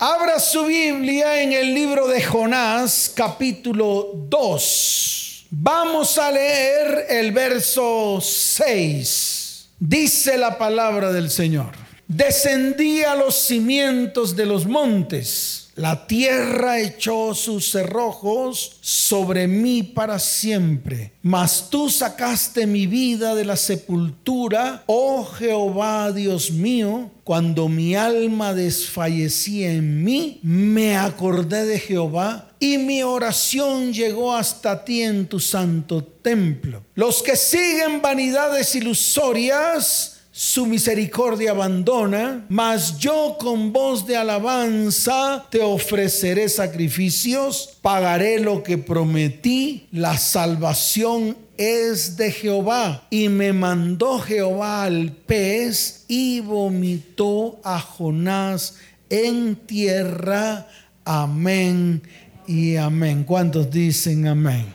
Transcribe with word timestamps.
Abra 0.00 0.38
su 0.38 0.66
Biblia 0.66 1.42
en 1.42 1.52
el 1.52 1.74
libro 1.74 2.06
de 2.06 2.22
Jonás, 2.22 3.10
capítulo 3.12 4.12
2. 4.28 5.46
Vamos 5.50 6.16
a 6.18 6.30
leer 6.30 7.06
el 7.08 7.32
verso 7.32 8.20
6. 8.22 9.70
Dice 9.80 10.38
la 10.38 10.56
palabra 10.56 11.10
del 11.10 11.28
Señor. 11.30 11.72
Descendí 12.06 13.02
a 13.02 13.16
los 13.16 13.34
cimientos 13.34 14.36
de 14.36 14.46
los 14.46 14.66
montes 14.66 15.67
la 15.78 16.08
tierra 16.08 16.80
echó 16.80 17.34
sus 17.34 17.70
cerrojos 17.70 18.78
sobre 18.80 19.46
mí 19.46 19.84
para 19.84 20.18
siempre. 20.18 21.12
Mas 21.22 21.70
tú 21.70 21.88
sacaste 21.88 22.66
mi 22.66 22.88
vida 22.88 23.36
de 23.36 23.44
la 23.44 23.56
sepultura, 23.56 24.82
oh 24.86 25.24
Jehová 25.24 26.10
Dios 26.10 26.50
mío. 26.50 27.12
Cuando 27.22 27.68
mi 27.68 27.94
alma 27.94 28.54
desfallecía 28.54 29.72
en 29.72 30.02
mí, 30.02 30.40
me 30.42 30.96
acordé 30.96 31.64
de 31.64 31.78
Jehová 31.78 32.48
y 32.58 32.78
mi 32.78 33.04
oración 33.04 33.92
llegó 33.92 34.34
hasta 34.34 34.84
ti 34.84 35.02
en 35.02 35.28
tu 35.28 35.38
santo 35.38 36.02
templo. 36.02 36.82
Los 36.94 37.22
que 37.22 37.36
siguen 37.36 38.02
vanidades 38.02 38.74
ilusorias, 38.74 40.17
su 40.40 40.66
misericordia 40.66 41.50
abandona, 41.50 42.46
mas 42.48 42.96
yo 42.96 43.36
con 43.40 43.72
voz 43.72 44.06
de 44.06 44.16
alabanza 44.16 45.44
te 45.50 45.60
ofreceré 45.60 46.48
sacrificios, 46.48 47.76
pagaré 47.82 48.38
lo 48.38 48.62
que 48.62 48.78
prometí, 48.78 49.88
la 49.90 50.16
salvación 50.16 51.36
es 51.56 52.16
de 52.16 52.30
Jehová. 52.30 53.08
Y 53.10 53.28
me 53.28 53.52
mandó 53.52 54.20
Jehová 54.20 54.84
al 54.84 55.10
pez 55.10 56.04
y 56.06 56.38
vomitó 56.38 57.58
a 57.64 57.80
Jonás 57.80 58.76
en 59.10 59.56
tierra. 59.56 60.68
Amén 61.04 62.00
y 62.46 62.76
amén. 62.76 63.24
¿Cuántos 63.24 63.72
dicen 63.72 64.28
amén? 64.28 64.66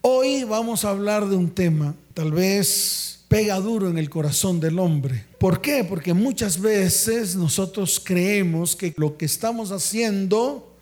Hoy 0.00 0.42
vamos 0.42 0.84
a 0.84 0.90
hablar 0.90 1.28
de 1.28 1.36
un 1.36 1.50
tema, 1.50 1.94
tal 2.12 2.32
vez 2.32 3.15
pega 3.28 3.56
duro 3.60 3.88
en 3.90 3.98
el 3.98 4.08
corazón 4.08 4.60
del 4.60 4.78
hombre. 4.78 5.24
¿Por 5.38 5.60
qué? 5.60 5.84
Porque 5.84 6.14
muchas 6.14 6.60
veces 6.60 7.34
nosotros 7.36 8.00
creemos 8.02 8.76
que 8.76 8.94
lo 8.96 9.16
que 9.16 9.24
estamos 9.24 9.72
haciendo 9.72 10.72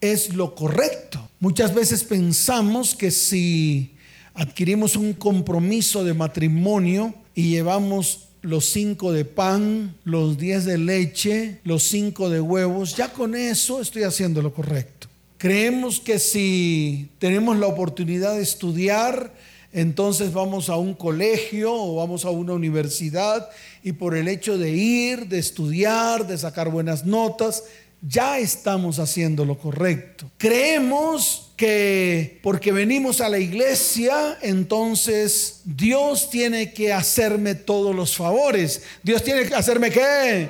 es 0.00 0.34
lo 0.34 0.54
correcto. 0.54 1.28
Muchas 1.40 1.74
veces 1.74 2.04
pensamos 2.04 2.94
que 2.94 3.10
si 3.10 3.94
adquirimos 4.34 4.96
un 4.96 5.12
compromiso 5.12 6.04
de 6.04 6.14
matrimonio 6.14 7.14
y 7.34 7.50
llevamos 7.50 8.28
los 8.42 8.66
cinco 8.66 9.12
de 9.12 9.24
pan, 9.24 9.96
los 10.04 10.38
diez 10.38 10.64
de 10.64 10.78
leche, 10.78 11.60
los 11.64 11.82
cinco 11.84 12.30
de 12.30 12.40
huevos, 12.40 12.96
ya 12.96 13.12
con 13.12 13.34
eso 13.34 13.80
estoy 13.80 14.04
haciendo 14.04 14.42
lo 14.42 14.52
correcto. 14.52 15.08
Creemos 15.38 16.00
que 16.00 16.18
si 16.18 17.10
tenemos 17.18 17.58
la 17.58 17.66
oportunidad 17.66 18.34
de 18.34 18.42
estudiar, 18.42 19.32
entonces 19.72 20.32
vamos 20.32 20.70
a 20.70 20.76
un 20.76 20.94
colegio 20.94 21.72
o 21.72 21.96
vamos 21.96 22.24
a 22.24 22.30
una 22.30 22.54
universidad 22.54 23.48
y 23.82 23.92
por 23.92 24.16
el 24.16 24.28
hecho 24.28 24.56
de 24.56 24.70
ir, 24.70 25.26
de 25.26 25.38
estudiar, 25.38 26.26
de 26.26 26.38
sacar 26.38 26.70
buenas 26.70 27.04
notas, 27.04 27.64
ya 28.00 28.38
estamos 28.38 28.98
haciendo 28.98 29.44
lo 29.44 29.58
correcto. 29.58 30.30
Creemos 30.38 31.50
que 31.56 32.38
porque 32.42 32.70
venimos 32.70 33.20
a 33.20 33.28
la 33.28 33.38
iglesia, 33.38 34.38
entonces 34.40 35.62
Dios 35.64 36.30
tiene 36.30 36.72
que 36.72 36.92
hacerme 36.92 37.54
todos 37.56 37.94
los 37.94 38.16
favores. 38.16 38.82
Dios 39.02 39.22
tiene 39.22 39.44
que 39.44 39.54
hacerme 39.54 39.90
qué? 39.90 40.48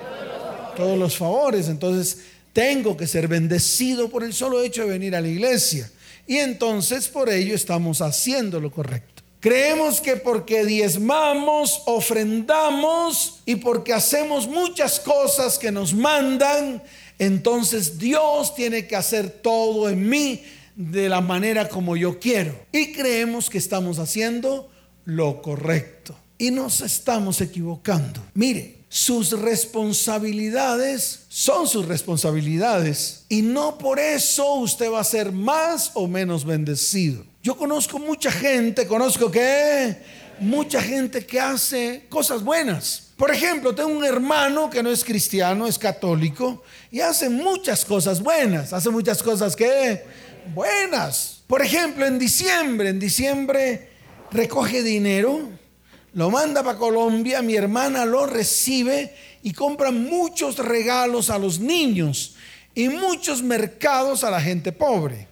Todos 0.76 0.98
los 0.98 1.16
favores. 1.16 1.68
Entonces 1.68 2.18
tengo 2.52 2.96
que 2.96 3.06
ser 3.06 3.26
bendecido 3.26 4.10
por 4.10 4.22
el 4.22 4.34
solo 4.34 4.62
hecho 4.62 4.82
de 4.82 4.90
venir 4.90 5.16
a 5.16 5.20
la 5.20 5.28
iglesia. 5.28 5.90
Y 6.28 6.36
entonces 6.36 7.08
por 7.08 7.30
ello 7.30 7.54
estamos 7.54 8.02
haciendo 8.02 8.60
lo 8.60 8.70
correcto. 8.70 9.22
Creemos 9.40 10.00
que 10.00 10.16
porque 10.16 10.64
diezmamos, 10.66 11.82
ofrendamos 11.86 13.40
y 13.46 13.56
porque 13.56 13.94
hacemos 13.94 14.46
muchas 14.46 15.00
cosas 15.00 15.58
que 15.58 15.72
nos 15.72 15.94
mandan, 15.94 16.82
entonces 17.18 17.98
Dios 17.98 18.54
tiene 18.54 18.86
que 18.86 18.94
hacer 18.94 19.30
todo 19.30 19.88
en 19.88 20.06
mí 20.06 20.42
de 20.76 21.08
la 21.08 21.22
manera 21.22 21.68
como 21.68 21.96
yo 21.96 22.20
quiero. 22.20 22.54
Y 22.72 22.92
creemos 22.92 23.48
que 23.48 23.58
estamos 23.58 23.98
haciendo 23.98 24.68
lo 25.06 25.40
correcto. 25.40 26.14
Y 26.36 26.50
nos 26.50 26.82
estamos 26.82 27.40
equivocando. 27.40 28.20
Mire, 28.34 28.77
sus 28.88 29.32
responsabilidades 29.32 31.26
son 31.28 31.68
sus 31.68 31.86
responsabilidades 31.86 33.24
y 33.28 33.42
no 33.42 33.76
por 33.76 33.98
eso 33.98 34.54
usted 34.54 34.90
va 34.90 35.00
a 35.00 35.04
ser 35.04 35.30
más 35.30 35.90
o 35.94 36.08
menos 36.08 36.44
bendecido. 36.44 37.24
Yo 37.42 37.56
conozco 37.56 37.98
mucha 37.98 38.30
gente, 38.30 38.86
conozco 38.86 39.30
que 39.30 39.96
mucha 40.40 40.80
gente 40.80 41.24
que 41.26 41.40
hace 41.40 42.06
cosas 42.08 42.42
buenas. 42.42 43.10
Por 43.16 43.30
ejemplo, 43.30 43.74
tengo 43.74 43.90
un 43.90 44.04
hermano 44.04 44.70
que 44.70 44.82
no 44.82 44.90
es 44.90 45.04
cristiano, 45.04 45.66
es 45.66 45.78
católico 45.78 46.62
y 46.90 47.00
hace 47.00 47.28
muchas 47.28 47.84
cosas 47.84 48.22
buenas, 48.22 48.72
hace 48.72 48.90
muchas 48.90 49.22
cosas 49.22 49.54
que 49.54 50.02
buenas. 50.54 51.42
Por 51.46 51.62
ejemplo, 51.62 52.06
en 52.06 52.18
diciembre, 52.18 52.88
en 52.88 52.98
diciembre 52.98 53.88
recoge 54.30 54.82
dinero 54.82 55.48
lo 56.14 56.30
manda 56.30 56.62
para 56.62 56.78
Colombia, 56.78 57.42
mi 57.42 57.54
hermana 57.54 58.04
lo 58.04 58.26
recibe 58.26 59.14
y 59.42 59.52
compra 59.52 59.90
muchos 59.90 60.58
regalos 60.58 61.30
a 61.30 61.38
los 61.38 61.58
niños 61.58 62.34
y 62.74 62.88
muchos 62.88 63.42
mercados 63.42 64.24
a 64.24 64.30
la 64.30 64.40
gente 64.40 64.72
pobre. 64.72 65.28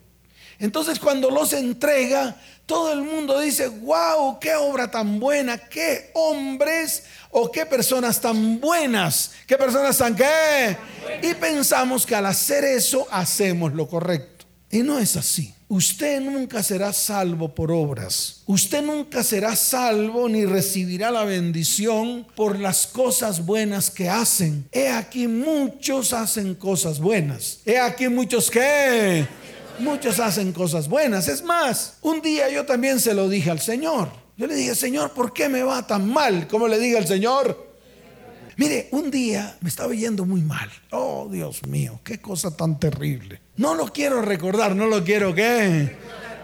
Entonces 0.59 0.99
cuando 0.99 1.31
los 1.31 1.53
entrega, 1.53 2.37
todo 2.67 2.93
el 2.93 3.03
mundo 3.03 3.39
dice, 3.41 3.69
wow, 3.69 4.39
qué 4.41 4.55
obra 4.55 4.91
tan 4.91 5.21
buena, 5.21 5.59
qué 5.59 6.11
hombres 6.15 7.05
o 7.31 7.51
qué 7.51 7.65
personas 7.67 8.21
tan 8.21 8.61
buenas, 8.61 9.33
qué 9.47 9.57
personas 9.57 9.99
tan 9.99 10.17
qué. 10.17 10.77
Y 11.23 11.35
pensamos 11.35 12.05
que 12.05 12.15
al 12.15 12.27
hacer 12.27 12.65
eso 12.65 13.07
hacemos 13.11 13.73
lo 13.73 13.87
correcto. 13.87 14.47
Y 14.71 14.79
no 14.79 14.99
es 14.99 15.17
así. 15.17 15.56
Usted 15.69 16.21
nunca 16.21 16.63
será 16.63 16.93
salvo 16.93 17.53
por 17.53 17.73
obras. 17.73 18.43
Usted 18.47 18.83
nunca 18.83 19.25
será 19.25 19.57
salvo 19.57 20.29
ni 20.29 20.45
recibirá 20.45 21.11
la 21.11 21.25
bendición 21.25 22.25
por 22.37 22.61
las 22.61 22.87
cosas 22.87 23.45
buenas 23.45 23.91
que 23.91 24.09
hacen. 24.09 24.69
He 24.71 24.89
aquí 24.89 25.27
muchos 25.27 26.13
hacen 26.13 26.55
cosas 26.55 27.01
buenas. 27.01 27.59
He 27.65 27.79
aquí 27.79 28.09
muchos 28.09 28.51
que... 28.51 29.27
Muchos 29.81 30.21
hacen 30.21 30.53
cosas 30.53 30.89
buenas. 30.89 31.29
Es 31.29 31.43
más, 31.43 31.99
un 32.01 32.23
día 32.23 32.49
yo 32.49 32.65
también 32.65 33.01
se 33.01 33.13
lo 33.13 33.29
dije 33.29 33.51
al 33.51 33.61
Señor. 33.61 34.09
Yo 34.37 34.47
le 34.47 34.55
dije, 34.55 34.75
Señor, 34.75 35.13
¿por 35.13 35.33
qué 35.33 35.49
me 35.49 35.63
va 35.63 35.87
tan 35.87 36.09
mal? 36.09 36.47
¿Cómo 36.47 36.69
le 36.69 36.79
dije 36.79 36.97
al 36.97 37.07
Señor? 37.07 37.75
Mire, 38.57 38.89
un 38.93 39.11
día 39.11 39.59
me 39.61 39.69
estaba 39.69 39.93
yendo 39.93 40.25
muy 40.25 40.41
mal. 40.41 40.71
Oh, 40.91 41.29
Dios 41.31 41.67
mío, 41.67 42.01
qué 42.05 42.21
cosa 42.21 42.57
tan 42.57 42.79
terrible. 42.79 43.41
No 43.57 43.75
lo 43.75 43.87
quiero 43.93 44.21
recordar, 44.21 44.77
no 44.77 44.87
lo 44.87 45.03
quiero 45.03 45.35
qué. 45.35 45.97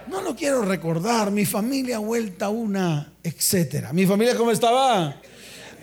No 0.09 0.23
lo 0.23 0.35
quiero 0.35 0.63
recordar. 0.63 1.31
Mi 1.31 1.45
familia 1.45 1.99
vuelta 1.99 2.49
una, 2.49 3.13
etcétera. 3.23 3.93
Mi 3.93 4.07
familia 4.07 4.37
cómo 4.37 4.51
estaba? 4.51 5.21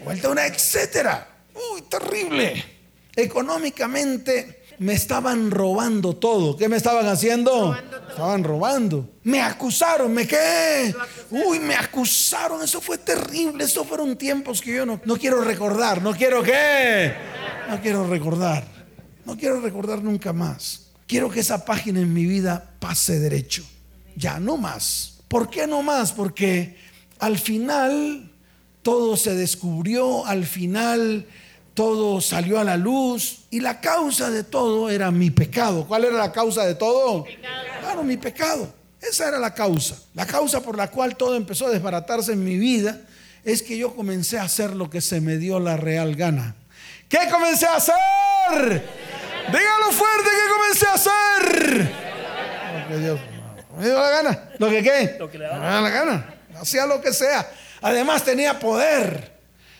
Vuelta 0.04 0.30
una, 0.30 0.48
etcétera. 0.48 1.28
Uy, 1.54 1.84
terrible. 1.84 2.64
Económicamente 3.16 4.64
me 4.80 4.94
estaban 4.94 5.52
robando 5.52 6.16
todo. 6.16 6.58
¿Qué 6.58 6.68
me 6.68 6.78
estaban 6.78 7.06
haciendo? 7.08 7.78
estaban 8.10 8.44
robando. 8.44 9.10
Me 9.24 9.42
acusaron, 9.42 10.12
¿me 10.14 10.26
qué? 10.26 10.94
Uy, 11.30 11.60
me 11.60 11.76
acusaron. 11.76 12.64
Eso 12.64 12.82
fue 12.82 12.98
terrible. 12.98 13.64
Esos 13.64 13.86
fueron 13.86 14.18
tiempos 14.18 14.62
que 14.62 14.74
yo 14.74 14.86
no, 14.86 15.00
no 15.06 15.18
quiero 15.18 15.42
recordar. 15.42 16.02
No 16.02 16.16
quiero 16.16 16.42
qué. 16.42 17.14
No 17.70 17.80
quiero 17.82 18.08
recordar. 18.08 18.64
No 19.26 19.38
quiero 19.38 19.62
recordar 19.62 20.02
nunca 20.02 20.34
más. 20.34 20.89
Quiero 21.10 21.32
que 21.32 21.40
esa 21.40 21.66
página 21.66 22.02
en 22.02 22.14
mi 22.14 22.28
vida 22.28 22.70
pase 22.78 23.20
derecho. 23.20 23.64
Ya, 24.16 24.40
no 24.40 24.58
más. 24.58 25.22
¿Por 25.28 25.50
qué 25.50 25.66
no 25.66 25.82
más? 25.82 26.12
Porque 26.12 26.78
al 27.18 27.40
final 27.40 28.32
todo 28.84 29.18
se 29.18 29.34
descubrió, 29.34 30.24
al 30.28 30.46
final 30.46 31.26
todo 31.74 32.22
salió 32.22 32.60
a 32.60 32.64
la 32.64 32.78
luz 32.78 33.40
y 33.50 33.60
la 33.60 33.82
causa 33.82 34.30
de 34.30 34.44
todo 34.44 34.92
era 34.92 35.10
mi 35.10 35.32
pecado. 35.32 35.88
¿Cuál 35.88 36.06
era 36.06 36.16
la 36.16 36.32
causa 36.32 36.64
de 36.64 36.76
todo? 36.76 37.26
Claro, 37.80 38.04
mi 38.04 38.18
pecado. 38.18 38.72
Esa 39.02 39.30
era 39.30 39.40
la 39.40 39.56
causa. 39.56 39.98
La 40.14 40.28
causa 40.28 40.62
por 40.62 40.78
la 40.78 40.92
cual 40.92 41.16
todo 41.16 41.36
empezó 41.36 41.66
a 41.66 41.72
desbaratarse 41.72 42.34
en 42.34 42.44
mi 42.44 42.60
vida 42.60 43.02
es 43.44 43.64
que 43.64 43.80
yo 43.80 43.96
comencé 43.96 44.38
a 44.38 44.44
hacer 44.44 44.76
lo 44.76 44.92
que 44.92 45.02
se 45.02 45.22
me 45.22 45.38
dio 45.38 45.60
la 45.60 45.76
real 45.76 46.16
gana. 46.16 46.54
¿Qué 47.08 47.18
comencé 47.32 47.66
a 47.66 47.78
hacer? 47.78 48.99
Dígalo 49.48 49.92
fuerte 49.92 50.30
que 50.30 50.54
comencé 50.54 50.86
a 50.88 50.94
hacer. 50.94 51.92
Lo 52.82 52.88
que 52.88 52.98
Dios 52.98 53.20
me 53.78 53.86
dio 53.86 54.00
la 54.00 54.10
gana. 54.10 54.50
¿Lo 54.58 54.70
que 54.70 54.84
qué? 54.84 55.16
Lo 55.18 55.30
que 55.30 55.38
le 55.38 55.46
daba 55.46 55.82
la 55.82 55.90
gana. 55.90 56.36
Hacía 56.60 56.86
lo 56.86 57.02
que 57.02 57.14
sea. 57.14 57.50
Además 57.82 58.24
tenía 58.24 58.60
poder. 58.60 59.32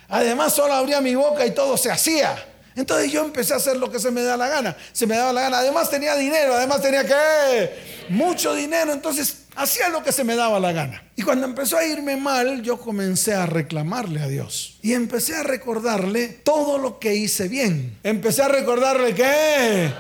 Además 0.08 0.54
solo 0.54 0.74
abría 0.74 1.02
mi 1.02 1.16
boca 1.16 1.46
y 1.46 1.52
todo 1.52 1.78
se 1.78 1.92
hacía. 1.92 2.36
Entonces 2.76 3.12
yo 3.12 3.24
empecé 3.24 3.54
a 3.54 3.58
hacer 3.58 3.78
lo 3.78 3.92
que 3.92 4.00
se 4.00 4.10
me 4.10 4.24
da 4.24 4.38
la 4.38 4.48
gana. 4.48 4.76
Se 4.94 5.06
me 5.06 5.18
daba 5.18 5.34
la 5.34 5.42
gana. 5.42 5.60
Además 5.60 5.90
tenía 5.90 6.16
dinero, 6.16 6.56
además 6.56 6.82
tenía 6.82 7.06
que 7.06 8.06
mucho 8.10 8.54
dinero. 8.54 8.94
Entonces 8.94 9.46
hacía 9.60 9.90
lo 9.90 10.02
que 10.04 10.12
se 10.12 10.24
me 10.24 10.36
daba 10.36 10.60
la 10.60 10.72
gana. 10.72 11.04
Y 11.16 11.22
cuando 11.22 11.46
empezó 11.46 11.78
a 11.78 11.86
irme 11.86 12.16
mal, 12.16 12.64
yo 12.64 12.80
comencé 12.80 13.34
a 13.34 13.46
reclamarle 13.46 14.22
a 14.22 14.28
Dios. 14.28 14.78
Y 14.82 14.94
empecé 14.94 15.36
a 15.36 15.44
recordarle 15.44 16.28
todo 16.30 16.78
lo 16.78 16.98
que 16.98 17.16
hice 17.16 17.48
bien. 17.50 17.98
Empecé 18.04 18.44
a 18.44 18.48
recordarle 18.48 19.14
que... 19.14 19.94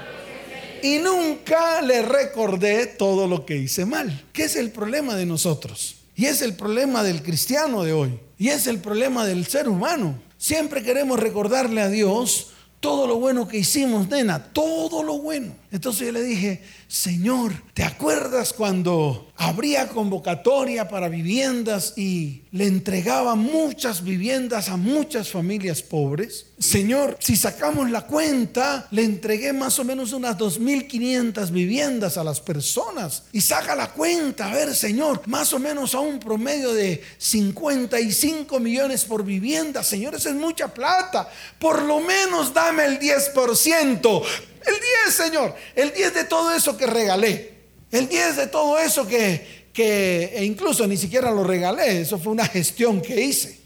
Y 0.81 0.99
nunca 0.99 1.81
le 1.81 2.01
recordé 2.01 2.85
todo 2.85 3.27
lo 3.27 3.45
que 3.45 3.57
hice 3.57 3.85
mal. 3.85 4.23
¿Qué 4.31 4.43
es 4.43 4.55
el 4.55 4.71
problema 4.71 5.15
de 5.15 5.25
nosotros? 5.25 5.97
Y 6.15 6.27
es 6.27 6.41
el 6.41 6.53
problema 6.53 7.03
del 7.03 7.21
cristiano 7.21 7.83
de 7.83 7.91
hoy. 7.91 8.17
Y 8.37 8.47
es 8.47 8.65
el 8.65 8.79
problema 8.79 9.25
del 9.25 9.45
ser 9.45 9.67
humano. 9.67 10.17
Siempre 10.37 10.81
queremos 10.81 11.19
recordarle 11.19 11.81
a 11.81 11.89
Dios 11.89 12.51
todo 12.79 13.07
lo 13.07 13.17
bueno 13.19 13.45
que 13.49 13.57
hicimos, 13.57 14.07
nena, 14.07 14.41
todo 14.53 15.03
lo 15.03 15.17
bueno. 15.17 15.53
Entonces 15.71 16.07
yo 16.07 16.11
le 16.11 16.23
dije, 16.23 16.63
Señor, 16.87 17.53
¿te 17.75 17.83
acuerdas 17.83 18.53
cuando 18.53 19.31
habría 19.37 19.87
convocatoria 19.89 20.89
para 20.89 21.09
viviendas 21.09 21.93
y 21.95 22.41
le 22.51 22.65
entregaba 22.65 23.35
muchas 23.35 24.03
viviendas 24.03 24.69
a 24.69 24.77
muchas 24.77 25.29
familias 25.29 25.83
pobres? 25.83 26.47
Señor, 26.57 27.17
si 27.19 27.35
sacamos 27.35 27.91
la 27.91 28.07
cuenta, 28.07 28.87
le 28.89 29.03
entregué 29.03 29.53
más 29.53 29.77
o 29.77 29.83
menos 29.83 30.11
unas 30.11 30.37
2.500 30.37 31.51
viviendas 31.51 32.17
a 32.17 32.23
las 32.23 32.41
personas. 32.41 33.23
Y 33.31 33.41
saca 33.41 33.75
la 33.75 33.91
cuenta, 33.91 34.49
a 34.49 34.55
ver, 34.55 34.75
Señor, 34.75 35.21
más 35.27 35.53
o 35.53 35.59
menos 35.59 35.93
a 35.93 35.99
un 35.99 36.19
promedio 36.19 36.73
de 36.73 37.03
55 37.19 38.59
millones 38.59 39.05
por 39.05 39.23
vivienda. 39.23 39.83
Señor, 39.83 40.15
eso 40.15 40.29
es 40.29 40.35
mucha 40.35 40.73
plata. 40.73 41.29
Por 41.59 41.83
lo 41.83 41.99
menos 41.99 42.53
dame 42.53 42.85
el 42.85 42.99
10%. 42.99 44.23
El 44.65 44.75
10, 45.05 45.15
Señor. 45.15 45.55
El 45.75 45.93
10 45.93 46.13
de 46.13 46.23
todo 46.25 46.53
eso 46.53 46.77
que 46.77 46.85
regalé. 46.85 47.53
El 47.91 48.07
10 48.07 48.35
de 48.35 48.47
todo 48.47 48.77
eso 48.77 49.07
que, 49.07 49.69
que 49.73 50.31
e 50.35 50.45
incluso 50.45 50.85
ni 50.87 50.97
siquiera 50.97 51.31
lo 51.31 51.43
regalé. 51.43 52.01
Eso 52.01 52.19
fue 52.19 52.31
una 52.31 52.45
gestión 52.45 53.01
que 53.01 53.21
hice. 53.21 53.59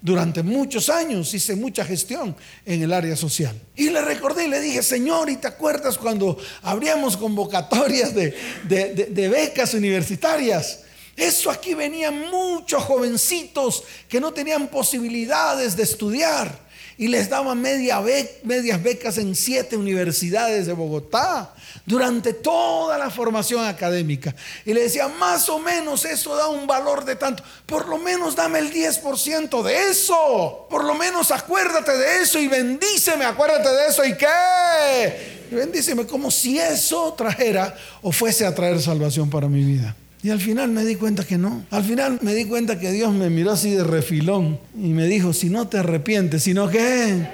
Durante 0.00 0.42
muchos 0.42 0.90
años 0.90 1.32
hice 1.32 1.56
mucha 1.56 1.84
gestión 1.84 2.36
en 2.66 2.82
el 2.82 2.92
área 2.92 3.16
social. 3.16 3.58
Y 3.74 3.88
le 3.88 4.02
recordé 4.02 4.44
y 4.44 4.48
le 4.48 4.60
dije, 4.60 4.82
Señor, 4.82 5.30
¿y 5.30 5.36
te 5.36 5.48
acuerdas 5.48 5.96
cuando 5.96 6.36
abríamos 6.62 7.16
convocatorias 7.16 8.14
de, 8.14 8.34
de 8.68 9.28
becas 9.28 9.72
universitarias? 9.72 10.80
Eso 11.16 11.50
aquí 11.50 11.74
venían 11.74 12.30
muchos 12.30 12.82
jovencitos 12.82 13.84
que 14.08 14.20
no 14.20 14.32
tenían 14.32 14.68
posibilidades 14.68 15.76
de 15.76 15.84
estudiar 15.84 16.63
y 16.96 17.08
les 17.08 17.28
media 17.56 18.00
medias 18.44 18.82
becas 18.82 19.18
en 19.18 19.34
siete 19.34 19.76
universidades 19.76 20.66
de 20.66 20.72
Bogotá 20.72 21.54
durante 21.86 22.32
toda 22.32 22.96
la 22.96 23.10
formación 23.10 23.64
académica. 23.66 24.34
Y 24.64 24.72
le 24.72 24.82
decía, 24.82 25.08
más 25.08 25.48
o 25.48 25.58
menos 25.58 26.04
eso 26.04 26.36
da 26.36 26.48
un 26.48 26.66
valor 26.66 27.04
de 27.04 27.16
tanto, 27.16 27.42
por 27.66 27.88
lo 27.88 27.98
menos 27.98 28.36
dame 28.36 28.58
el 28.58 28.72
10% 28.72 29.62
de 29.62 29.90
eso, 29.90 30.66
por 30.70 30.84
lo 30.84 30.94
menos 30.94 31.30
acuérdate 31.30 31.96
de 31.96 32.22
eso 32.22 32.38
y 32.38 32.48
bendíceme, 32.48 33.24
acuérdate 33.24 33.68
de 33.68 33.86
eso 33.88 34.04
y 34.04 34.16
qué. 34.16 35.44
Y 35.50 35.54
bendíceme 35.54 36.06
como 36.06 36.30
si 36.30 36.58
eso 36.58 37.12
trajera 37.14 37.76
o 38.02 38.12
fuese 38.12 38.46
a 38.46 38.54
traer 38.54 38.80
salvación 38.80 39.28
para 39.28 39.48
mi 39.48 39.62
vida. 39.62 39.94
Y 40.24 40.30
al 40.30 40.40
final 40.40 40.70
me 40.70 40.86
di 40.86 40.96
cuenta 40.96 41.22
que 41.22 41.36
no. 41.36 41.66
Al 41.70 41.84
final 41.84 42.18
me 42.22 42.34
di 42.34 42.46
cuenta 42.46 42.80
que 42.80 42.90
Dios 42.90 43.12
me 43.12 43.28
miró 43.28 43.52
así 43.52 43.72
de 43.72 43.84
refilón 43.84 44.58
y 44.74 44.88
me 44.88 45.06
dijo, 45.06 45.34
si 45.34 45.50
no 45.50 45.68
te 45.68 45.76
arrepientes, 45.76 46.42
sino 46.42 46.70
que 46.70 47.28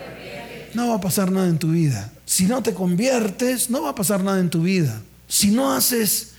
no 0.74 0.88
va 0.88 0.96
a 0.96 1.00
pasar 1.00 1.30
nada 1.30 1.46
en 1.46 1.58
tu 1.58 1.70
vida. 1.70 2.12
Si 2.26 2.46
no 2.46 2.64
te 2.64 2.74
conviertes, 2.74 3.70
no 3.70 3.82
va 3.82 3.90
a 3.90 3.94
pasar 3.94 4.24
nada 4.24 4.40
en 4.40 4.50
tu 4.50 4.62
vida. 4.62 5.02
Si 5.28 5.52
no 5.52 5.72
haces 5.72 6.32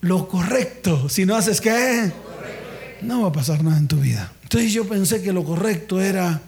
lo 0.00 0.26
correcto, 0.26 1.08
si 1.08 1.26
no 1.26 1.36
haces 1.36 1.60
qué, 1.60 2.10
no 3.00 3.22
va 3.22 3.28
a 3.28 3.32
pasar 3.32 3.62
nada 3.62 3.78
en 3.78 3.86
tu 3.86 3.98
vida. 3.98 4.32
Entonces 4.42 4.72
yo 4.72 4.88
pensé 4.88 5.22
que 5.22 5.32
lo 5.32 5.44
correcto 5.44 6.00
era 6.00 6.42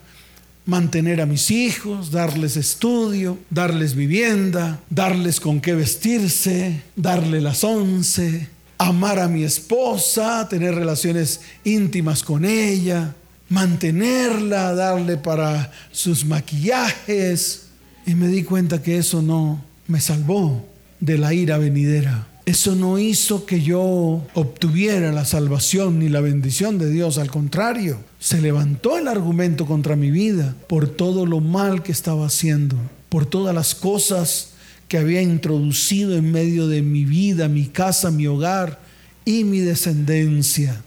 mantener 0.65 1.21
a 1.21 1.27
mis 1.27 1.53
hijos, 1.53 2.11
darles 2.11 2.57
estudio, 2.57 3.39
darles 3.51 3.95
vivienda, 3.95 4.81
darles 4.91 5.39
con 5.39 5.61
qué 5.61 5.77
vestirse, 5.77 6.83
darle 6.97 7.41
las 7.41 7.63
once, 7.63 8.56
amar 8.79 9.19
a 9.19 9.29
mi 9.29 9.43
esposa, 9.43 10.49
tener 10.49 10.75
relaciones 10.75 11.41
íntimas 11.65 12.23
con 12.23 12.45
ella, 12.45 13.15
mantenerla, 13.49 14.75
darle 14.75 15.17
para 15.17 15.73
sus 15.93 16.25
maquillajes. 16.25 17.63
Y 18.07 18.15
me 18.15 18.29
di 18.29 18.43
cuenta 18.43 18.83
que 18.83 18.99
eso 18.99 19.23
no 19.23 19.63
me 19.89 20.01
salvó 20.01 20.65
de 21.01 21.19
la 21.19 21.35
ira 21.35 21.59
venidera. 21.59 22.27
Eso 22.45 22.77
no 22.77 22.99
hizo 22.99 23.45
que 23.45 23.61
yo 23.61 24.25
obtuviera 24.35 25.11
la 25.11 25.25
salvación 25.25 25.99
ni 25.99 26.09
la 26.09 26.21
bendición 26.21 26.79
de 26.79 26.89
Dios. 26.91 27.19
Al 27.19 27.29
contrario, 27.29 27.99
se 28.21 28.41
levantó 28.41 28.99
el 28.99 29.09
argumento 29.09 29.67
contra 29.67 29.97
mi 29.97 30.13
vida 30.13 30.55
por 30.69 30.89
todo 30.89 31.27
lo 31.27 31.41
mal 31.41 31.83
que 31.83 31.91
estaba 31.91 32.27
haciendo, 32.27 32.77
por 33.09 33.27
todas 33.27 33.53
las 33.53 33.75
cosas 33.75 34.51
que 34.89 34.99
había 34.99 35.23
introducido 35.23 36.17
en 36.17 36.31
medio 36.31 36.69
de 36.69 36.83
mi 36.83 37.05
vida, 37.05 37.49
mi 37.49 37.67
casa, 37.67 38.11
mi 38.11 38.27
hogar 38.27 38.79
y 39.25 39.45
mi 39.45 39.61
descendencia. 39.61 40.81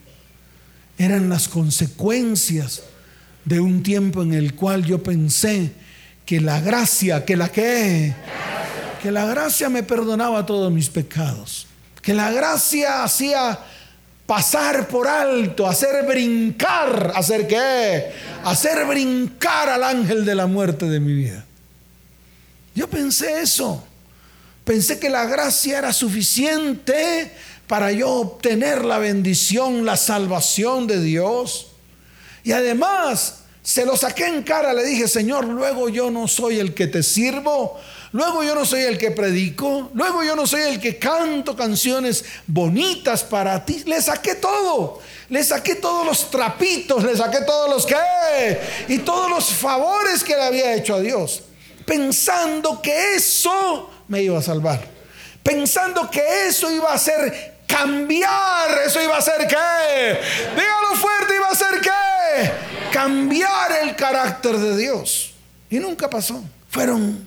Eran 0.98 1.30
las 1.30 1.48
consecuencias 1.48 2.84
de 3.46 3.60
un 3.60 3.84
tiempo 3.84 4.22
en 4.22 4.34
el 4.34 4.56
cual 4.56 4.86
yo 4.86 5.02
pensé 5.04 5.72
que 6.26 6.40
la 6.40 6.62
gracia, 6.62 7.26
que 7.26 7.36
la 7.36 7.50
que, 7.52 8.14
que 9.02 9.12
la 9.12 9.26
gracia 9.26 9.70
me 9.70 9.84
perdonaba 9.84 10.46
todos 10.46 10.72
mis 10.72 10.90
pecados, 10.90 11.68
que 12.02 12.14
la 12.14 12.32
gracia 12.32 13.04
hacía 13.04 13.60
pasar 14.26 14.88
por 14.88 15.08
alto, 15.08 15.68
hacer 15.68 16.06
brincar, 16.06 17.14
hacer 17.16 17.48
qué, 17.48 18.12
hacer 18.44 18.86
brincar 18.86 19.70
al 19.70 19.84
ángel 19.84 20.24
de 20.24 20.36
la 20.36 20.46
muerte 20.46 20.88
de 20.88 21.00
mi 21.00 21.14
vida. 21.14 21.44
Yo 22.76 22.88
pensé 22.88 23.42
eso. 23.42 23.89
Pensé 24.70 25.00
que 25.00 25.10
la 25.10 25.26
gracia 25.26 25.80
era 25.80 25.92
suficiente 25.92 27.32
para 27.66 27.92
yo 27.92 28.08
obtener 28.12 28.86
la 28.86 29.00
bendición, 29.00 29.84
la 29.84 29.98
salvación 29.98 30.86
de 30.86 31.02
Dios. 31.02 31.72
Y 32.44 32.52
además, 32.52 33.40
se 33.64 33.84
lo 33.84 33.98
saqué 33.98 34.28
en 34.28 34.44
cara, 34.44 34.72
le 34.74 34.86
dije, 34.86 35.08
Señor, 35.08 35.46
luego 35.46 35.90
yo 35.90 36.12
no 36.12 36.28
soy 36.28 36.60
el 36.60 36.76
que 36.76 36.86
te 36.86 37.02
sirvo, 37.02 37.80
luego 38.12 38.44
yo 38.44 38.54
no 38.54 38.64
soy 38.64 38.82
el 38.82 39.00
que 39.00 39.10
predico, 39.10 39.90
luego 39.96 40.24
yo 40.24 40.36
no 40.36 40.46
soy 40.46 40.62
el 40.62 40.80
que 40.80 41.00
canto 41.00 41.56
canciones 41.56 42.24
bonitas 42.46 43.24
para 43.24 43.66
ti. 43.66 43.82
Le 43.88 44.00
saqué 44.00 44.36
todo, 44.36 45.00
le 45.30 45.44
saqué 45.44 45.78
todos 45.78 46.06
los 46.06 46.30
trapitos, 46.30 47.04
le 47.04 47.18
saqué 47.18 47.40
todos 47.42 47.72
los 47.72 47.88
que 47.88 47.96
y 48.88 49.00
todos 49.00 49.32
los 49.32 49.46
favores 49.46 50.24
que 50.24 50.36
le 50.36 50.44
había 50.44 50.76
hecho 50.76 50.94
a 50.94 51.00
Dios, 51.00 51.42
pensando 51.88 52.80
que 52.84 53.16
eso 53.16 53.90
me 54.10 54.22
iba 54.22 54.38
a 54.38 54.42
salvar. 54.42 54.86
Pensando 55.42 56.10
que 56.12 56.48
eso 56.48 56.70
iba 56.70 56.94
a 56.94 56.98
ser 56.98 57.60
cambiar, 57.66 58.82
eso 58.86 59.02
iba 59.02 59.18
a 59.18 59.22
ser 59.22 59.48
qué? 59.48 60.20
Dígalo 60.56 60.96
fuerte, 60.96 61.36
iba 61.36 61.48
a 61.48 61.56
ser 61.56 61.82
qué? 61.82 62.52
Cambiar 62.92 63.72
el 63.84 63.96
carácter 63.96 64.58
de 64.58 64.76
Dios. 64.78 65.34
Y 65.70 65.80
nunca 65.80 66.10
pasó. 66.10 66.44
Fueron 66.70 67.26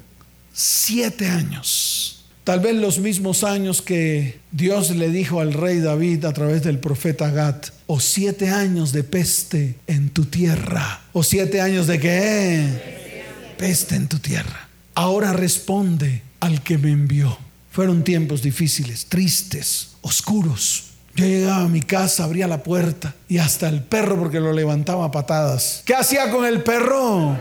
siete 0.52 1.28
años. 1.28 2.24
Tal 2.44 2.58
vez 2.58 2.74
los 2.74 2.98
mismos 2.98 3.44
años 3.44 3.82
que 3.82 4.40
Dios 4.50 4.90
le 4.90 5.10
dijo 5.10 5.40
al 5.40 5.52
rey 5.52 5.78
David 5.78 6.24
a 6.24 6.32
través 6.32 6.64
del 6.64 6.80
profeta 6.80 7.30
Gad, 7.30 7.62
o 7.86 8.00
siete 8.00 8.50
años 8.50 8.90
de 8.90 9.04
peste 9.04 9.76
en 9.86 10.10
tu 10.10 10.24
tierra, 10.24 11.02
o 11.12 11.22
siete 11.22 11.60
años 11.60 11.86
de 11.86 12.00
qué? 12.00 13.24
Peste 13.58 13.94
en 13.94 14.08
tu 14.08 14.18
tierra. 14.18 14.68
Ahora 14.94 15.32
responde 15.32 16.22
al 16.42 16.60
que 16.62 16.76
me 16.76 16.90
envió. 16.90 17.38
Fueron 17.70 18.02
tiempos 18.02 18.42
difíciles, 18.42 19.06
tristes, 19.06 19.92
oscuros. 20.00 20.90
Yo 21.14 21.24
llegaba 21.24 21.62
a 21.62 21.68
mi 21.68 21.82
casa, 21.82 22.24
abría 22.24 22.48
la 22.48 22.64
puerta 22.64 23.14
y 23.28 23.38
hasta 23.38 23.68
el 23.68 23.82
perro 23.82 24.18
porque 24.18 24.40
lo 24.40 24.52
levantaba 24.52 25.06
a 25.06 25.10
patadas. 25.12 25.82
¿Qué 25.86 25.94
hacía 25.94 26.30
con 26.30 26.44
el 26.44 26.62
perro? 26.64 27.38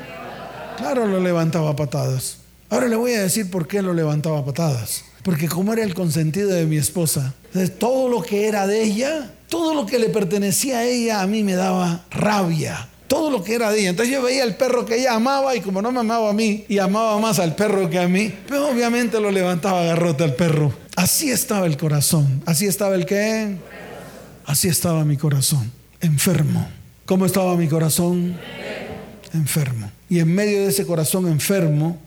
Claro, 0.77 1.08
lo 1.08 1.20
levantaba 1.20 1.72
a 1.72 1.75
patadas. 1.75 2.38
Ahora 2.70 2.88
le 2.88 2.96
voy 2.96 3.13
a 3.13 3.24
decir 3.24 3.50
por 3.50 3.67
qué 3.67 3.81
lo 3.81 3.93
levantaba 3.93 4.39
a 4.39 4.46
patadas. 4.46 5.03
Porque 5.24 5.50
como 5.50 5.74
era 5.74 5.84
el 5.84 5.96
consentido 5.96 6.50
de 6.50 6.67
mi 6.67 6.77
esposa, 6.77 7.34
todo 7.79 8.08
lo 8.08 8.22
que 8.22 8.48
era 8.48 8.67
de 8.67 8.84
ella, 8.84 9.34
todo 9.50 9.74
lo 9.74 9.88
que 9.88 9.98
le 9.98 10.10
pertenecía 10.10 10.79
a 10.79 10.84
ella, 10.84 11.22
a 11.22 11.27
mí 11.27 11.43
me 11.43 11.53
daba 11.53 12.05
rabia 12.12 12.88
todo 13.12 13.30
lo 13.30 13.44
que 13.44 13.56
era 13.56 13.70
de 13.70 13.82
ella. 13.82 13.89
Entonces 13.89 14.13
yo 14.13 14.24
veía 14.24 14.46
el 14.46 14.56
perro 14.56 14.86
que 14.86 14.96
ella 14.96 15.15
amaba 15.15 15.53
y 15.53 15.60
como 15.60 15.82
no 15.82 15.91
me 15.91 16.00
amaba 16.00 16.30
a 16.30 16.34
mí 16.34 16.63
y 16.70 16.80
amaba 16.80 17.20
más 17.20 17.39
al 17.39 17.56
perro 17.56 17.89
que 17.89 18.00
a 18.00 18.08
mí, 18.08 18.34
pues 18.48 18.62
obviamente 18.62 19.20
lo 19.20 19.32
levantaba 19.32 19.84
garrote 19.84 20.24
al 20.24 20.34
perro. 20.34 20.74
Así 20.96 21.30
estaba 21.30 21.65
el 21.65 21.75
corazón. 21.75 22.41
Así 22.46 22.68
estaba 22.68 22.96
el 22.96 23.06
qué. 23.06 23.58
Así 24.46 24.70
estaba 24.70 25.03
mi 25.03 25.18
corazón. 25.18 25.70
Enfermo. 26.00 26.65
¿Cómo 27.06 27.25
estaba 27.25 27.58
mi 27.58 27.68
corazón? 27.68 28.39
Enfermo. 29.34 29.91
Y 30.10 30.20
en 30.20 30.34
medio 30.34 30.60
de 30.60 30.68
ese 30.68 30.86
corazón 30.86 31.27
enfermo, 31.27 32.00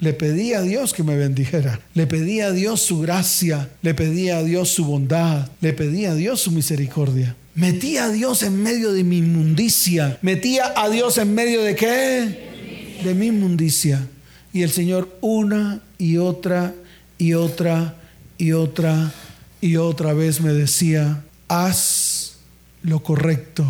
Le 0.00 0.12
pedí 0.12 0.54
a 0.54 0.60
Dios 0.62 0.92
que 0.92 1.04
me 1.04 1.16
bendijera. 1.16 1.80
Le 1.94 2.06
pedí 2.06 2.40
a 2.40 2.50
Dios 2.50 2.80
su 2.80 3.00
gracia. 3.00 3.68
Le 3.82 3.94
pedí 3.94 4.30
a 4.30 4.42
Dios 4.42 4.70
su 4.70 4.84
bondad. 4.84 5.48
Le 5.60 5.72
pedí 5.72 6.04
a 6.04 6.14
Dios 6.14 6.40
su 6.40 6.50
misericordia. 6.50 7.36
Metí 7.58 7.96
a 7.96 8.08
Dios 8.08 8.44
en 8.44 8.62
medio 8.62 8.92
de 8.92 9.02
mi 9.02 9.18
inmundicia. 9.18 10.16
Metía 10.22 10.72
a 10.76 10.88
Dios 10.88 11.18
en 11.18 11.34
medio 11.34 11.64
de 11.64 11.74
qué? 11.74 13.00
De 13.02 13.14
mi 13.14 13.26
inmundicia. 13.26 14.06
Y 14.52 14.62
el 14.62 14.70
Señor 14.70 15.18
una 15.22 15.80
y 15.98 16.18
otra 16.18 16.72
y 17.18 17.34
otra 17.34 17.96
y 18.38 18.52
otra 18.52 19.12
y 19.60 19.74
otra 19.74 20.12
vez 20.12 20.40
me 20.40 20.52
decía, 20.52 21.24
haz 21.48 22.36
lo 22.82 23.02
correcto. 23.02 23.64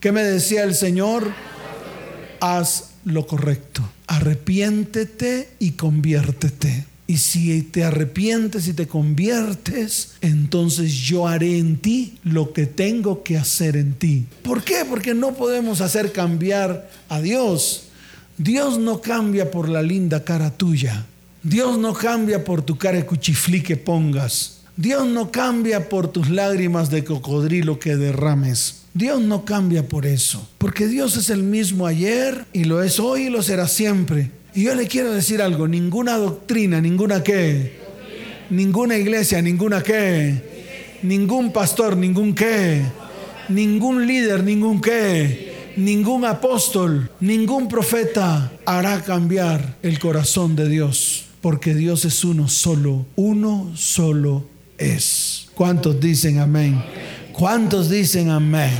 ¿Qué 0.00 0.10
me 0.10 0.22
decía 0.22 0.62
el 0.62 0.74
Señor? 0.74 1.30
Haz 2.40 2.92
lo 3.04 3.26
correcto. 3.26 3.86
Arrepiéntete 4.06 5.50
y 5.58 5.72
conviértete. 5.72 6.86
Y 7.10 7.16
si 7.16 7.62
te 7.62 7.84
arrepientes 7.84 8.68
y 8.68 8.74
te 8.74 8.86
conviertes, 8.86 10.16
entonces 10.20 10.92
yo 10.92 11.26
haré 11.26 11.58
en 11.58 11.78
ti 11.78 12.18
lo 12.22 12.52
que 12.52 12.66
tengo 12.66 13.22
que 13.22 13.38
hacer 13.38 13.78
en 13.78 13.94
ti. 13.94 14.26
¿Por 14.42 14.62
qué? 14.62 14.84
Porque 14.86 15.14
no 15.14 15.32
podemos 15.32 15.80
hacer 15.80 16.12
cambiar 16.12 16.90
a 17.08 17.22
Dios. 17.22 17.84
Dios 18.36 18.78
no 18.78 19.00
cambia 19.00 19.50
por 19.50 19.70
la 19.70 19.80
linda 19.80 20.22
cara 20.22 20.50
tuya. 20.50 21.06
Dios 21.42 21.78
no 21.78 21.94
cambia 21.94 22.44
por 22.44 22.60
tu 22.60 22.76
cara 22.76 22.98
de 22.98 23.06
cuchiflí 23.06 23.62
que 23.62 23.78
pongas. 23.78 24.58
Dios 24.76 25.06
no 25.06 25.32
cambia 25.32 25.88
por 25.88 26.08
tus 26.08 26.28
lágrimas 26.28 26.90
de 26.90 27.04
cocodrilo 27.04 27.78
que 27.78 27.96
derrames. 27.96 28.82
Dios 28.92 29.22
no 29.22 29.46
cambia 29.46 29.88
por 29.88 30.04
eso, 30.04 30.46
porque 30.58 30.86
Dios 30.86 31.16
es 31.16 31.30
el 31.30 31.42
mismo 31.42 31.86
ayer 31.86 32.46
y 32.52 32.64
lo 32.64 32.82
es 32.82 33.00
hoy 33.00 33.22
y 33.22 33.30
lo 33.30 33.42
será 33.42 33.66
siempre. 33.66 34.30
Y 34.54 34.64
yo 34.64 34.74
le 34.74 34.86
quiero 34.86 35.12
decir 35.12 35.42
algo, 35.42 35.68
ninguna 35.68 36.16
doctrina, 36.16 36.80
ninguna 36.80 37.22
qué, 37.22 37.78
ninguna 38.50 38.96
iglesia, 38.96 39.42
ninguna 39.42 39.82
qué, 39.82 40.98
ningún 41.02 41.52
pastor, 41.52 41.96
ningún 41.96 42.34
qué, 42.34 42.82
ningún 43.48 44.06
líder, 44.06 44.42
ningún 44.42 44.80
qué, 44.80 45.72
ningún 45.76 46.24
apóstol, 46.24 47.10
ningún 47.20 47.68
profeta 47.68 48.50
hará 48.64 49.02
cambiar 49.02 49.76
el 49.82 49.98
corazón 49.98 50.56
de 50.56 50.68
Dios, 50.68 51.26
porque 51.40 51.74
Dios 51.74 52.04
es 52.04 52.24
uno 52.24 52.48
solo, 52.48 53.06
uno 53.16 53.70
solo 53.76 54.44
es. 54.76 55.48
¿Cuántos 55.54 56.00
dicen 56.00 56.38
amén? 56.38 56.82
¿Cuántos 57.32 57.90
dicen 57.90 58.30
amén? 58.30 58.72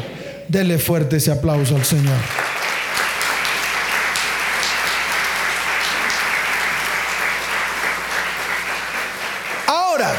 Dele 0.48 0.78
fuerte 0.78 1.18
ese 1.18 1.30
aplauso 1.30 1.76
al 1.76 1.84
Señor. 1.84 2.16
Ahora, 9.66 10.14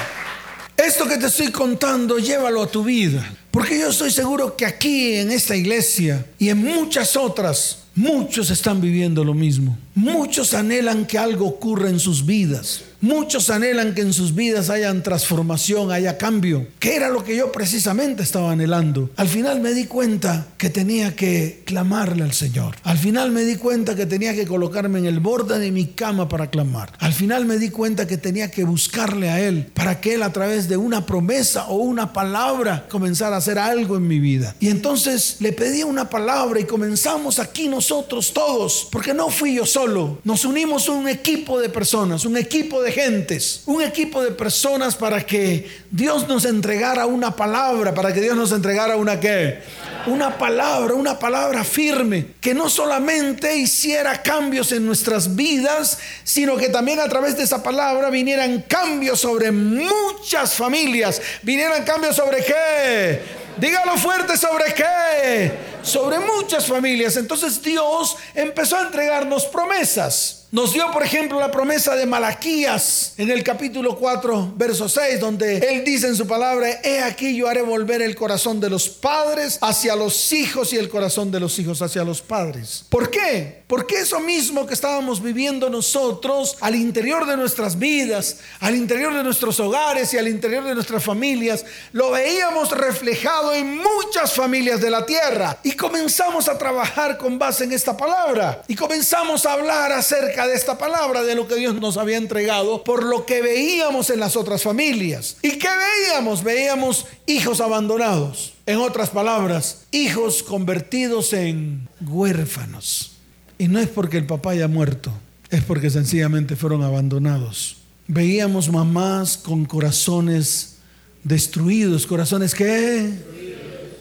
esto 0.89 1.07
que 1.07 1.17
te 1.17 1.27
estoy 1.27 1.51
contando, 1.51 2.17
llévalo 2.17 2.63
a 2.63 2.67
tu 2.67 2.83
vida. 2.83 3.23
Porque 3.51 3.79
yo 3.79 3.89
estoy 3.89 4.11
seguro 4.11 4.55
que 4.55 4.65
aquí 4.65 5.15
en 5.15 5.31
esta 5.31 5.55
iglesia 5.55 6.25
y 6.37 6.49
en 6.49 6.59
muchas 6.59 7.15
otras, 7.15 7.79
muchos 7.95 8.49
están 8.51 8.79
viviendo 8.79 9.23
lo 9.23 9.33
mismo. 9.33 9.77
Muchos 9.95 10.53
anhelan 10.53 11.05
que 11.05 11.17
algo 11.17 11.45
ocurra 11.45 11.89
en 11.89 11.99
sus 11.99 12.25
vidas. 12.25 12.83
Muchos 13.01 13.49
anhelan 13.49 13.93
que 13.93 14.01
en 14.01 14.11
sus 14.11 14.35
vidas 14.35 14.69
haya 14.69 14.93
transformación, 15.03 15.91
haya 15.91 16.17
cambio, 16.17 16.67
que 16.79 16.95
era 16.95 17.09
lo 17.09 17.23
que 17.23 17.35
yo 17.35 17.49
precisamente 17.51 18.23
estaba 18.23 18.51
anhelando. 18.51 19.09
Al 19.15 19.29
final 19.29 19.61
me 19.61 19.73
di 19.73 19.85
cuenta 19.85 20.47
que 20.57 20.69
tenía 20.69 21.15
que 21.15 21.63
clamarle 21.65 22.23
al 22.23 22.33
Señor. 22.33 22.75
Al 22.83 22.97
final 22.97 23.31
me 23.31 23.43
di 23.43 23.55
cuenta 23.55 23.95
que 23.95 24.05
tenía 24.05 24.33
que 24.33 24.45
colocarme 24.45 24.99
en 24.99 25.05
el 25.05 25.21
borde 25.21 25.59
de 25.59 25.71
mi 25.71 25.87
cama 25.87 26.27
para 26.27 26.49
clamar. 26.49 26.91
Al 26.99 27.13
final 27.13 27.45
me 27.45 27.57
di 27.57 27.69
cuenta 27.69 28.05
que 28.05 28.17
tenía 28.17 28.51
que 28.51 28.65
buscarle 28.65 29.29
a 29.29 29.39
Él 29.39 29.67
para 29.73 30.01
que 30.01 30.15
Él 30.15 30.23
a 30.23 30.33
través 30.33 30.67
de 30.67 30.75
una 30.75 31.05
promesa 31.05 31.67
o 31.67 31.75
una 31.77 32.11
palabra 32.11 32.85
comenzara 32.89 33.37
a 33.37 33.38
hacer 33.39 33.59
algo 33.59 33.97
en 33.97 34.07
mi 34.07 34.19
vida. 34.19 34.55
Y 34.59 34.69
entonces 34.69 35.37
le 35.39 35.51
pedí 35.51 35.83
una 35.83 36.09
palabra 36.09 36.59
y 36.59 36.65
comenzamos 36.65 37.39
aquí 37.39 37.67
nosotros 37.67 38.33
todos, 38.33 38.87
porque 38.91 39.13
no 39.13 39.29
fui 39.29 39.55
yo 39.55 39.65
solo. 39.65 40.19
Nos 40.23 40.45
unimos 40.45 40.87
un 40.89 41.07
equipo 41.07 41.59
de 41.59 41.69
personas, 41.69 42.25
un 42.25 42.37
equipo 42.37 42.81
de 42.81 42.91
gentes, 42.91 43.63
un 43.65 43.81
equipo 43.81 44.21
de 44.23 44.31
personas 44.31 44.95
para 44.95 45.25
que 45.25 45.67
Dios 45.91 46.27
nos 46.27 46.45
entregara 46.45 47.05
una 47.05 47.35
palabra, 47.35 47.93
para 47.93 48.13
que 48.13 48.21
Dios 48.21 48.35
nos 48.35 48.51
entregara 48.51 48.95
una 48.97 49.19
qué? 49.19 49.59
Una 50.05 50.37
palabra, 50.37 50.93
una 50.93 51.19
palabra 51.19 51.63
firme, 51.63 52.27
que 52.39 52.53
no 52.53 52.69
solamente 52.69 53.57
hiciera 53.57 54.21
cambios 54.21 54.71
en 54.71 54.85
nuestras 54.85 55.35
vidas, 55.35 55.97
sino 56.23 56.55
que 56.57 56.69
también 56.69 56.99
a 56.99 57.09
través 57.09 57.37
de 57.37 57.43
esa 57.43 57.61
palabra 57.61 58.09
vinieran 58.09 58.63
cambios 58.67 59.19
sobre 59.19 59.51
muchas 59.51 60.53
familias, 60.53 61.21
vinieran 61.43 61.83
cambios 61.83 62.15
sobre 62.15 62.43
qué? 62.43 63.21
Dígalo 63.59 63.97
fuerte 63.97 64.37
sobre 64.37 64.73
qué? 64.73 65.51
Sobre 65.81 66.19
muchas 66.19 66.65
familias. 66.65 67.17
Entonces 67.17 67.61
Dios 67.61 68.15
empezó 68.33 68.77
a 68.77 68.83
entregarnos 68.83 69.45
promesas. 69.45 70.38
Nos 70.51 70.73
dio, 70.73 70.89
por 70.91 71.03
ejemplo, 71.03 71.39
la 71.39 71.51
promesa 71.51 71.95
de 71.95 72.07
Malaquías 72.07 73.13
en 73.17 73.29
el 73.29 73.43
capítulo 73.43 73.95
4, 73.95 74.53
verso 74.55 74.89
6, 74.89 75.19
donde 75.19 75.57
Él 75.59 75.83
dice 75.85 76.07
en 76.07 76.15
su 76.15 76.25
palabra, 76.25 76.81
he 76.83 77.03
aquí 77.03 77.35
yo 77.35 77.47
haré 77.47 77.61
volver 77.61 78.01
el 78.01 78.15
corazón 78.15 78.59
de 78.59 78.67
los 78.67 78.89
padres 78.89 79.59
hacia 79.61 79.95
los 79.95 80.33
hijos 80.33 80.73
y 80.73 80.77
el 80.77 80.89
corazón 80.89 81.29
de 81.29 81.39
los 81.39 81.59
hijos 81.59 81.83
hacia 81.83 82.03
los 82.03 82.23
padres. 82.23 82.83
¿Por 82.89 83.11
qué? 83.11 83.61
Porque 83.67 83.99
eso 83.99 84.19
mismo 84.21 84.65
que 84.65 84.73
estábamos 84.73 85.21
viviendo 85.21 85.69
nosotros 85.69 86.57
al 86.61 86.73
interior 86.73 87.27
de 87.27 87.37
nuestras 87.37 87.77
vidas, 87.77 88.37
al 88.59 88.75
interior 88.75 89.13
de 89.13 89.23
nuestros 89.23 89.59
hogares 89.59 90.11
y 90.15 90.17
al 90.17 90.27
interior 90.27 90.63
de 90.63 90.73
nuestras 90.73 91.03
familias, 91.03 91.63
lo 91.91 92.09
veíamos 92.09 92.71
reflejado 92.71 93.53
en 93.53 93.77
muchas 93.77 94.33
familias 94.33 94.81
de 94.81 94.89
la 94.89 95.05
tierra. 95.05 95.59
Y 95.61 95.73
comenzamos 95.73 96.49
a 96.49 96.57
trabajar 96.57 97.19
con 97.19 97.37
base 97.37 97.65
en 97.65 97.71
esta 97.71 97.95
palabra. 97.95 98.63
Y 98.67 98.75
comenzamos 98.75 99.45
a 99.45 99.53
hablar 99.53 99.91
acerca 99.91 100.38
de 100.47 100.55
esta 100.55 100.77
palabra, 100.77 101.23
de 101.23 101.35
lo 101.35 101.47
que 101.47 101.55
Dios 101.55 101.75
nos 101.75 101.97
había 101.97 102.17
entregado, 102.17 102.83
por 102.83 103.03
lo 103.03 103.25
que 103.25 103.41
veíamos 103.41 104.09
en 104.09 104.19
las 104.19 104.35
otras 104.35 104.63
familias. 104.63 105.37
¿Y 105.41 105.57
qué 105.57 105.67
veíamos? 105.67 106.43
Veíamos 106.43 107.05
hijos 107.25 107.61
abandonados. 107.61 108.53
En 108.65 108.77
otras 108.77 109.09
palabras, 109.09 109.85
hijos 109.91 110.43
convertidos 110.43 111.33
en 111.33 111.87
huérfanos. 112.01 113.13
Y 113.57 113.67
no 113.67 113.79
es 113.79 113.87
porque 113.87 114.17
el 114.17 114.25
papá 114.25 114.51
haya 114.51 114.67
muerto, 114.67 115.11
es 115.49 115.63
porque 115.63 115.89
sencillamente 115.89 116.55
fueron 116.55 116.83
abandonados. 116.83 117.77
Veíamos 118.07 118.71
mamás 118.71 119.37
con 119.37 119.65
corazones 119.65 120.77
destruidos, 121.23 122.07
corazones 122.07 122.55
que 122.55 123.11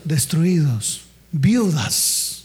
destruidos, 0.04 1.02
viudas. 1.32 2.44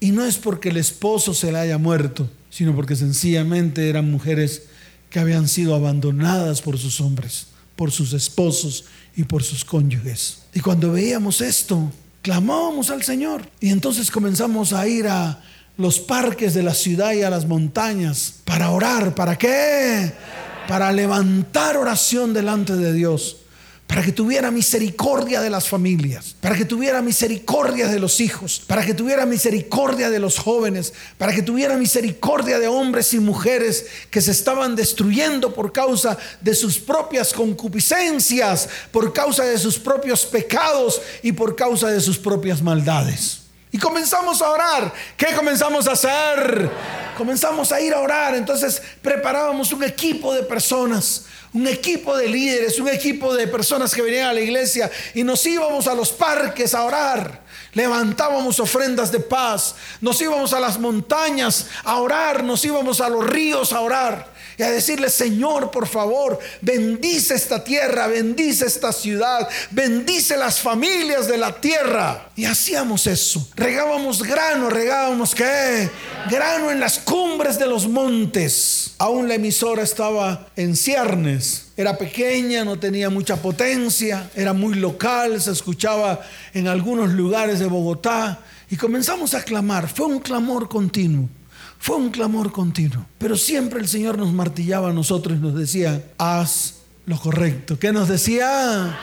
Y 0.00 0.10
no 0.10 0.24
es 0.24 0.38
porque 0.38 0.70
el 0.70 0.76
esposo 0.76 1.34
se 1.34 1.52
le 1.52 1.58
haya 1.58 1.78
muerto, 1.78 2.28
sino 2.52 2.76
porque 2.76 2.94
sencillamente 2.94 3.88
eran 3.88 4.10
mujeres 4.10 4.64
que 5.08 5.18
habían 5.18 5.48
sido 5.48 5.74
abandonadas 5.74 6.60
por 6.60 6.78
sus 6.78 7.00
hombres, 7.00 7.46
por 7.76 7.90
sus 7.90 8.12
esposos 8.12 8.84
y 9.16 9.24
por 9.24 9.42
sus 9.42 9.64
cónyuges. 9.64 10.42
Y 10.52 10.60
cuando 10.60 10.92
veíamos 10.92 11.40
esto, 11.40 11.90
clamábamos 12.20 12.90
al 12.90 13.02
Señor. 13.02 13.48
Y 13.58 13.70
entonces 13.70 14.10
comenzamos 14.10 14.74
a 14.74 14.86
ir 14.86 15.08
a 15.08 15.42
los 15.78 15.98
parques 15.98 16.52
de 16.52 16.62
la 16.62 16.74
ciudad 16.74 17.14
y 17.14 17.22
a 17.22 17.30
las 17.30 17.46
montañas 17.46 18.34
para 18.44 18.70
orar. 18.70 19.14
¿Para 19.14 19.38
qué? 19.38 20.12
Para 20.68 20.92
levantar 20.92 21.78
oración 21.78 22.34
delante 22.34 22.76
de 22.76 22.92
Dios 22.92 23.38
para 23.92 24.02
que 24.02 24.12
tuviera 24.12 24.50
misericordia 24.50 25.42
de 25.42 25.50
las 25.50 25.68
familias, 25.68 26.34
para 26.40 26.56
que 26.56 26.64
tuviera 26.64 27.02
misericordia 27.02 27.88
de 27.88 27.98
los 27.98 28.20
hijos, 28.20 28.62
para 28.66 28.86
que 28.86 28.94
tuviera 28.94 29.26
misericordia 29.26 30.08
de 30.08 30.18
los 30.18 30.38
jóvenes, 30.38 30.94
para 31.18 31.34
que 31.34 31.42
tuviera 31.42 31.76
misericordia 31.76 32.58
de 32.58 32.68
hombres 32.68 33.12
y 33.12 33.20
mujeres 33.20 33.84
que 34.10 34.22
se 34.22 34.30
estaban 34.30 34.76
destruyendo 34.76 35.52
por 35.52 35.72
causa 35.72 36.16
de 36.40 36.54
sus 36.54 36.78
propias 36.78 37.34
concupiscencias, 37.34 38.66
por 38.90 39.12
causa 39.12 39.44
de 39.44 39.58
sus 39.58 39.78
propios 39.78 40.24
pecados 40.24 41.02
y 41.22 41.32
por 41.32 41.54
causa 41.54 41.88
de 41.88 42.00
sus 42.00 42.16
propias 42.16 42.62
maldades. 42.62 43.40
Y 43.72 43.78
comenzamos 43.78 44.40
a 44.40 44.50
orar. 44.50 44.92
¿Qué 45.18 45.34
comenzamos 45.34 45.86
a 45.86 45.92
hacer? 45.92 46.70
Comenzamos 47.16 47.72
a 47.72 47.80
ir 47.80 47.92
a 47.92 48.00
orar. 48.00 48.34
Entonces 48.36 48.80
preparábamos 49.02 49.70
un 49.72 49.84
equipo 49.84 50.32
de 50.34 50.44
personas 50.44 51.26
un 51.54 51.66
equipo 51.66 52.16
de 52.16 52.28
líderes, 52.28 52.78
un 52.78 52.88
equipo 52.88 53.34
de 53.34 53.46
personas 53.46 53.94
que 53.94 54.02
venían 54.02 54.28
a 54.28 54.32
la 54.32 54.40
iglesia 54.40 54.90
y 55.14 55.22
nos 55.22 55.44
íbamos 55.44 55.86
a 55.86 55.94
los 55.94 56.10
parques 56.10 56.74
a 56.74 56.84
orar. 56.84 57.42
Levantábamos 57.74 58.58
ofrendas 58.60 59.12
de 59.12 59.20
paz, 59.20 59.74
nos 60.00 60.20
íbamos 60.20 60.52
a 60.52 60.60
las 60.60 60.78
montañas 60.78 61.66
a 61.84 61.96
orar, 61.96 62.42
nos 62.42 62.64
íbamos 62.64 63.00
a 63.00 63.08
los 63.08 63.26
ríos 63.26 63.72
a 63.72 63.80
orar. 63.80 64.31
Y 64.62 64.64
a 64.64 64.70
decirle, 64.70 65.10
Señor, 65.10 65.72
por 65.72 65.88
favor, 65.88 66.38
bendice 66.60 67.34
esta 67.34 67.64
tierra, 67.64 68.06
bendice 68.06 68.64
esta 68.66 68.92
ciudad, 68.92 69.48
bendice 69.72 70.36
las 70.36 70.60
familias 70.60 71.26
de 71.26 71.36
la 71.36 71.60
tierra. 71.60 72.30
Y 72.36 72.44
hacíamos 72.44 73.08
eso. 73.08 73.48
Regábamos 73.56 74.22
grano, 74.22 74.70
regábamos 74.70 75.34
qué? 75.34 75.90
Grano 76.30 76.70
en 76.70 76.78
las 76.78 77.00
cumbres 77.00 77.58
de 77.58 77.66
los 77.66 77.88
montes. 77.88 78.94
Aún 78.98 79.26
la 79.26 79.34
emisora 79.34 79.82
estaba 79.82 80.46
en 80.54 80.76
ciernes. 80.76 81.72
Era 81.76 81.98
pequeña, 81.98 82.64
no 82.64 82.78
tenía 82.78 83.10
mucha 83.10 83.34
potencia, 83.42 84.30
era 84.36 84.52
muy 84.52 84.74
local, 84.74 85.42
se 85.42 85.50
escuchaba 85.50 86.20
en 86.54 86.68
algunos 86.68 87.10
lugares 87.10 87.58
de 87.58 87.66
Bogotá. 87.66 88.38
Y 88.70 88.76
comenzamos 88.76 89.34
a 89.34 89.42
clamar. 89.42 89.88
Fue 89.88 90.06
un 90.06 90.20
clamor 90.20 90.68
continuo. 90.68 91.28
Fue 91.82 91.96
un 91.96 92.10
clamor 92.10 92.52
continuo. 92.52 93.04
Pero 93.18 93.36
siempre 93.36 93.80
el 93.80 93.88
Señor 93.88 94.16
nos 94.16 94.32
martillaba 94.32 94.90
a 94.90 94.92
nosotros 94.92 95.36
y 95.36 95.40
nos 95.40 95.56
decía, 95.56 96.12
haz 96.16 96.74
lo 97.06 97.18
correcto. 97.18 97.76
¿Qué 97.76 97.90
nos 97.92 98.06
decía? 98.08 98.96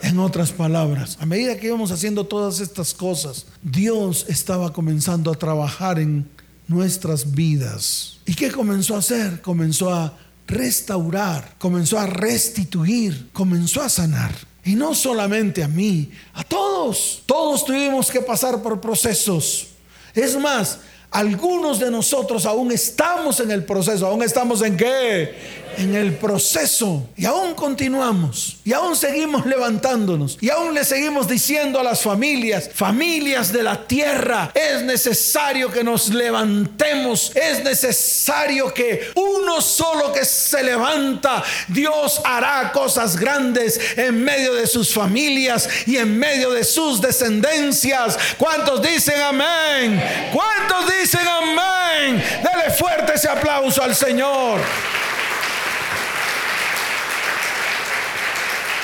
En 0.00 0.20
otras 0.20 0.52
palabras, 0.52 1.18
a 1.20 1.26
medida 1.26 1.56
que 1.56 1.66
íbamos 1.66 1.90
haciendo 1.90 2.24
todas 2.24 2.60
estas 2.60 2.94
cosas, 2.94 3.46
Dios 3.62 4.26
estaba 4.28 4.72
comenzando 4.72 5.32
a 5.32 5.34
trabajar 5.34 5.98
en 5.98 6.30
nuestras 6.68 7.32
vidas. 7.32 8.20
¿Y 8.26 8.36
qué 8.36 8.52
comenzó 8.52 8.94
a 8.94 8.98
hacer? 8.98 9.42
Comenzó 9.42 9.92
a 9.92 10.16
restaurar, 10.46 11.56
comenzó 11.58 11.98
a 11.98 12.06
restituir, 12.06 13.30
comenzó 13.32 13.82
a 13.82 13.88
sanar. 13.88 14.30
Y 14.64 14.76
no 14.76 14.94
solamente 14.94 15.64
a 15.64 15.68
mí, 15.68 16.12
a 16.32 16.44
todos. 16.44 17.24
Todos 17.26 17.64
tuvimos 17.64 18.08
que 18.08 18.20
pasar 18.20 18.62
por 18.62 18.80
procesos. 18.80 19.66
Es 20.14 20.38
más, 20.38 20.78
algunos 21.12 21.78
de 21.78 21.90
nosotros 21.90 22.46
aún 22.46 22.72
estamos 22.72 23.38
en 23.40 23.50
el 23.50 23.64
proceso. 23.64 24.06
¿Aún 24.06 24.22
estamos 24.22 24.62
en 24.62 24.76
qué? 24.76 25.34
En 25.76 25.94
el 25.94 26.14
proceso. 26.14 27.08
Y 27.16 27.24
aún 27.24 27.54
continuamos. 27.54 28.58
Y 28.64 28.72
aún 28.72 28.96
seguimos 28.96 29.46
levantándonos. 29.46 30.38
Y 30.40 30.50
aún 30.50 30.74
le 30.74 30.84
seguimos 30.84 31.28
diciendo 31.28 31.80
a 31.80 31.82
las 31.82 32.00
familias, 32.00 32.70
familias 32.74 33.52
de 33.52 33.62
la 33.62 33.86
tierra, 33.86 34.50
es 34.54 34.82
necesario 34.82 35.70
que 35.70 35.84
nos 35.84 36.08
levantemos. 36.08 37.32
Es 37.34 37.62
necesario 37.64 38.72
que 38.72 39.10
uno 39.14 39.60
solo 39.60 40.12
que 40.12 40.24
se 40.24 40.62
levanta, 40.62 41.42
Dios 41.68 42.20
hará 42.24 42.72
cosas 42.72 43.16
grandes 43.16 43.78
en 43.96 44.22
medio 44.22 44.54
de 44.54 44.66
sus 44.66 44.92
familias 44.92 45.68
y 45.86 45.96
en 45.96 46.18
medio 46.18 46.50
de 46.50 46.64
sus 46.64 47.00
descendencias. 47.00 48.18
¿Cuántos 48.38 48.82
dicen 48.82 49.20
amén? 49.20 50.02
¿Cuántos 50.32 50.92
dicen 50.98 51.26
amén, 51.26 52.22
dale 52.42 52.70
fuerte 52.70 53.14
ese 53.14 53.28
aplauso 53.28 53.82
al 53.82 53.94
Señor. 53.94 54.60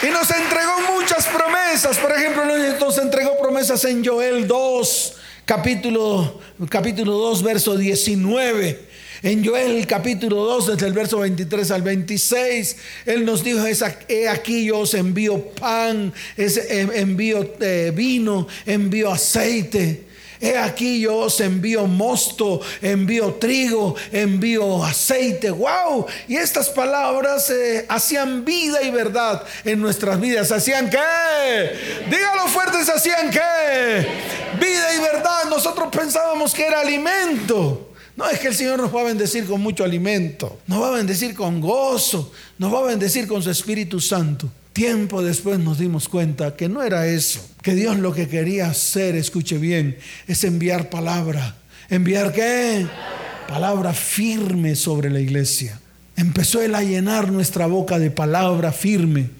Y 0.01 0.11
nos 0.11 0.31
entregó 0.31 0.95
muchas 0.97 1.27
promesas. 1.27 1.99
Por 1.99 2.13
ejemplo, 2.13 2.45
nos 2.79 2.99
entregó 2.99 3.37
promesas 3.37 3.85
en 3.85 4.05
Joel 4.05 4.47
2, 4.47 5.17
capítulo, 5.45 6.41
capítulo 6.69 7.15
2, 7.15 7.43
verso 7.43 7.77
19. 7.77 8.87
En 9.25 9.45
Joel 9.45 9.85
capítulo 9.89 10.45
2, 10.45 10.69
desde 10.69 10.87
el 10.87 10.93
verso 10.93 11.19
23 11.19 11.73
al 11.73 11.83
26, 11.83 12.77
Él 13.07 13.25
nos 13.25 13.43
dijo, 13.43 13.65
he 14.07 14.29
aquí 14.29 14.67
yo 14.67 14.79
os 14.79 14.95
envío 14.95 15.51
pan, 15.51 16.13
envío 16.37 17.55
eh, 17.59 17.93
vino, 17.93 18.47
envío 18.67 19.11
aceite. 19.11 20.08
He 20.41 20.57
aquí 20.57 21.01
yo 21.01 21.17
os 21.17 21.41
envío 21.41 21.87
mosto, 21.87 22.61
envío 22.81 23.35
trigo, 23.35 23.97
envío 24.13 24.85
aceite. 24.85 25.51
¡Wow! 25.51 26.07
Y 26.29 26.37
estas 26.37 26.69
palabras 26.69 27.51
eh, 27.51 27.87
hacían 27.89 28.45
vida 28.45 28.83
y 28.83 28.91
verdad 28.91 29.43
en 29.65 29.81
nuestras 29.81 30.21
vidas. 30.21 30.53
¿Hacían 30.53 30.91
qué? 30.91 31.73
Dígalo 32.09 32.47
fuerte, 32.49 32.79
¿hacían 32.93 33.31
qué? 33.31 34.07
Vida 34.61 34.95
y 34.95 35.01
verdad. 35.01 35.45
Nosotros 35.51 35.89
pensábamos 35.91 36.55
que 36.55 36.67
era 36.67 36.81
alimento. 36.81 37.89
No 38.19 38.29
es 38.29 38.41
que 38.41 38.49
el 38.49 38.55
Señor 38.55 38.81
nos 38.81 38.93
va 38.93 39.03
a 39.03 39.05
bendecir 39.05 39.47
con 39.47 39.61
mucho 39.61 39.85
alimento, 39.85 40.59
nos 40.67 40.83
va 40.83 40.89
a 40.89 40.97
bendecir 40.97 41.37
con 41.37 41.61
gozo, 41.61 42.33
nos 42.59 42.75
va 42.75 42.81
a 42.81 42.83
bendecir 42.83 43.29
con 43.29 43.41
su 43.41 43.49
Espíritu 43.49 44.01
Santo. 44.01 44.51
Tiempo 44.79 45.25
después 45.25 45.59
nos 45.59 45.81
dimos 45.81 46.09
cuenta 46.09 46.55
que 46.55 46.69
no 46.69 46.85
era 46.85 47.09
eso, 47.09 47.45
que 47.63 47.75
Dios 47.75 47.99
lo 47.99 48.15
que 48.15 48.29
quería 48.29 48.69
hacer, 48.69 49.17
escuche 49.17 49.59
bien, 49.59 49.99
es 50.29 50.45
enviar 50.45 50.89
palabra. 50.89 51.57
¿Enviar 51.91 52.33
qué? 52.33 52.87
Palabra 53.49 53.93
firme 53.93 54.77
sobre 54.77 55.11
la 55.11 55.19
iglesia. 55.19 55.81
Empezó 56.15 56.63
Él 56.63 56.77
a 56.77 56.85
llenar 56.85 57.33
nuestra 57.33 57.67
boca 57.67 57.99
de 57.99 58.13
palabra 58.13 58.71
firme 58.71 59.31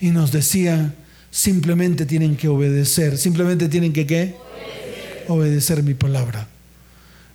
y 0.00 0.12
nos 0.12 0.32
decía, 0.32 0.94
simplemente 1.30 2.06
tienen 2.06 2.34
que 2.34 2.48
obedecer, 2.48 3.18
simplemente 3.18 3.68
tienen 3.68 3.92
que 3.92 4.06
qué? 4.06 4.34
Obedecer, 4.34 5.24
obedecer 5.28 5.82
mi 5.82 5.92
palabra. 5.92 6.48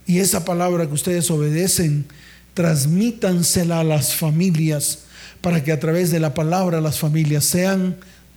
Y 0.04 0.18
esa 0.18 0.44
palabra 0.44 0.88
que 0.88 0.94
ustedes 0.94 1.30
obedecen, 1.30 2.06
transmítansela 2.54 3.78
a 3.78 3.84
las 3.84 4.16
familias 4.16 5.05
para 5.46 5.62
que 5.62 5.70
a 5.70 5.78
través 5.78 6.10
de 6.10 6.18
la 6.18 6.34
palabra 6.34 6.80
las 6.80 6.98
familias 6.98 7.44
sean 7.44 7.94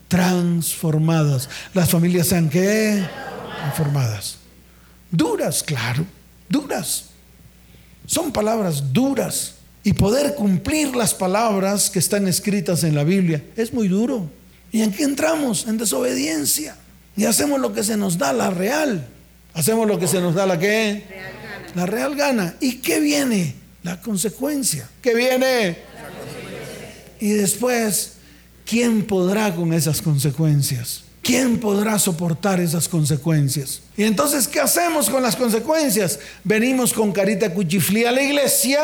transformadas. 0.07 1.49
Las 1.73 1.89
familias 1.89 2.27
sean 2.27 2.51
qué? 2.51 3.03
Transformadas. 3.57 4.37
Duras, 5.09 5.63
claro, 5.63 6.05
duras. 6.47 7.05
Son 8.05 8.31
palabras 8.31 8.93
duras. 8.93 9.55
Y 9.83 9.93
poder 9.93 10.35
cumplir 10.35 10.95
las 10.95 11.15
palabras 11.15 11.89
que 11.89 11.97
están 11.97 12.27
escritas 12.27 12.83
en 12.83 12.93
la 12.93 13.03
Biblia 13.03 13.43
es 13.55 13.73
muy 13.73 13.87
duro. 13.87 14.29
¿Y 14.71 14.83
en 14.83 14.91
qué 14.91 15.01
entramos? 15.01 15.65
En 15.65 15.79
desobediencia. 15.79 16.75
Y 17.17 17.25
hacemos 17.25 17.59
lo 17.59 17.73
que 17.73 17.83
se 17.83 17.97
nos 17.97 18.19
da, 18.19 18.33
la 18.33 18.51
real. 18.51 19.07
Hacemos 19.55 19.87
lo 19.87 19.97
que 19.97 20.07
se 20.07 20.21
nos 20.21 20.35
da, 20.35 20.45
la 20.45 20.59
qué? 20.59 21.05
La 21.73 21.87
real 21.87 22.15
gana. 22.15 22.53
¿Y 22.59 22.73
qué 22.73 22.99
viene? 22.99 23.55
La 23.81 23.99
consecuencia. 23.99 24.87
¿Qué 25.01 25.15
viene? 25.15 25.88
Y 27.19 27.31
después, 27.31 28.13
¿quién 28.65 29.05
podrá 29.05 29.55
con 29.55 29.73
esas 29.73 30.01
consecuencias? 30.01 31.03
¿Quién 31.21 31.59
podrá 31.59 31.99
soportar 31.99 32.59
esas 32.59 32.87
consecuencias? 32.87 33.81
Y 33.97 34.03
entonces, 34.03 34.47
¿qué 34.47 34.59
hacemos 34.59 35.09
con 35.09 35.21
las 35.21 35.35
consecuencias? 35.35 36.19
Venimos 36.43 36.93
con 36.93 37.11
carita 37.11 37.53
cuchiflía 37.53 38.09
a 38.09 38.13
la 38.13 38.23
iglesia 38.23 38.79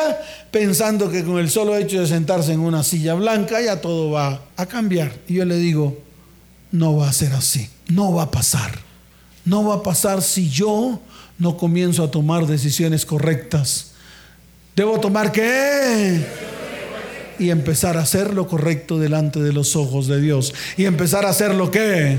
pensando 0.52 1.10
que 1.10 1.24
con 1.24 1.40
el 1.40 1.50
solo 1.50 1.76
hecho 1.76 2.00
de 2.00 2.08
sentarse 2.08 2.52
en 2.52 2.60
una 2.60 2.84
silla 2.84 3.14
blanca 3.14 3.62
ya 3.62 3.82
todo 3.82 4.12
va 4.12 4.42
a 4.58 4.66
cambiar. 4.66 5.14
Y 5.28 5.36
yo 5.36 5.46
le 5.46 5.58
digo, 5.58 5.98
no 6.72 6.98
va 6.98 7.10
a 7.10 7.14
ser 7.14 7.34
así, 7.34 7.70
no 7.88 8.14
va 8.14 8.24
a 8.24 8.32
pasar. 8.32 8.80
No 9.46 9.64
va 9.64 9.76
a 9.76 9.84
pasar 9.84 10.22
si 10.22 10.50
yo 10.50 11.00
no 11.38 11.56
comienzo 11.56 12.04
a 12.04 12.12
tomar 12.12 12.48
decisiones 12.48 13.06
correctas. 13.06 13.92
¿Debo 14.76 15.00
tomar 15.00 15.32
qué? 15.32 16.55
Y 17.40 17.50
empezar 17.50 17.98
a 17.98 18.02
hacer 18.02 18.34
lo 18.34 18.48
correcto 18.48 19.00
delante 19.00 19.40
de 19.40 19.54
los 19.54 19.76
ojos 19.76 20.08
de 20.08 20.22
Dios. 20.22 20.54
Y 20.78 20.86
empezar 20.86 21.26
a 21.26 21.30
hacer 21.30 21.54
lo 21.56 21.72
que 21.72 22.18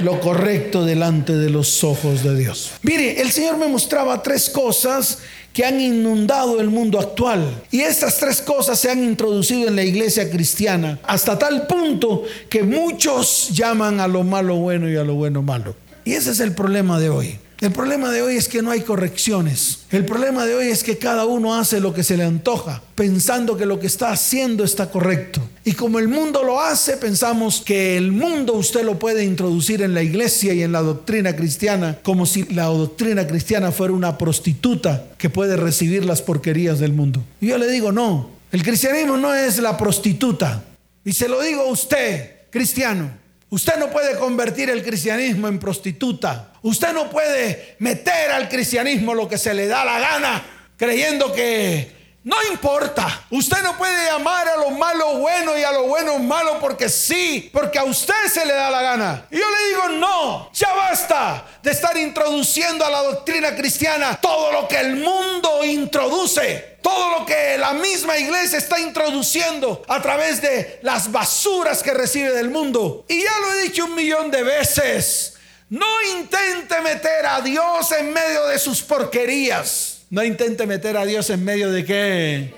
lo 0.00 0.20
correcto 0.20 0.84
delante 0.84 1.34
de 1.34 1.50
los 1.50 1.84
ojos 1.84 2.22
de 2.22 2.36
Dios. 2.36 2.72
Mire, 2.82 3.20
el 3.20 3.30
Señor 3.30 3.58
me 3.58 3.68
mostraba 3.68 4.22
tres 4.22 4.48
cosas 4.48 5.18
que 5.52 5.64
han 5.64 5.80
inundado 5.80 6.60
el 6.60 6.68
mundo 6.68 7.00
actual. 7.00 7.62
Y 7.70 7.80
estas 7.80 8.18
tres 8.18 8.40
cosas 8.40 8.78
se 8.78 8.90
han 8.90 9.02
introducido 9.02 9.68
en 9.68 9.76
la 9.76 9.82
iglesia 9.82 10.30
cristiana 10.30 10.98
hasta 11.02 11.38
tal 11.38 11.66
punto 11.66 12.24
que 12.48 12.62
muchos 12.62 13.50
llaman 13.52 14.00
a 14.00 14.08
lo 14.08 14.22
malo 14.22 14.56
bueno 14.56 14.88
y 14.88 14.96
a 14.96 15.04
lo 15.04 15.14
bueno 15.14 15.42
malo. 15.42 15.74
Y 16.04 16.12
ese 16.12 16.30
es 16.30 16.40
el 16.40 16.52
problema 16.54 16.98
de 16.98 17.10
hoy. 17.10 17.38
El 17.60 17.72
problema 17.72 18.10
de 18.10 18.22
hoy 18.22 18.36
es 18.36 18.48
que 18.48 18.62
no 18.62 18.70
hay 18.70 18.80
correcciones. 18.80 19.80
El 19.90 20.06
problema 20.06 20.46
de 20.46 20.54
hoy 20.54 20.68
es 20.68 20.82
que 20.82 20.96
cada 20.96 21.26
uno 21.26 21.54
hace 21.54 21.78
lo 21.78 21.92
que 21.92 22.02
se 22.02 22.16
le 22.16 22.24
antoja, 22.24 22.82
pensando 22.94 23.54
que 23.58 23.66
lo 23.66 23.78
que 23.78 23.86
está 23.86 24.12
haciendo 24.12 24.64
está 24.64 24.90
correcto. 24.90 25.42
Y 25.62 25.74
como 25.74 25.98
el 25.98 26.08
mundo 26.08 26.42
lo 26.42 26.58
hace, 26.58 26.96
pensamos 26.96 27.60
que 27.60 27.98
el 27.98 28.12
mundo 28.12 28.54
usted 28.54 28.82
lo 28.82 28.98
puede 28.98 29.24
introducir 29.24 29.82
en 29.82 29.92
la 29.92 30.02
iglesia 30.02 30.54
y 30.54 30.62
en 30.62 30.72
la 30.72 30.80
doctrina 30.80 31.36
cristiana, 31.36 31.98
como 32.02 32.24
si 32.24 32.44
la 32.44 32.64
doctrina 32.64 33.26
cristiana 33.26 33.72
fuera 33.72 33.92
una 33.92 34.16
prostituta 34.16 35.08
que 35.18 35.28
puede 35.28 35.56
recibir 35.56 36.06
las 36.06 36.22
porquerías 36.22 36.78
del 36.78 36.94
mundo. 36.94 37.22
Y 37.42 37.48
yo 37.48 37.58
le 37.58 37.70
digo, 37.70 37.92
no, 37.92 38.30
el 38.52 38.62
cristianismo 38.62 39.18
no 39.18 39.34
es 39.34 39.58
la 39.58 39.76
prostituta. 39.76 40.64
Y 41.04 41.12
se 41.12 41.28
lo 41.28 41.42
digo 41.42 41.60
a 41.60 41.70
usted, 41.70 42.36
cristiano. 42.48 43.19
Usted 43.50 43.76
no 43.78 43.90
puede 43.90 44.16
convertir 44.16 44.70
el 44.70 44.82
cristianismo 44.84 45.48
en 45.48 45.58
prostituta. 45.58 46.52
Usted 46.62 46.92
no 46.92 47.10
puede 47.10 47.74
meter 47.80 48.30
al 48.30 48.48
cristianismo 48.48 49.12
lo 49.12 49.28
que 49.28 49.38
se 49.38 49.54
le 49.54 49.66
da 49.66 49.84
la 49.84 49.98
gana, 49.98 50.42
creyendo 50.76 51.32
que 51.32 51.99
No 52.22 52.36
importa. 52.50 53.24
Usted 53.30 53.62
no 53.62 53.78
puede 53.78 54.10
amar 54.10 54.46
a 54.46 54.56
lo 54.58 54.70
malo 54.72 55.14
bueno 55.18 55.56
y 55.56 55.62
a 55.62 55.72
lo 55.72 55.84
bueno 55.84 56.18
malo 56.18 56.58
porque 56.60 56.90
sí, 56.90 57.48
porque 57.50 57.78
a 57.78 57.84
usted 57.84 58.26
se 58.30 58.44
le 58.44 58.52
da 58.52 58.70
la 58.70 58.82
gana. 58.82 59.26
Y 59.30 59.38
yo 59.38 59.46
le 59.50 59.68
digo, 59.68 59.88
no, 59.98 60.50
ya 60.52 60.70
basta 60.74 61.46
de 61.62 61.70
estar 61.70 61.96
introduciendo 61.96 62.84
a 62.84 62.90
la 62.90 63.02
doctrina 63.02 63.56
cristiana 63.56 64.18
todo 64.20 64.52
lo 64.52 64.68
que 64.68 64.78
el 64.78 64.96
mundo 64.96 65.64
introduce. 65.64 66.78
Todo 66.82 67.20
lo 67.20 67.26
que 67.26 67.56
la 67.58 67.72
misma 67.72 68.16
iglesia 68.18 68.58
está 68.58 68.78
introduciendo 68.78 69.82
a 69.88 70.00
través 70.00 70.40
de 70.42 70.78
las 70.82 71.10
basuras 71.10 71.82
que 71.82 71.92
recibe 71.92 72.32
del 72.32 72.50
mundo. 72.50 73.04
Y 73.08 73.22
ya 73.22 73.38
lo 73.38 73.52
he 73.54 73.62
dicho 73.62 73.84
un 73.86 73.94
millón 73.94 74.30
de 74.30 74.42
veces. 74.42 75.34
No 75.70 75.86
intente 76.18 76.80
meter 76.80 77.26
a 77.26 77.40
Dios 77.40 77.92
en 77.92 78.12
medio 78.12 78.46
de 78.46 78.58
sus 78.58 78.82
porquerías. 78.82 79.89
No 80.10 80.24
intente 80.24 80.66
meter 80.66 80.96
a 80.96 81.06
Dios 81.06 81.30
en 81.30 81.44
medio 81.44 81.70
de 81.70 81.84
qué. 81.84 82.52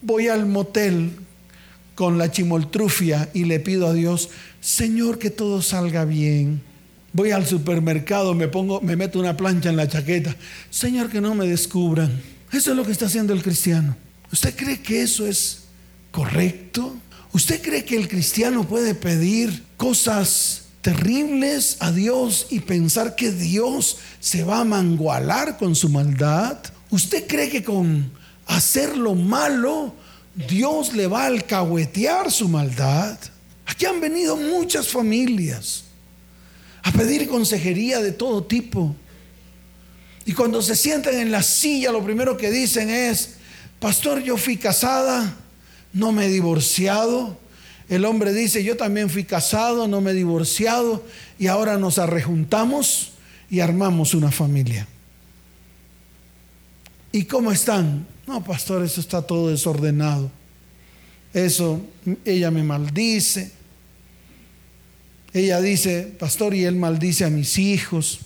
Voy 0.00 0.28
al 0.28 0.46
motel 0.46 1.10
con 1.94 2.16
la 2.16 2.30
chimoltrufia 2.30 3.28
y 3.34 3.44
le 3.44 3.60
pido 3.60 3.86
a 3.86 3.92
Dios, 3.92 4.30
Señor, 4.62 5.18
que 5.18 5.28
todo 5.28 5.60
salga 5.60 6.06
bien. 6.06 6.62
Voy 7.12 7.30
al 7.32 7.46
supermercado, 7.46 8.34
me 8.34 8.48
pongo, 8.48 8.80
me 8.80 8.96
meto 8.96 9.20
una 9.20 9.36
plancha 9.36 9.68
en 9.68 9.76
la 9.76 9.86
chaqueta. 9.86 10.34
Señor, 10.70 11.10
que 11.10 11.20
no 11.20 11.34
me 11.34 11.46
descubran. 11.46 12.22
Eso 12.50 12.70
es 12.70 12.76
lo 12.76 12.86
que 12.86 12.92
está 12.92 13.04
haciendo 13.04 13.34
el 13.34 13.42
cristiano. 13.42 13.94
¿Usted 14.32 14.56
cree 14.56 14.80
que 14.80 15.02
eso 15.02 15.26
es 15.26 15.64
correcto? 16.10 16.96
¿Usted 17.34 17.60
cree 17.60 17.84
que 17.84 17.96
el 17.96 18.08
cristiano 18.08 18.66
puede 18.66 18.94
pedir 18.94 19.62
cosas 19.76 20.61
terribles 20.82 21.76
a 21.78 21.92
Dios 21.92 22.48
y 22.50 22.60
pensar 22.60 23.14
que 23.14 23.30
Dios 23.30 23.98
se 24.20 24.44
va 24.44 24.60
a 24.60 24.64
mangualar 24.64 25.56
con 25.56 25.74
su 25.74 25.88
maldad? 25.88 26.58
¿Usted 26.90 27.26
cree 27.26 27.48
que 27.48 27.62
con 27.62 28.10
hacer 28.46 28.96
lo 28.96 29.14
malo 29.14 29.94
Dios 30.48 30.92
le 30.92 31.06
va 31.06 31.22
a 31.22 31.26
alcahuetear 31.26 32.30
su 32.30 32.48
maldad? 32.48 33.16
Aquí 33.64 33.86
han 33.86 34.00
venido 34.00 34.36
muchas 34.36 34.88
familias 34.88 35.84
a 36.82 36.90
pedir 36.90 37.28
consejería 37.28 38.00
de 38.00 38.10
todo 38.10 38.42
tipo. 38.42 38.94
Y 40.24 40.32
cuando 40.32 40.60
se 40.62 40.74
sientan 40.74 41.14
en 41.14 41.30
la 41.30 41.42
silla, 41.42 41.92
lo 41.92 42.04
primero 42.04 42.36
que 42.36 42.50
dicen 42.50 42.90
es, 42.90 43.34
pastor, 43.78 44.20
yo 44.22 44.36
fui 44.36 44.56
casada, 44.56 45.36
no 45.92 46.10
me 46.10 46.26
he 46.26 46.28
divorciado, 46.28 47.38
el 47.92 48.06
hombre 48.06 48.32
dice, 48.32 48.64
yo 48.64 48.78
también 48.78 49.10
fui 49.10 49.24
casado, 49.24 49.86
no 49.86 50.00
me 50.00 50.12
he 50.12 50.14
divorciado 50.14 51.04
y 51.38 51.48
ahora 51.48 51.76
nos 51.76 51.98
arrejuntamos 51.98 53.12
y 53.50 53.60
armamos 53.60 54.14
una 54.14 54.30
familia. 54.30 54.88
¿Y 57.12 57.24
cómo 57.24 57.52
están? 57.52 58.06
No, 58.26 58.42
pastor, 58.42 58.82
eso 58.82 58.98
está 58.98 59.20
todo 59.20 59.50
desordenado. 59.50 60.30
Eso, 61.34 61.82
ella 62.24 62.50
me 62.50 62.62
maldice. 62.62 63.52
Ella 65.34 65.60
dice, 65.60 66.14
pastor, 66.18 66.54
y 66.54 66.64
él 66.64 66.76
maldice 66.76 67.26
a 67.26 67.30
mis 67.30 67.58
hijos. 67.58 68.20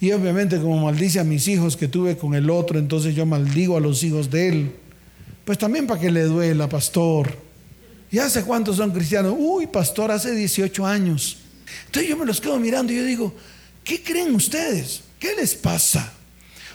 Y 0.00 0.12
obviamente 0.12 0.60
como 0.60 0.84
maldice 0.84 1.18
a 1.18 1.24
mis 1.24 1.48
hijos 1.48 1.76
que 1.76 1.88
tuve 1.88 2.16
con 2.16 2.36
el 2.36 2.50
otro, 2.50 2.78
entonces 2.78 3.16
yo 3.16 3.26
maldigo 3.26 3.76
a 3.76 3.80
los 3.80 4.04
hijos 4.04 4.30
de 4.30 4.48
él. 4.48 4.72
Pues 5.44 5.58
también 5.58 5.88
para 5.88 6.00
que 6.00 6.12
le 6.12 6.22
duela, 6.22 6.68
pastor. 6.68 7.49
¿Y 8.10 8.18
hace 8.18 8.42
cuántos 8.42 8.76
son 8.76 8.90
cristianos? 8.90 9.34
Uy, 9.38 9.66
pastor, 9.66 10.10
hace 10.10 10.32
18 10.32 10.84
años. 10.84 11.38
Entonces 11.86 12.10
yo 12.10 12.16
me 12.16 12.26
los 12.26 12.40
quedo 12.40 12.58
mirando 12.58 12.92
y 12.92 12.96
yo 12.96 13.04
digo, 13.04 13.34
¿qué 13.84 14.02
creen 14.02 14.34
ustedes? 14.34 15.02
¿Qué 15.18 15.34
les 15.34 15.54
pasa? 15.54 16.12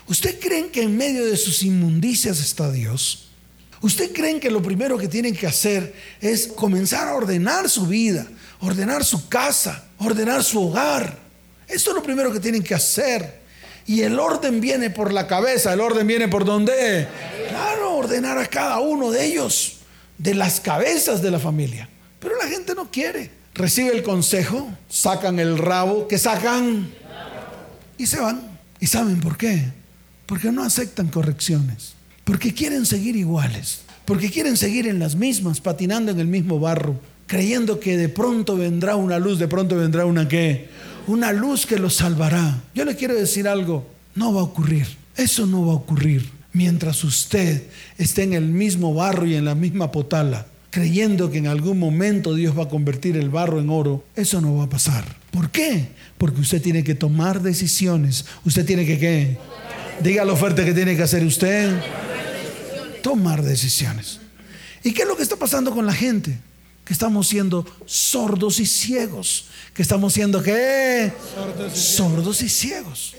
¿Usted 0.07 0.39
creen 0.39 0.69
que 0.69 0.83
en 0.83 0.95
medio 0.95 1.25
de 1.25 1.35
sus 1.35 1.63
inmundicias 1.63 2.39
está 2.39 2.71
Dios? 2.71 3.29
¿Usted 3.81 4.13
creen 4.13 4.39
que 4.39 4.49
lo 4.49 4.61
primero 4.61 4.97
que 4.97 5.07
tienen 5.07 5.35
que 5.35 5.47
hacer 5.47 5.93
es 6.21 6.47
comenzar 6.47 7.07
a 7.09 7.15
ordenar 7.15 7.69
su 7.69 7.85
vida, 7.85 8.25
ordenar 8.61 9.03
su 9.03 9.27
casa, 9.27 9.85
ordenar 9.97 10.43
su 10.43 10.61
hogar? 10.61 11.19
Esto 11.67 11.89
es 11.89 11.95
lo 11.95 12.03
primero 12.03 12.31
que 12.31 12.39
tienen 12.39 12.63
que 12.63 12.75
hacer. 12.75 13.43
Y 13.87 14.01
el 14.01 14.17
orden 14.19 14.61
viene 14.61 14.89
por 14.89 15.11
la 15.11 15.27
cabeza, 15.27 15.73
el 15.73 15.81
orden 15.81 16.07
viene 16.07 16.27
por 16.27 16.45
donde? 16.45 17.07
Claro, 17.49 17.97
ordenar 17.97 18.37
a 18.37 18.47
cada 18.47 18.79
uno 18.79 19.11
de 19.11 19.25
ellos 19.25 19.74
de 20.17 20.33
las 20.33 20.59
cabezas 20.59 21.21
de 21.21 21.31
la 21.31 21.39
familia. 21.39 21.89
Pero 22.19 22.37
la 22.37 22.47
gente 22.47 22.75
no 22.75 22.91
quiere. 22.91 23.29
Recibe 23.53 23.95
el 23.95 24.03
consejo, 24.03 24.69
sacan 24.89 25.39
el 25.39 25.57
rabo, 25.57 26.07
que 26.07 26.17
sacan 26.17 26.89
y 27.97 28.05
se 28.05 28.19
van. 28.19 28.59
¿Y 28.79 28.87
saben 28.87 29.19
por 29.21 29.37
qué? 29.37 29.71
Porque 30.25 30.51
no 30.51 30.63
aceptan 30.63 31.07
correcciones. 31.07 31.93
Porque 32.23 32.53
quieren 32.53 32.85
seguir 32.85 33.15
iguales. 33.15 33.81
Porque 34.05 34.29
quieren 34.29 34.57
seguir 34.57 34.87
en 34.87 34.99
las 34.99 35.15
mismas, 35.15 35.61
patinando 35.61 36.11
en 36.11 36.19
el 36.19 36.27
mismo 36.27 36.59
barro, 36.59 36.99
creyendo 37.27 37.79
que 37.79 37.97
de 37.97 38.09
pronto 38.09 38.57
vendrá 38.57 38.95
una 38.95 39.17
luz, 39.17 39.39
de 39.39 39.47
pronto 39.47 39.75
vendrá 39.77 40.05
una 40.05 40.27
qué? 40.27 40.69
Una 41.07 41.31
luz 41.31 41.65
que 41.65 41.79
los 41.79 41.95
salvará. 41.95 42.61
Yo 42.75 42.85
le 42.85 42.95
quiero 42.95 43.15
decir 43.15 43.47
algo, 43.47 43.87
no 44.13 44.33
va 44.33 44.41
a 44.41 44.43
ocurrir. 44.43 44.85
Eso 45.15 45.45
no 45.45 45.65
va 45.65 45.73
a 45.73 45.77
ocurrir 45.77 46.34
mientras 46.55 47.03
usted 47.03 47.63
esté 47.97 48.23
en 48.23 48.33
el 48.33 48.45
mismo 48.45 48.93
barro 48.93 49.25
y 49.25 49.35
en 49.35 49.43
la 49.43 49.55
misma 49.55 49.91
potala, 49.91 50.47
creyendo 50.71 51.29
que 51.29 51.37
en 51.37 51.47
algún 51.47 51.77
momento 51.77 52.33
Dios 52.33 52.57
va 52.57 52.63
a 52.63 52.69
convertir 52.69 53.17
el 53.17 53.29
barro 53.29 53.59
en 53.59 53.69
oro, 53.69 54.05
eso 54.15 54.39
no 54.39 54.55
va 54.55 54.63
a 54.63 54.69
pasar. 54.69 55.03
¿Por 55.31 55.51
qué? 55.51 55.89
Porque 56.17 56.39
usted 56.39 56.61
tiene 56.61 56.83
que 56.85 56.95
tomar 56.95 57.41
decisiones. 57.41 58.25
Usted 58.45 58.65
tiene 58.65 58.85
que 58.85 58.97
qué? 58.97 59.37
Diga 60.01 60.23
lo 60.23 60.37
fuerte 60.37 60.63
que 60.63 60.73
tiene 60.73 60.95
que 60.95 61.03
hacer 61.03 61.25
usted. 61.25 61.77
Tomar 63.03 63.43
decisiones. 63.43 64.21
¿Y 64.81 64.93
qué 64.93 65.01
es 65.01 65.07
lo 65.09 65.17
que 65.17 65.23
está 65.23 65.35
pasando 65.35 65.71
con 65.71 65.85
la 65.85 65.93
gente? 65.93 66.39
Que 66.85 66.93
estamos 66.93 67.27
siendo 67.27 67.65
sordos 67.85 68.61
y 68.61 68.65
ciegos. 68.65 69.47
Que 69.73 69.81
estamos 69.81 70.13
siendo 70.13 70.41
qué? 70.41 71.11
Sordos 71.73 72.41
y 72.41 72.47
ciegos. 72.47 73.15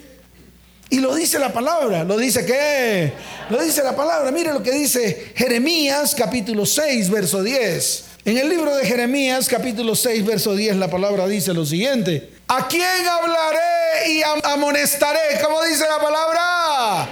Y 0.88 1.01
lo 1.01 1.14
dice 1.14 1.38
la 1.38 1.53
palabra, 1.53 2.05
lo 2.05 2.16
dice 2.16 2.46
qué? 2.46 3.12
Lo 3.51 3.61
dice 3.61 3.83
la 3.83 3.96
palabra. 3.96 4.31
Mire 4.31 4.53
lo 4.53 4.62
que 4.62 4.70
dice 4.70 5.33
Jeremías 5.35 6.14
capítulo 6.14 6.64
6, 6.64 7.11
verso 7.11 7.42
10. 7.42 8.05
En 8.25 8.38
el 8.38 8.49
libro 8.49 8.75
de 8.75 8.87
Jeremías 8.87 9.49
capítulo 9.49 9.94
6, 9.96 10.25
verso 10.25 10.55
10, 10.55 10.77
la 10.77 10.88
palabra 10.88 11.27
dice 11.27 11.53
lo 11.55 11.66
siguiente. 11.66 12.31
¿A 12.49 12.68
quién 12.68 13.07
hablaré 13.07 14.09
y 14.09 14.22
amonestaré? 14.44 15.40
¿Cómo 15.44 15.62
dice 15.64 15.85
la 15.88 15.99
palabra? 15.99 17.03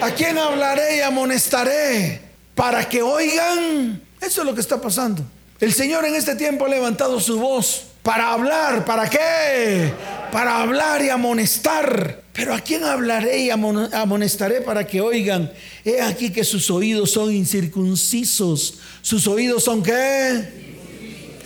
¿A 0.00 0.10
quién 0.16 0.36
hablaré 0.36 0.96
y 0.96 1.00
amonestaré? 1.00 2.20
Para 2.54 2.88
que 2.88 3.02
oigan. 3.02 4.02
Eso 4.20 4.40
es 4.40 4.46
lo 4.46 4.54
que 4.54 4.60
está 4.60 4.80
pasando. 4.80 5.22
El 5.60 5.72
Señor 5.72 6.04
en 6.04 6.16
este 6.16 6.34
tiempo 6.34 6.66
ha 6.66 6.68
levantado 6.68 7.20
su 7.20 7.38
voz 7.38 7.84
para 8.02 8.32
hablar. 8.32 8.84
¿Para 8.84 9.08
qué? 9.08 9.92
Para 10.34 10.62
hablar 10.62 11.00
y 11.00 11.10
amonestar. 11.10 12.24
Pero 12.32 12.54
¿a 12.54 12.58
quién 12.58 12.82
hablaré 12.82 13.44
y 13.44 13.50
amonestaré 13.50 14.62
para 14.62 14.84
que 14.84 15.00
oigan? 15.00 15.52
He 15.84 16.00
aquí 16.00 16.30
que 16.30 16.42
sus 16.42 16.72
oídos 16.72 17.12
son 17.12 17.32
incircuncisos. 17.32 18.78
¿Sus 19.00 19.28
oídos 19.28 19.62
son 19.62 19.80
qué? 19.80 20.44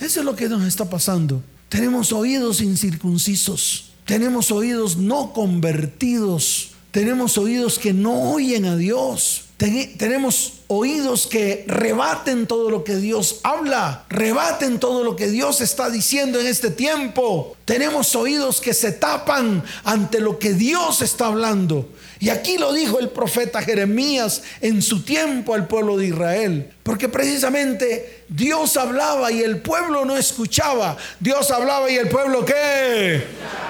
Eso 0.01 0.21
es 0.21 0.25
lo 0.25 0.35
que 0.35 0.49
nos 0.49 0.63
está 0.63 0.89
pasando. 0.89 1.43
Tenemos 1.69 2.11
oídos 2.11 2.61
incircuncisos. 2.61 3.91
Tenemos 4.05 4.49
oídos 4.49 4.97
no 4.97 5.33
convertidos. 5.33 6.71
Tenemos 6.89 7.37
oídos 7.37 7.77
que 7.77 7.93
no 7.93 8.31
oyen 8.31 8.65
a 8.65 8.75
Dios 8.75 9.49
tenemos 9.97 10.53
oídos 10.71 11.25
que 11.25 11.65
rebaten 11.67 12.45
todo 12.45 12.69
lo 12.69 12.83
que 12.83 12.95
Dios 12.95 13.39
habla, 13.41 14.05
rebaten 14.07 14.79
todo 14.79 15.03
lo 15.03 15.15
que 15.15 15.27
Dios 15.27 15.61
está 15.61 15.89
diciendo 15.89 16.39
en 16.39 16.45
este 16.45 16.69
tiempo. 16.69 17.57
Tenemos 17.65 18.15
oídos 18.15 18.61
que 18.61 18.75
se 18.75 18.91
tapan 18.91 19.63
ante 19.83 20.19
lo 20.19 20.37
que 20.37 20.53
Dios 20.53 21.01
está 21.01 21.25
hablando. 21.25 21.89
Y 22.19 22.29
aquí 22.29 22.59
lo 22.59 22.71
dijo 22.71 22.99
el 22.99 23.09
profeta 23.09 23.63
Jeremías 23.63 24.43
en 24.61 24.83
su 24.83 25.01
tiempo 25.03 25.55
al 25.55 25.67
pueblo 25.67 25.97
de 25.97 26.07
Israel. 26.07 26.71
Porque 26.83 27.09
precisamente 27.09 28.25
Dios 28.29 28.77
hablaba 28.77 29.31
y 29.31 29.41
el 29.41 29.61
pueblo 29.61 30.05
no 30.05 30.17
escuchaba. 30.17 30.97
Dios 31.19 31.49
hablaba 31.49 31.89
y 31.89 31.95
el 31.95 32.09
pueblo 32.09 32.45
qué. 32.45 33.23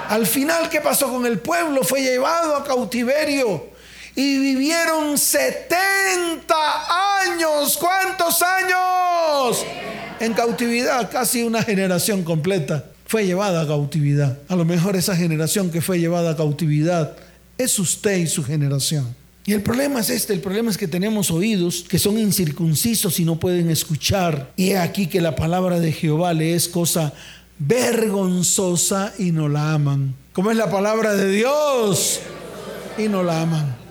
Al 0.09 0.27
final, 0.27 0.69
¿qué 0.69 0.81
pasó 0.81 1.09
con 1.09 1.25
el 1.25 1.39
pueblo? 1.39 1.81
Fue 1.83 2.01
llevado 2.01 2.57
a 2.57 2.65
cautiverio 2.65 3.78
y 4.15 4.37
vivieron 4.39 5.17
70 5.17 6.55
años. 7.21 7.77
¿Cuántos 7.77 8.41
años? 8.41 9.65
En 10.19 10.33
cautividad, 10.33 11.09
casi 11.09 11.43
una 11.43 11.63
generación 11.63 12.23
completa 12.23 12.85
fue 13.09 13.25
llevada 13.25 13.61
a 13.61 13.67
cautividad. 13.67 14.37
A 14.47 14.55
lo 14.55 14.65
mejor 14.65 14.95
esa 14.95 15.15
generación 15.15 15.71
que 15.71 15.81
fue 15.81 15.99
llevada 15.99 16.31
a 16.31 16.37
cautividad 16.37 17.15
es 17.57 17.79
usted 17.79 18.17
y 18.17 18.27
su 18.27 18.43
generación. 18.43 19.15
Y 19.47 19.53
el 19.53 19.63
problema 19.63 20.01
es 20.01 20.11
este, 20.11 20.31
el 20.31 20.41
problema 20.41 20.69
es 20.69 20.77
que 20.77 20.87
tenemos 20.87 21.31
oídos 21.31 21.83
que 21.89 21.97
son 21.97 22.19
incircuncisos 22.19 23.19
y 23.19 23.25
no 23.25 23.39
pueden 23.39 23.71
escuchar. 23.71 24.51
Y 24.55 24.69
he 24.69 24.77
aquí 24.77 25.07
que 25.07 25.21
la 25.21 25.35
palabra 25.35 25.79
de 25.79 25.91
Jehová 25.91 26.35
le 26.35 26.53
es 26.53 26.67
cosa 26.67 27.11
vergonzosa 27.57 29.11
y 29.17 29.31
no 29.31 29.49
la 29.49 29.73
aman. 29.73 30.13
¿Cómo 30.33 30.51
es 30.51 30.57
la 30.57 30.69
palabra 30.69 31.15
de 31.15 31.31
Dios? 31.31 32.19
Y 32.99 33.07
no 33.07 33.23
la 33.23 33.41
aman. 33.41 33.88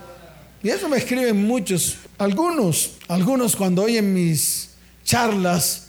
Y 0.63 0.71
eso 0.71 0.89
me 0.89 0.97
escriben 0.97 1.47
muchos, 1.47 1.99
algunos, 2.19 2.93
algunos 3.07 3.55
cuando 3.55 3.83
oyen 3.83 4.13
mis 4.13 4.71
charlas, 5.05 5.89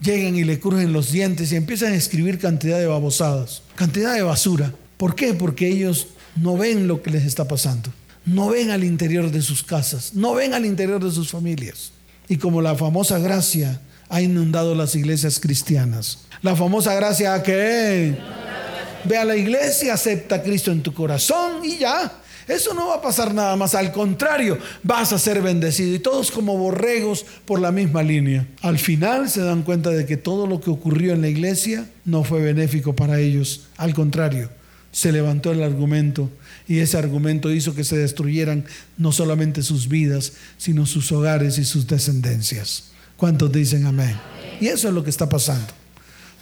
llegan 0.00 0.36
y 0.36 0.44
le 0.44 0.60
crujen 0.60 0.92
los 0.92 1.12
dientes 1.12 1.50
y 1.52 1.56
empiezan 1.56 1.92
a 1.92 1.96
escribir 1.96 2.38
cantidad 2.38 2.78
de 2.78 2.86
babosadas, 2.86 3.62
cantidad 3.74 4.14
de 4.14 4.22
basura. 4.22 4.74
¿Por 4.98 5.14
qué? 5.14 5.32
Porque 5.32 5.68
ellos 5.68 6.08
no 6.36 6.56
ven 6.56 6.88
lo 6.88 7.02
que 7.02 7.10
les 7.10 7.24
está 7.24 7.48
pasando, 7.48 7.90
no 8.26 8.50
ven 8.50 8.70
al 8.70 8.84
interior 8.84 9.30
de 9.30 9.40
sus 9.40 9.62
casas, 9.62 10.12
no 10.14 10.34
ven 10.34 10.52
al 10.52 10.66
interior 10.66 11.02
de 11.02 11.10
sus 11.10 11.30
familias. 11.30 11.92
Y 12.28 12.36
como 12.36 12.60
la 12.60 12.74
famosa 12.74 13.18
gracia 13.18 13.80
ha 14.08 14.20
inundado 14.20 14.74
las 14.74 14.94
iglesias 14.94 15.40
cristianas, 15.40 16.18
la 16.42 16.54
famosa 16.54 16.94
gracia 16.94 17.42
que 17.42 18.14
ve 19.04 19.16
a 19.16 19.24
la 19.24 19.36
iglesia, 19.36 19.94
acepta 19.94 20.36
a 20.36 20.42
Cristo 20.42 20.70
en 20.70 20.82
tu 20.82 20.92
corazón 20.92 21.64
y 21.64 21.78
ya. 21.78 22.21
Eso 22.48 22.74
no 22.74 22.88
va 22.88 22.96
a 22.96 23.02
pasar 23.02 23.34
nada 23.34 23.56
más, 23.56 23.74
al 23.74 23.92
contrario, 23.92 24.58
vas 24.82 25.12
a 25.12 25.18
ser 25.18 25.42
bendecido 25.42 25.94
y 25.94 25.98
todos 25.98 26.30
como 26.30 26.56
borregos 26.56 27.24
por 27.44 27.60
la 27.60 27.72
misma 27.72 28.02
línea. 28.02 28.46
Al 28.60 28.78
final 28.78 29.30
se 29.30 29.42
dan 29.42 29.62
cuenta 29.62 29.90
de 29.90 30.06
que 30.06 30.16
todo 30.16 30.46
lo 30.46 30.60
que 30.60 30.70
ocurrió 30.70 31.12
en 31.12 31.20
la 31.20 31.28
iglesia 31.28 31.88
no 32.04 32.24
fue 32.24 32.42
benéfico 32.42 32.94
para 32.94 33.20
ellos, 33.20 33.68
al 33.76 33.94
contrario, 33.94 34.50
se 34.90 35.12
levantó 35.12 35.52
el 35.52 35.62
argumento 35.62 36.30
y 36.68 36.78
ese 36.78 36.98
argumento 36.98 37.50
hizo 37.50 37.74
que 37.74 37.84
se 37.84 37.96
destruyeran 37.96 38.64
no 38.98 39.12
solamente 39.12 39.62
sus 39.62 39.88
vidas, 39.88 40.34
sino 40.58 40.86
sus 40.86 41.10
hogares 41.12 41.58
y 41.58 41.64
sus 41.64 41.86
descendencias. 41.86 42.90
¿Cuántos 43.16 43.52
dicen 43.52 43.86
amén? 43.86 44.18
Y 44.60 44.66
eso 44.66 44.88
es 44.88 44.94
lo 44.94 45.02
que 45.02 45.10
está 45.10 45.28
pasando. 45.28 45.72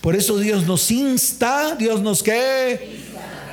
Por 0.00 0.16
eso 0.16 0.38
Dios 0.38 0.66
nos 0.66 0.90
insta, 0.90 1.76
Dios 1.76 2.00
nos 2.00 2.22
qué? 2.22 2.98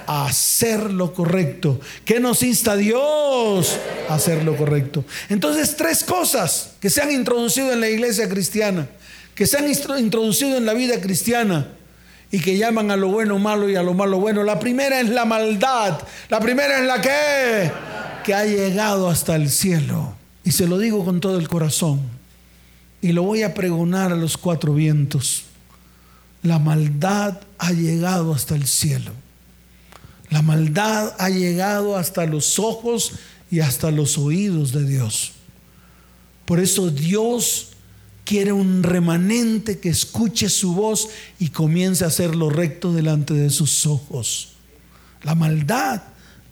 A 0.07 0.25
hacer 0.25 0.91
lo 0.91 1.13
correcto. 1.13 1.79
¿Qué 2.05 2.19
nos 2.19 2.41
insta 2.41 2.75
Dios? 2.75 3.77
A 4.09 4.15
hacer 4.15 4.43
lo 4.43 4.55
correcto. 4.55 5.03
Entonces, 5.29 5.75
tres 5.75 6.03
cosas 6.03 6.71
que 6.79 6.89
se 6.89 7.01
han 7.01 7.11
introducido 7.11 7.71
en 7.73 7.81
la 7.81 7.89
iglesia 7.89 8.27
cristiana, 8.27 8.87
que 9.35 9.45
se 9.45 9.57
han 9.57 9.69
introducido 9.69 10.57
en 10.57 10.65
la 10.65 10.73
vida 10.73 10.99
cristiana 11.01 11.67
y 12.31 12.39
que 12.39 12.57
llaman 12.57 12.89
a 12.89 12.95
lo 12.95 13.09
bueno 13.09 13.37
malo 13.37 13.69
y 13.69 13.75
a 13.75 13.83
lo 13.83 13.93
malo 13.93 14.19
bueno. 14.19 14.43
La 14.43 14.59
primera 14.59 14.99
es 14.99 15.09
la 15.09 15.25
maldad. 15.25 15.99
La 16.29 16.39
primera 16.39 16.79
es 16.79 16.85
la 16.87 17.01
que 17.01 17.71
que 18.23 18.33
ha 18.33 18.45
llegado 18.45 19.09
hasta 19.09 19.35
el 19.35 19.49
cielo. 19.49 20.15
Y 20.43 20.51
se 20.51 20.67
lo 20.67 20.77
digo 20.77 21.05
con 21.05 21.19
todo 21.19 21.37
el 21.37 21.47
corazón. 21.47 22.01
Y 23.01 23.11
lo 23.11 23.23
voy 23.23 23.43
a 23.43 23.53
pregonar 23.53 24.11
a 24.11 24.15
los 24.15 24.37
cuatro 24.37 24.73
vientos 24.73 25.43
la 26.47 26.59
maldad 26.59 27.39
ha 27.57 27.71
llegado 27.71 28.33
hasta 28.33 28.55
el 28.55 28.65
cielo. 28.65 29.11
La 30.29 30.41
maldad 30.41 31.15
ha 31.17 31.29
llegado 31.29 31.95
hasta 31.95 32.25
los 32.25 32.59
ojos 32.59 33.13
y 33.49 33.61
hasta 33.61 33.91
los 33.91 34.17
oídos 34.17 34.73
de 34.73 34.85
Dios. 34.85 35.31
Por 36.45 36.59
eso 36.59 36.89
Dios 36.89 37.69
quiere 38.25 38.51
un 38.51 38.83
remanente 38.83 39.79
que 39.79 39.89
escuche 39.89 40.49
su 40.49 40.73
voz 40.73 41.09
y 41.39 41.49
comience 41.49 42.03
a 42.03 42.07
hacer 42.07 42.35
lo 42.35 42.49
recto 42.49 42.93
delante 42.93 43.33
de 43.33 43.49
sus 43.49 43.85
ojos. 43.85 44.49
La 45.23 45.33
maldad 45.33 46.03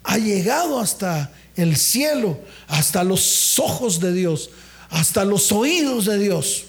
ha 0.04 0.18
llegado 0.18 0.80
hasta 0.80 1.34
el 1.56 1.76
cielo, 1.76 2.40
hasta 2.68 3.04
los 3.04 3.60
ojos 3.60 4.00
de 4.00 4.14
Dios, 4.14 4.52
hasta 4.90 5.26
los 5.26 5.52
oídos 5.52 6.06
de 6.06 6.18
Dios. 6.18 6.66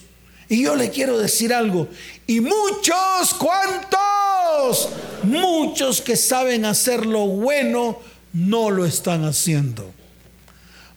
Y 0.48 0.62
yo 0.62 0.76
le 0.76 0.90
quiero 0.90 1.18
decir 1.18 1.52
algo. 1.52 1.88
Y 2.26 2.40
muchos, 2.40 3.34
¿cuántos? 3.38 4.88
Muchos 5.26 6.00
que 6.00 6.14
saben 6.14 6.64
hacer 6.64 7.04
lo 7.04 7.26
bueno, 7.26 7.98
no 8.32 8.70
lo 8.70 8.86
están 8.86 9.24
haciendo. 9.24 9.92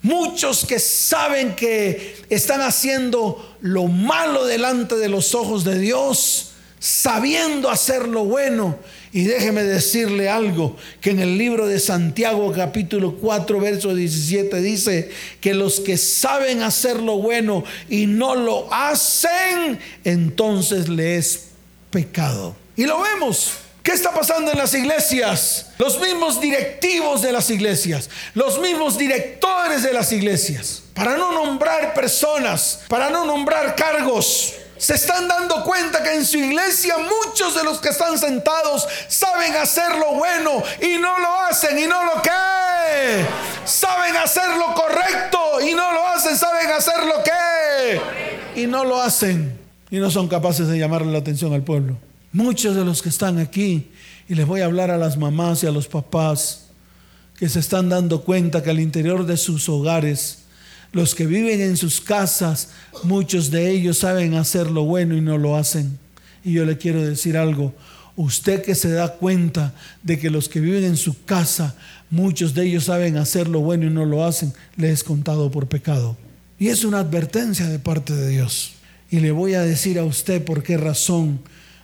Muchos 0.01 0.65
que 0.65 0.79
saben 0.79 1.55
que 1.55 2.15
están 2.29 2.61
haciendo 2.61 3.57
lo 3.61 3.87
malo 3.87 4.45
delante 4.45 4.95
de 4.95 5.09
los 5.09 5.33
ojos 5.33 5.63
de 5.63 5.79
Dios, 5.79 6.51
sabiendo 6.79 7.69
hacer 7.69 8.07
lo 8.07 8.23
bueno, 8.23 8.77
y 9.11 9.23
déjeme 9.23 9.63
decirle 9.63 10.29
algo, 10.29 10.77
que 11.01 11.09
en 11.09 11.19
el 11.19 11.37
libro 11.37 11.65
de 11.65 11.79
Santiago 11.79 12.51
capítulo 12.51 13.15
4 13.15 13.59
verso 13.59 13.95
17 13.95 14.61
dice 14.61 15.09
que 15.41 15.55
los 15.55 15.79
que 15.79 15.97
saben 15.97 16.61
hacer 16.61 17.01
lo 17.01 17.17
bueno 17.17 17.63
y 17.89 18.05
no 18.05 18.35
lo 18.35 18.71
hacen, 18.71 19.79
entonces 20.03 20.87
le 20.87 21.17
es 21.17 21.47
pecado. 21.89 22.55
Y 22.77 22.85
lo 22.85 23.01
vemos. 23.01 23.68
¿Qué 23.83 23.91
está 23.91 24.11
pasando 24.11 24.51
en 24.51 24.57
las 24.57 24.73
iglesias? 24.73 25.67
Los 25.77 25.99
mismos 25.99 26.41
directivos 26.41 27.21
de 27.21 27.31
las 27.31 27.49
iglesias, 27.49 28.09
los 28.33 28.59
mismos 28.59 28.97
directores 28.97 29.83
de 29.83 29.93
las 29.93 30.11
iglesias, 30.11 30.83
para 30.93 31.17
no 31.17 31.31
nombrar 31.31 31.93
personas, 31.93 32.81
para 32.89 33.09
no 33.09 33.25
nombrar 33.25 33.75
cargos, 33.75 34.53
se 34.77 34.95
están 34.95 35.27
dando 35.27 35.63
cuenta 35.63 36.01
que 36.03 36.13
en 36.13 36.25
su 36.25 36.37
iglesia 36.37 36.95
muchos 36.97 37.55
de 37.55 37.63
los 37.63 37.79
que 37.79 37.89
están 37.89 38.17
sentados 38.17 38.87
saben 39.07 39.55
hacer 39.55 39.95
lo 39.95 40.13
bueno 40.13 40.63
y 40.81 40.97
no 40.97 41.19
lo 41.19 41.41
hacen 41.41 41.77
y 41.77 41.85
no 41.85 42.03
lo 42.05 42.21
que 42.21 43.25
saben 43.65 44.15
hacer 44.15 44.55
lo 44.57 44.73
correcto 44.73 45.61
y 45.61 45.73
no 45.73 45.91
lo 45.91 46.07
hacen, 46.07 46.37
saben 46.37 46.71
hacer 46.71 47.05
lo 47.05 47.23
que 47.23 48.61
y 48.61 48.67
no 48.67 48.85
lo 48.85 49.01
hacen 49.01 49.59
y 49.89 49.97
no 49.97 50.09
son 50.09 50.27
capaces 50.27 50.67
de 50.67 50.77
llamarle 50.77 51.11
la 51.11 51.19
atención 51.19 51.53
al 51.53 51.63
pueblo. 51.63 51.97
Muchos 52.31 52.75
de 52.75 52.85
los 52.85 53.01
que 53.01 53.09
están 53.09 53.39
aquí 53.39 53.87
y 54.27 54.35
les 54.35 54.45
voy 54.45 54.61
a 54.61 54.65
hablar 54.65 54.91
a 54.91 54.97
las 54.97 55.17
mamás 55.17 55.63
y 55.63 55.67
a 55.67 55.71
los 55.71 55.87
papás 55.87 56.67
que 57.37 57.49
se 57.49 57.59
están 57.59 57.89
dando 57.89 58.23
cuenta 58.23 58.61
que 58.61 58.69
al 58.69 58.79
interior 58.79 59.25
de 59.25 59.37
sus 59.37 59.67
hogares 59.69 60.39
los 60.91 61.13
que 61.13 61.27
viven 61.27 61.61
en 61.61 61.77
sus 61.77 62.01
casas, 62.01 62.69
muchos 63.03 63.51
de 63.51 63.69
ellos 63.69 63.99
saben 63.99 64.33
hacer 64.33 64.71
lo 64.71 64.83
bueno 64.85 65.15
y 65.15 65.21
no 65.21 65.37
lo 65.37 65.55
hacen. 65.55 65.99
Y 66.43 66.53
yo 66.53 66.65
le 66.65 66.77
quiero 66.77 67.03
decir 67.03 67.37
algo. 67.37 67.73
Usted 68.15 68.63
que 68.63 68.75
se 68.75 68.89
da 68.89 69.13
cuenta 69.13 69.73
de 70.03 70.19
que 70.19 70.29
los 70.29 70.49
que 70.49 70.59
viven 70.59 70.83
en 70.83 70.97
su 70.97 71.23
casa, 71.25 71.75
muchos 72.09 72.53
de 72.53 72.65
ellos 72.65 72.85
saben 72.85 73.17
hacer 73.17 73.47
lo 73.47 73.59
bueno 73.59 73.85
y 73.85 73.91
no 73.91 74.05
lo 74.05 74.25
hacen, 74.25 74.53
le 74.77 74.91
es 74.91 75.03
contado 75.03 75.51
por 75.51 75.67
pecado. 75.67 76.17
Y 76.57 76.69
es 76.69 76.83
una 76.83 76.99
advertencia 76.99 77.67
de 77.67 77.79
parte 77.79 78.13
de 78.13 78.27
Dios. 78.27 78.73
Y 79.11 79.19
le 79.19 79.31
voy 79.31 79.53
a 79.53 79.61
decir 79.61 79.99
a 79.99 80.03
usted 80.03 80.43
por 80.43 80.63
qué 80.63 80.75
razón 80.77 81.39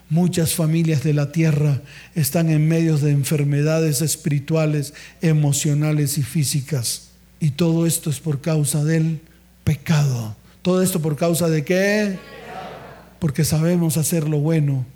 muchas 0.08 0.54
familias 0.54 1.02
de 1.02 1.14
la 1.14 1.32
tierra 1.32 1.80
están 2.14 2.50
en 2.50 2.68
medio 2.68 2.96
de 2.98 3.10
enfermedades 3.10 4.02
espirituales, 4.02 4.94
emocionales 5.20 6.18
y 6.18 6.22
físicas. 6.22 7.08
Y 7.40 7.50
todo 7.50 7.86
esto 7.86 8.10
es 8.10 8.20
por 8.20 8.40
causa 8.40 8.84
del 8.84 9.20
pecado. 9.64 10.36
Todo 10.62 10.82
esto 10.82 11.00
por 11.00 11.16
causa 11.16 11.48
de 11.48 11.64
qué? 11.64 12.18
Porque 13.18 13.44
sabemos 13.44 13.96
hacer 13.96 14.28
lo 14.28 14.38
bueno 14.38 14.86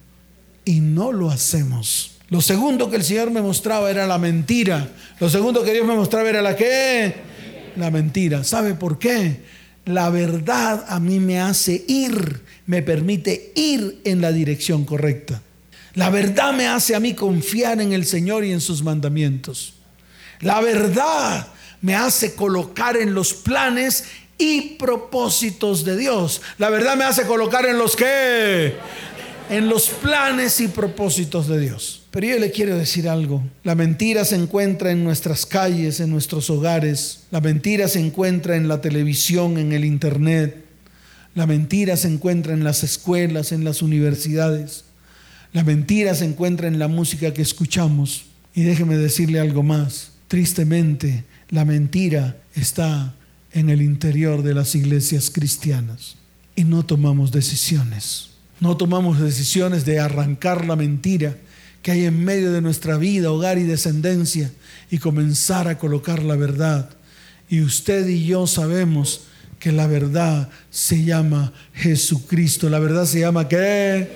y 0.64 0.80
no 0.80 1.12
lo 1.12 1.30
hacemos. 1.30 2.12
Lo 2.28 2.40
segundo 2.40 2.88
que 2.88 2.96
el 2.96 3.04
Señor 3.04 3.30
me 3.30 3.42
mostraba 3.42 3.90
era 3.90 4.06
la 4.06 4.18
mentira. 4.18 4.88
Lo 5.18 5.28
segundo 5.28 5.64
que 5.64 5.72
Dios 5.72 5.86
me 5.86 5.96
mostraba 5.96 6.28
era 6.28 6.40
la 6.40 6.54
qué? 6.54 7.14
La 7.76 7.90
mentira. 7.90 8.44
¿Sabe 8.44 8.74
por 8.74 8.98
qué? 8.98 9.40
La 9.84 10.10
verdad 10.10 10.84
a 10.88 11.00
mí 11.00 11.18
me 11.18 11.40
hace 11.40 11.84
ir, 11.88 12.42
me 12.70 12.82
permite 12.82 13.50
ir 13.56 14.00
en 14.04 14.20
la 14.20 14.30
dirección 14.30 14.84
correcta. 14.84 15.42
La 15.94 16.08
verdad 16.08 16.52
me 16.52 16.68
hace 16.68 16.94
a 16.94 17.00
mí 17.00 17.14
confiar 17.14 17.80
en 17.80 17.92
el 17.92 18.06
Señor 18.06 18.44
y 18.44 18.52
en 18.52 18.60
sus 18.60 18.84
mandamientos. 18.84 19.74
La 20.38 20.60
verdad 20.60 21.48
me 21.80 21.96
hace 21.96 22.36
colocar 22.36 22.96
en 22.96 23.12
los 23.12 23.34
planes 23.34 24.04
y 24.38 24.76
propósitos 24.76 25.84
de 25.84 25.96
Dios. 25.96 26.42
La 26.58 26.70
verdad 26.70 26.96
me 26.96 27.02
hace 27.02 27.26
colocar 27.26 27.66
en 27.66 27.76
los 27.76 27.96
que, 27.96 28.74
en 29.50 29.68
los 29.68 29.88
planes 29.88 30.60
y 30.60 30.68
propósitos 30.68 31.48
de 31.48 31.58
Dios. 31.58 32.04
Pero 32.12 32.28
yo 32.28 32.38
le 32.38 32.52
quiero 32.52 32.76
decir 32.76 33.08
algo. 33.08 33.42
La 33.64 33.74
mentira 33.74 34.24
se 34.24 34.36
encuentra 34.36 34.92
en 34.92 35.02
nuestras 35.02 35.44
calles, 35.44 35.98
en 35.98 36.10
nuestros 36.10 36.48
hogares. 36.50 37.24
La 37.32 37.40
mentira 37.40 37.88
se 37.88 37.98
encuentra 37.98 38.54
en 38.54 38.68
la 38.68 38.80
televisión, 38.80 39.58
en 39.58 39.72
el 39.72 39.84
internet. 39.84 40.69
La 41.34 41.46
mentira 41.46 41.96
se 41.96 42.08
encuentra 42.08 42.52
en 42.52 42.64
las 42.64 42.82
escuelas, 42.82 43.52
en 43.52 43.64
las 43.64 43.82
universidades. 43.82 44.84
La 45.52 45.64
mentira 45.64 46.14
se 46.14 46.24
encuentra 46.24 46.68
en 46.68 46.78
la 46.78 46.88
música 46.88 47.32
que 47.32 47.42
escuchamos. 47.42 48.24
Y 48.54 48.62
déjeme 48.62 48.96
decirle 48.96 49.40
algo 49.40 49.62
más. 49.62 50.12
Tristemente, 50.28 51.24
la 51.48 51.64
mentira 51.64 52.36
está 52.54 53.14
en 53.52 53.70
el 53.70 53.82
interior 53.82 54.42
de 54.42 54.54
las 54.54 54.74
iglesias 54.74 55.30
cristianas 55.30 56.16
y 56.56 56.64
no 56.64 56.84
tomamos 56.84 57.32
decisiones. 57.32 58.30
No 58.60 58.76
tomamos 58.76 59.18
decisiones 59.20 59.84
de 59.84 59.98
arrancar 59.98 60.66
la 60.66 60.76
mentira 60.76 61.36
que 61.82 61.92
hay 61.92 62.04
en 62.04 62.22
medio 62.24 62.52
de 62.52 62.60
nuestra 62.60 62.98
vida, 62.98 63.32
hogar 63.32 63.58
y 63.58 63.62
descendencia 63.62 64.52
y 64.90 64.98
comenzar 64.98 65.68
a 65.68 65.78
colocar 65.78 66.22
la 66.22 66.36
verdad. 66.36 66.90
Y 67.48 67.62
usted 67.62 68.06
y 68.06 68.26
yo 68.26 68.46
sabemos 68.46 69.22
que 69.60 69.70
la 69.70 69.86
verdad 69.86 70.48
se 70.70 71.04
llama 71.04 71.52
Jesucristo. 71.74 72.68
La 72.68 72.80
verdad 72.80 73.04
se 73.04 73.20
llama 73.20 73.46
qué? 73.46 74.08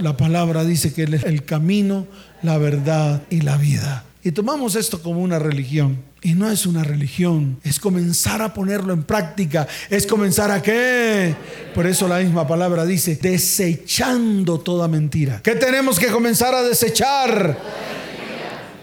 La 0.00 0.16
palabra 0.16 0.64
dice 0.64 0.92
que 0.92 1.04
Él 1.04 1.14
es 1.14 1.22
el 1.22 1.44
camino, 1.44 2.06
la 2.42 2.58
verdad 2.58 3.22
y 3.30 3.40
la 3.40 3.56
vida. 3.56 4.04
Y 4.24 4.32
tomamos 4.32 4.74
esto 4.74 5.00
como 5.00 5.20
una 5.20 5.38
religión. 5.38 6.02
Y 6.22 6.34
no 6.34 6.50
es 6.50 6.64
una 6.64 6.82
religión, 6.82 7.58
es 7.62 7.78
comenzar 7.78 8.40
a 8.40 8.54
ponerlo 8.54 8.94
en 8.94 9.02
práctica, 9.02 9.68
es 9.90 10.06
comenzar 10.06 10.50
a 10.50 10.62
qué. 10.62 11.34
Por 11.74 11.86
eso 11.86 12.08
la 12.08 12.20
misma 12.20 12.48
palabra 12.48 12.86
dice, 12.86 13.18
desechando 13.20 14.58
toda 14.58 14.88
mentira. 14.88 15.42
¿Qué 15.42 15.54
tenemos 15.54 15.98
que 15.98 16.06
comenzar 16.06 16.54
a 16.54 16.62
desechar? 16.62 17.58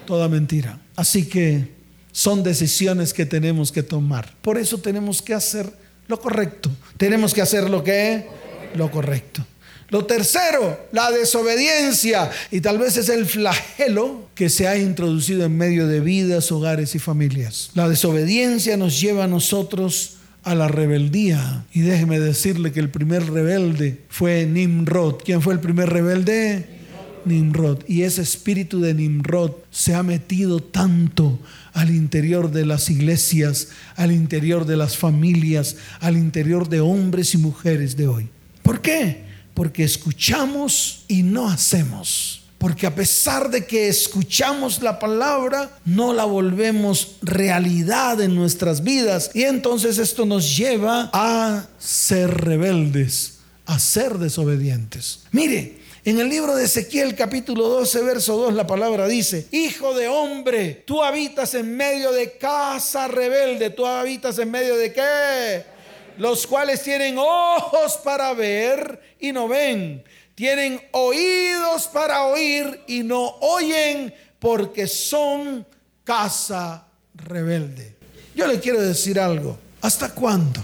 Toda 0.05 0.29
mentira. 0.29 0.79
Así 0.95 1.25
que 1.25 1.80
son 2.11 2.43
decisiones 2.43 3.13
que 3.13 3.25
tenemos 3.25 3.71
que 3.71 3.83
tomar. 3.83 4.35
Por 4.41 4.57
eso 4.57 4.77
tenemos 4.77 5.21
que 5.21 5.33
hacer 5.33 5.71
lo 6.07 6.19
correcto. 6.19 6.69
Tenemos 6.97 7.33
que 7.33 7.41
hacer 7.41 7.69
lo 7.69 7.83
que 7.83 8.25
lo 8.75 8.91
correcto. 8.91 9.45
Lo 9.89 10.05
tercero, 10.05 10.87
la 10.93 11.11
desobediencia. 11.11 12.31
Y 12.49 12.61
tal 12.61 12.77
vez 12.77 12.95
es 12.95 13.09
el 13.09 13.25
flagelo 13.25 14.29
que 14.35 14.49
se 14.49 14.67
ha 14.67 14.77
introducido 14.77 15.43
en 15.43 15.57
medio 15.57 15.85
de 15.85 15.99
vidas, 15.99 16.51
hogares 16.51 16.95
y 16.95 16.99
familias. 16.99 17.71
La 17.73 17.89
desobediencia 17.89 18.77
nos 18.77 19.01
lleva 19.01 19.25
a 19.25 19.27
nosotros 19.27 20.17
a 20.43 20.55
la 20.55 20.69
rebeldía. 20.69 21.65
Y 21.73 21.81
déjeme 21.81 22.21
decirle 22.21 22.71
que 22.71 22.79
el 22.79 22.89
primer 22.89 23.29
rebelde 23.31 24.01
fue 24.07 24.45
Nimrod. 24.45 25.15
¿Quién 25.25 25.41
fue 25.41 25.53
el 25.53 25.59
primer 25.59 25.89
rebelde? 25.89 26.65
Nimrod. 27.25 27.79
Y 27.87 28.03
ese 28.03 28.21
espíritu 28.21 28.79
de 28.79 28.93
Nimrod 28.93 29.51
se 29.69 29.93
ha 29.93 30.03
metido 30.03 30.61
tanto 30.61 31.37
al 31.73 31.89
interior 31.89 32.51
de 32.51 32.65
las 32.65 32.89
iglesias, 32.89 33.69
al 33.95 34.11
interior 34.11 34.65
de 34.65 34.77
las 34.77 34.97
familias, 34.97 35.77
al 35.99 36.17
interior 36.17 36.69
de 36.69 36.81
hombres 36.81 37.33
y 37.33 37.37
mujeres 37.37 37.95
de 37.95 38.07
hoy. 38.07 38.29
¿Por 38.61 38.81
qué? 38.81 39.23
Porque 39.53 39.83
escuchamos 39.83 41.05
y 41.07 41.23
no 41.23 41.49
hacemos. 41.49 42.41
Porque 42.61 42.85
a 42.85 42.93
pesar 42.93 43.49
de 43.49 43.65
que 43.65 43.87
escuchamos 43.87 44.83
la 44.83 44.99
palabra, 44.99 45.79
no 45.83 46.13
la 46.13 46.25
volvemos 46.25 47.17
realidad 47.23 48.21
en 48.21 48.35
nuestras 48.35 48.83
vidas. 48.83 49.31
Y 49.33 49.43
entonces 49.43 49.97
esto 49.97 50.27
nos 50.27 50.55
lleva 50.55 51.09
a 51.11 51.65
ser 51.79 52.29
rebeldes, 52.29 53.39
a 53.65 53.79
ser 53.79 54.19
desobedientes. 54.19 55.21
Mire, 55.31 55.79
en 56.03 56.19
el 56.19 56.29
libro 56.29 56.55
de 56.55 56.65
Ezequiel 56.65 57.15
capítulo 57.15 57.67
12, 57.67 58.01
verso 58.01 58.37
2, 58.37 58.53
la 58.53 58.65
palabra 58.65 59.07
dice, 59.07 59.47
Hijo 59.51 59.93
de 59.93 60.07
hombre, 60.07 60.83
tú 60.85 61.03
habitas 61.03 61.53
en 61.53 61.75
medio 61.75 62.11
de 62.11 62.37
casa 62.37 63.07
rebelde, 63.07 63.69
tú 63.69 63.85
habitas 63.85 64.39
en 64.39 64.49
medio 64.51 64.77
de 64.77 64.93
qué? 64.93 65.63
los 66.17 66.45
cuales 66.45 66.83
tienen 66.83 67.17
ojos 67.17 67.97
para 68.03 68.33
ver 68.33 69.01
y 69.19 69.31
no 69.31 69.47
ven, 69.47 70.03
tienen 70.35 70.81
oídos 70.91 71.87
para 71.87 72.25
oír 72.25 72.81
y 72.87 73.03
no 73.03 73.37
oyen 73.39 74.13
porque 74.39 74.87
son 74.87 75.65
casa 76.03 76.85
rebelde. 77.15 77.95
Yo 78.35 78.47
le 78.47 78.59
quiero 78.59 78.81
decir 78.81 79.19
algo, 79.19 79.57
¿hasta 79.81 80.13
cuándo? 80.13 80.61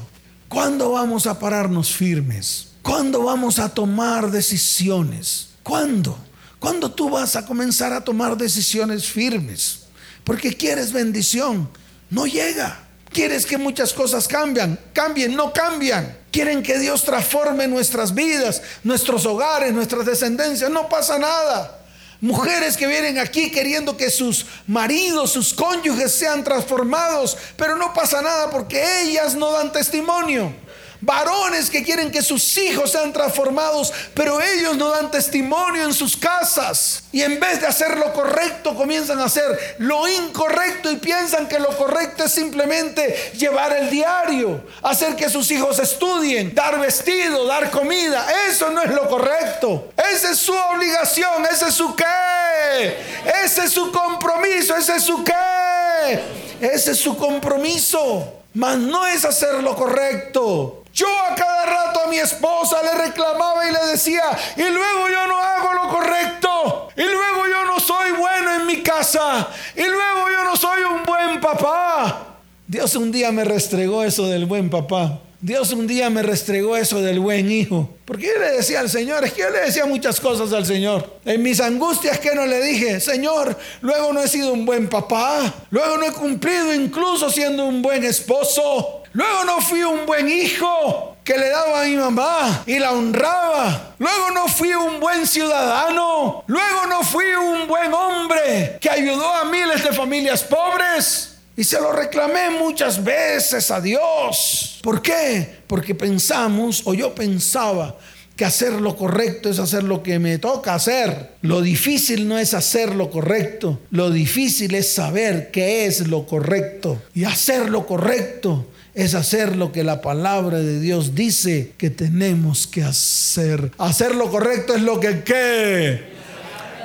¿Cuándo 0.47 0.91
vamos 0.91 1.27
a 1.27 1.37
pararnos 1.37 1.91
firmes? 1.91 2.66
¿Cuándo 2.87 3.21
vamos 3.23 3.59
a 3.59 3.67
tomar 3.67 4.31
decisiones? 4.31 5.49
¿Cuándo? 5.61 6.17
¿Cuándo 6.57 6.89
tú 6.89 7.09
vas 7.09 7.35
a 7.35 7.45
comenzar 7.45 7.91
a 7.91 7.99
tomar 7.99 8.37
decisiones 8.37 9.07
firmes? 9.07 9.87
Porque 10.23 10.55
quieres 10.55 10.93
bendición, 10.93 11.69
no 12.09 12.25
llega. 12.25 12.79
Quieres 13.11 13.45
que 13.45 13.57
muchas 13.57 13.91
cosas 13.91 14.25
cambian, 14.25 14.79
cambien, 14.93 15.35
no 15.35 15.51
cambian. 15.51 16.17
Quieren 16.31 16.63
que 16.63 16.79
Dios 16.79 17.03
transforme 17.03 17.67
nuestras 17.67 18.13
vidas, 18.13 18.61
nuestros 18.85 19.25
hogares, 19.25 19.73
nuestras 19.73 20.05
descendencias. 20.05 20.71
No 20.71 20.87
pasa 20.87 21.19
nada. 21.19 21.85
Mujeres 22.21 22.77
que 22.77 22.87
vienen 22.87 23.19
aquí 23.19 23.51
queriendo 23.51 23.97
que 23.97 24.09
sus 24.09 24.45
maridos, 24.65 25.33
sus 25.33 25.53
cónyuges 25.53 26.13
sean 26.13 26.41
transformados, 26.41 27.37
pero 27.57 27.75
no 27.75 27.93
pasa 27.93 28.21
nada 28.21 28.49
porque 28.49 28.81
ellas 29.03 29.35
no 29.35 29.51
dan 29.51 29.73
testimonio. 29.73 30.66
Varones 31.01 31.69
que 31.69 31.83
quieren 31.83 32.11
que 32.11 32.21
sus 32.21 32.57
hijos 32.57 32.91
sean 32.91 33.13
transformados, 33.13 33.93
pero 34.13 34.41
ellos 34.41 34.77
no 34.77 34.89
dan 34.89 35.11
testimonio 35.11 35.83
en 35.83 35.93
sus 35.93 36.17
casas. 36.17 37.03
Y 37.11 37.21
en 37.21 37.39
vez 37.39 37.61
de 37.61 37.67
hacer 37.67 37.97
lo 37.97 38.13
correcto, 38.13 38.75
comienzan 38.75 39.19
a 39.19 39.25
hacer 39.25 39.75
lo 39.79 40.07
incorrecto 40.07 40.91
y 40.91 40.95
piensan 40.97 41.47
que 41.47 41.59
lo 41.59 41.75
correcto 41.77 42.23
es 42.23 42.31
simplemente 42.31 43.31
llevar 43.37 43.73
el 43.73 43.89
diario, 43.89 44.61
hacer 44.81 45.15
que 45.15 45.29
sus 45.29 45.49
hijos 45.51 45.79
estudien, 45.79 46.55
dar 46.55 46.79
vestido, 46.79 47.45
dar 47.45 47.69
comida. 47.69 48.25
Eso 48.49 48.71
no 48.71 48.81
es 48.81 48.89
lo 48.89 49.07
correcto. 49.07 49.91
Esa 49.97 50.31
es 50.31 50.37
su 50.39 50.53
obligación, 50.53 51.45
ese 51.51 51.67
es 51.67 51.73
su 51.73 51.95
qué. 51.95 52.97
Ese 53.43 53.65
es 53.65 53.71
su 53.71 53.91
compromiso, 53.91 54.75
ese 54.75 54.95
es 54.95 55.03
su 55.03 55.23
qué. 55.23 56.21
Ese 56.59 56.91
es 56.91 56.99
su 56.99 57.15
compromiso. 57.15 58.33
Mas 58.53 58.77
no 58.77 59.05
es 59.05 59.23
hacer 59.23 59.61
lo 59.61 59.75
correcto. 59.75 60.83
Yo 60.97 61.05
a 61.29 61.35
cada 61.35 61.65
rato 61.67 61.99
a 62.05 62.07
mi 62.07 62.17
esposa 62.17 62.81
le 62.81 63.05
reclamaba 63.05 63.69
y 63.69 63.71
le 63.71 63.91
decía, 63.91 64.23
y 64.55 64.63
luego 64.63 65.09
yo 65.11 65.27
no 65.27 65.37
hago 65.37 65.73
lo 65.75 65.89
correcto, 65.89 66.89
y 66.97 67.03
luego 67.03 67.47
yo 67.47 67.65
no 67.65 67.79
soy 67.79 68.13
bueno 68.13 68.55
en 68.55 68.65
mi 68.65 68.81
casa, 68.81 69.47
y 69.75 69.83
luego 69.83 70.29
yo 70.31 70.43
no 70.43 70.55
soy 70.55 70.81
un 70.85 71.05
buen 71.05 71.39
papá. 71.39 72.37
Dios 72.65 72.95
un 72.95 73.11
día 73.11 73.31
me 73.31 73.43
restregó 73.43 74.03
eso 74.03 74.27
del 74.27 74.47
buen 74.47 74.71
papá. 74.71 75.19
Dios 75.39 75.71
un 75.71 75.85
día 75.85 76.09
me 76.09 76.23
restregó 76.23 76.75
eso 76.75 76.99
del 76.99 77.19
buen 77.19 77.51
hijo. 77.51 77.87
Porque 78.05 78.25
yo 78.25 78.39
le 78.39 78.53
decía 78.53 78.79
al 78.79 78.89
Señor, 78.89 79.23
es 79.23 79.33
que 79.33 79.41
yo 79.41 79.51
le 79.51 79.59
decía 79.59 79.85
muchas 79.85 80.19
cosas 80.19 80.51
al 80.51 80.65
Señor. 80.65 81.19
En 81.25 81.43
mis 81.43 81.59
angustias 81.61 82.17
que 82.17 82.33
no 82.33 82.47
le 82.47 82.59
dije, 82.59 82.99
Señor, 82.99 83.55
luego 83.81 84.13
no 84.13 84.19
he 84.19 84.27
sido 84.27 84.51
un 84.51 84.65
buen 84.65 84.89
papá. 84.89 85.53
Luego 85.69 85.97
no 85.97 86.05
he 86.05 86.11
cumplido 86.11 86.73
incluso 86.73 87.29
siendo 87.29 87.67
un 87.67 87.83
buen 87.83 88.03
esposo. 88.03 88.96
Luego 89.17 89.45
no 89.45 89.59
fui 89.61 89.81
un 89.81 90.05
buen 90.05 90.29
hijo 90.29 91.17
que 91.23 91.35
le 91.39 91.49
daba 91.49 91.81
a 91.81 91.85
mi 91.85 91.95
mamá 91.95 92.63
y 92.67 92.77
la 92.77 92.91
honraba. 92.91 93.95
Luego 93.97 94.29
no 94.29 94.47
fui 94.47 94.71
un 94.75 94.99
buen 94.99 95.25
ciudadano. 95.25 96.43
Luego 96.45 96.85
no 96.85 97.01
fui 97.01 97.25
un 97.25 97.67
buen 97.67 97.91
hombre 97.95 98.77
que 98.79 98.91
ayudó 98.91 99.27
a 99.33 99.45
miles 99.45 99.83
de 99.83 99.91
familias 99.91 100.43
pobres. 100.43 101.33
Y 101.55 101.63
se 101.63 101.81
lo 101.81 101.93
reclamé 101.93 102.51
muchas 102.51 103.03
veces 103.03 103.71
a 103.71 103.81
Dios. 103.81 104.81
¿Por 104.83 105.01
qué? 105.01 105.61
Porque 105.65 105.95
pensamos, 105.95 106.83
o 106.85 106.93
yo 106.93 107.15
pensaba, 107.15 107.95
que 108.35 108.45
hacer 108.45 108.73
lo 108.73 108.95
correcto 108.95 109.49
es 109.49 109.57
hacer 109.57 109.81
lo 109.81 110.03
que 110.03 110.19
me 110.19 110.37
toca 110.37 110.75
hacer. 110.75 111.31
Lo 111.41 111.61
difícil 111.61 112.27
no 112.27 112.37
es 112.37 112.53
hacer 112.53 112.93
lo 112.93 113.09
correcto, 113.09 113.79
lo 113.89 114.11
difícil 114.11 114.75
es 114.75 114.93
saber 114.93 115.49
qué 115.49 115.87
es 115.87 116.07
lo 116.07 116.27
correcto. 116.27 117.01
Y 117.15 117.23
hacer 117.23 117.67
lo 117.71 117.87
correcto 117.87 118.67
es 118.97 119.13
hacer 119.13 119.55
lo 119.55 119.71
que 119.71 119.83
la 119.83 120.01
palabra 120.01 120.57
de 120.57 120.79
Dios 120.79 121.13
dice 121.13 121.73
que 121.77 121.91
tenemos 121.91 122.65
que 122.65 122.83
hacer. 122.83 123.71
Hacer 123.77 124.15
lo 124.15 124.31
correcto 124.31 124.73
es 124.73 124.81
lo 124.81 124.99
que 124.99 125.23
qué. 125.23 126.01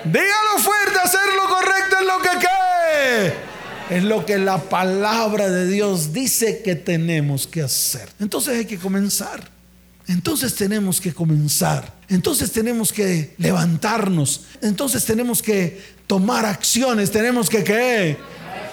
Dígalo 0.05 0.59
fuerte, 0.59 0.99
hacer 1.03 1.21
lo 1.35 1.49
correcto 1.49 1.97
es 2.01 2.07
lo 2.07 2.21
que 2.21 2.39
qué. 2.39 3.97
Es 3.97 4.05
lo 4.05 4.27
que 4.27 4.37
la 4.37 4.59
palabra 4.59 5.49
de 5.49 5.67
Dios 5.67 6.13
dice 6.13 6.61
que 6.61 6.75
tenemos 6.75 7.47
que 7.47 7.63
hacer. 7.63 8.11
Entonces 8.21 8.59
hay 8.59 8.67
que 8.67 8.77
comenzar. 8.77 9.49
Entonces 10.07 10.55
tenemos 10.55 11.01
que 11.01 11.15
comenzar. 11.15 11.95
Entonces 12.11 12.53
tenemos 12.53 12.93
que 12.93 13.35
levantarnos. 13.39 14.43
Entonces 14.61 15.03
tenemos 15.07 15.41
que 15.41 15.81
tomar 16.07 16.45
acciones. 16.45 17.11
Tenemos 17.11 17.49
que 17.49 17.65
qué? 17.65 18.19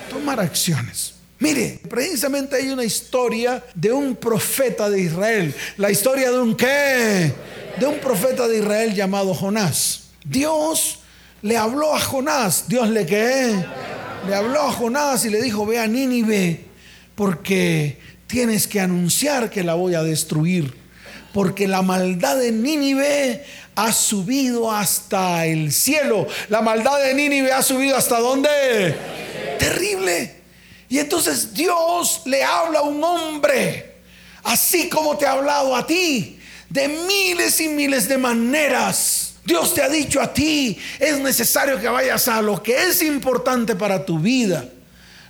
Tomar 0.09 0.41
acciones. 0.41 1.18
Mire, 1.39 1.79
precisamente 1.89 2.57
hay 2.57 2.69
una 2.69 2.83
historia 2.83 3.63
de 3.73 3.93
un 3.93 4.17
profeta 4.17 4.89
de 4.89 5.01
Israel. 5.01 5.55
La 5.77 5.89
historia 5.89 6.31
de 6.31 6.39
un 6.39 6.55
qué? 6.55 7.33
De 7.79 7.85
un 7.85 7.97
profeta 7.99 8.45
de 8.47 8.59
Israel 8.59 8.93
llamado 8.93 9.33
Jonás. 9.33 10.09
Dios 10.25 10.99
le 11.41 11.55
habló 11.55 11.95
a 11.95 11.99
Jonás. 12.01 12.65
Dios 12.67 12.89
le 12.89 13.05
qué? 13.05 13.55
Le 14.27 14.35
habló 14.35 14.63
a 14.63 14.71
Jonás 14.73 15.23
y 15.23 15.29
le 15.29 15.41
dijo, 15.41 15.65
ve 15.65 15.79
a 15.79 15.87
Nínive 15.87 16.65
porque 17.15 17.97
tienes 18.27 18.67
que 18.67 18.81
anunciar 18.81 19.49
que 19.49 19.63
la 19.63 19.75
voy 19.75 19.95
a 19.95 20.03
destruir. 20.03 20.73
Porque 21.33 21.69
la 21.69 21.81
maldad 21.81 22.37
de 22.37 22.51
Nínive 22.51 23.45
ha 23.75 23.93
subido 23.93 24.71
hasta 24.71 25.45
el 25.45 25.71
cielo. 25.71 26.27
La 26.49 26.61
maldad 26.61 27.01
de 27.01 27.13
Nínive 27.13 27.53
ha 27.53 27.61
subido 27.61 27.95
hasta 27.95 28.19
dónde? 28.19 28.49
Terrible. 29.57 30.38
Y 30.89 30.97
entonces 30.97 31.53
Dios 31.53 32.23
le 32.25 32.43
habla 32.43 32.79
a 32.79 32.81
un 32.83 33.03
hombre, 33.03 33.97
así 34.43 34.89
como 34.89 35.15
te 35.17 35.27
ha 35.27 35.33
hablado 35.33 35.75
a 35.75 35.85
ti, 35.85 36.39
de 36.67 36.87
miles 36.87 37.61
y 37.61 37.69
miles 37.69 38.09
de 38.09 38.17
maneras. 38.17 39.35
Dios 39.45 39.73
te 39.73 39.83
ha 39.83 39.89
dicho 39.89 40.19
a 40.19 40.33
ti, 40.33 40.77
es 40.99 41.19
necesario 41.19 41.79
que 41.79 41.87
vayas 41.87 42.27
a 42.27 42.41
lo 42.41 42.61
que 42.61 42.75
es 42.75 43.03
importante 43.03 43.75
para 43.75 44.03
tu 44.03 44.19
vida. 44.19 44.65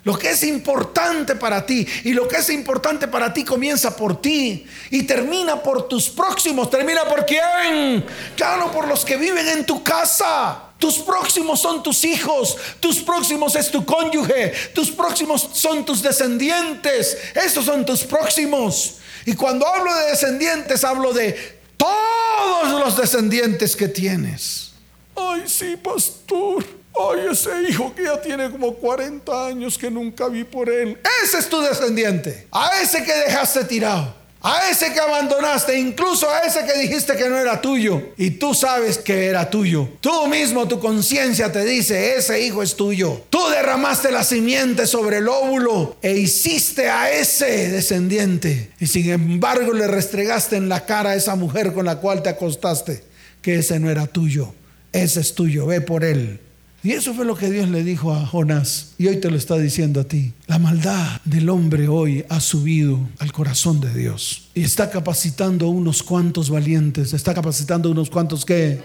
Lo 0.05 0.17
que 0.17 0.29
es 0.29 0.43
importante 0.43 1.35
para 1.35 1.65
ti 1.65 1.85
y 2.05 2.13
lo 2.13 2.25
que 2.25 2.37
es 2.37 2.49
importante 2.49 3.09
para 3.09 3.33
ti 3.33 3.43
comienza 3.43 3.95
por 3.95 4.21
ti 4.21 4.65
y 4.91 5.03
termina 5.03 5.61
por 5.61 5.89
tus 5.89 6.09
próximos. 6.09 6.69
¿Termina 6.69 7.03
por 7.03 7.25
quién? 7.25 8.05
Claro, 8.35 8.71
por 8.71 8.87
los 8.87 9.03
que 9.03 9.17
viven 9.17 9.47
en 9.49 9.65
tu 9.65 9.83
casa. 9.83 10.68
Tus 10.79 10.99
próximos 10.99 11.59
son 11.59 11.83
tus 11.83 12.05
hijos, 12.05 12.57
tus 12.79 13.01
próximos 13.01 13.53
es 13.55 13.69
tu 13.69 13.85
cónyuge, 13.85 14.53
tus 14.73 14.89
próximos 14.89 15.49
son 15.51 15.85
tus 15.85 16.01
descendientes, 16.01 17.17
esos 17.35 17.65
son 17.65 17.85
tus 17.85 18.03
próximos. 18.03 18.95
Y 19.25 19.35
cuando 19.35 19.67
hablo 19.67 19.93
de 19.93 20.11
descendientes, 20.11 20.85
hablo 20.85 21.11
de 21.11 21.59
todos 21.75 22.79
los 22.79 22.95
descendientes 22.95 23.75
que 23.75 23.89
tienes. 23.89 24.71
Ay, 25.15 25.43
sí, 25.47 25.75
pastor. 25.75 26.65
Ay, 26.95 27.27
ese 27.29 27.49
hijo 27.69 27.93
que 27.93 28.03
ya 28.03 28.21
tiene 28.21 28.49
como 28.49 28.73
40 28.73 29.47
años 29.47 29.77
que 29.77 29.91
nunca 29.91 30.29
vi 30.29 30.45
por 30.45 30.69
él. 30.69 30.97
Ese 31.23 31.39
es 31.39 31.49
tu 31.49 31.61
descendiente. 31.61 32.47
A 32.51 32.81
ese 32.81 33.03
que 33.03 33.13
dejaste 33.13 33.65
tirado. 33.65 34.18
A 34.41 34.69
ese 34.71 34.93
que 34.93 34.99
abandonaste, 34.99 35.77
incluso 35.77 36.29
a 36.29 36.39
ese 36.39 36.63
que 36.65 36.79
dijiste 36.79 37.17
que 37.17 37.27
no 37.27 37.37
era 37.37 37.59
tuyo 37.59 38.01
y 38.17 38.31
tú 38.31 38.53
sabes 38.53 38.97
que 38.97 39.25
era 39.25 39.49
tuyo. 39.49 39.89
Tú 39.99 40.27
mismo, 40.27 40.67
tu 40.67 40.79
conciencia 40.79 41.51
te 41.51 41.65
dice, 41.65 42.15
ese 42.15 42.41
hijo 42.45 42.63
es 42.63 42.77
tuyo. 42.77 43.21
Tú 43.29 43.39
derramaste 43.49 44.11
la 44.11 44.23
simiente 44.23 44.87
sobre 44.87 45.17
el 45.17 45.27
óvulo 45.27 45.97
e 46.01 46.13
hiciste 46.17 46.89
a 46.89 47.11
ese 47.11 47.69
descendiente. 47.69 48.71
Y 48.79 48.87
sin 48.87 49.09
embargo 49.09 49.73
le 49.73 49.87
restregaste 49.87 50.55
en 50.55 50.69
la 50.69 50.85
cara 50.85 51.11
a 51.11 51.15
esa 51.15 51.35
mujer 51.35 51.73
con 51.73 51.85
la 51.85 51.97
cual 51.97 52.23
te 52.23 52.29
acostaste 52.29 53.03
que 53.41 53.55
ese 53.55 53.77
no 53.79 53.89
era 53.89 54.07
tuyo. 54.07 54.53
Ese 54.93 55.19
es 55.19 55.35
tuyo, 55.35 55.65
ve 55.65 55.81
por 55.81 56.05
él. 56.05 56.39
Y 56.81 56.91
eso 56.91 57.13
fue 57.13 57.25
lo 57.25 57.35
que 57.35 57.51
Dios 57.51 57.69
le 57.69 57.83
dijo 57.83 58.13
a 58.13 58.25
Jonás. 58.25 58.93
Y 58.97 59.07
hoy 59.07 59.17
te 59.17 59.29
lo 59.29 59.35
está 59.37 59.57
diciendo 59.57 59.99
a 59.99 60.05
ti. 60.05 60.33
La 60.47 60.59
maldad 60.59 61.19
del 61.25 61.49
hombre 61.49 61.89
hoy 61.89 62.23
ha 62.29 62.39
subido 62.39 63.09
al 63.19 63.33
corazón 63.33 63.81
de 63.81 63.93
Dios. 63.93 64.49
Y 64.53 64.61
está 64.61 64.89
capacitando 64.89 65.65
a 65.65 65.69
unos 65.69 66.03
cuantos 66.03 66.49
valientes. 66.49 67.13
Está 67.13 67.33
capacitando 67.33 67.89
a 67.89 67.91
unos 67.91 68.09
cuantos 68.09 68.45
que... 68.45 68.79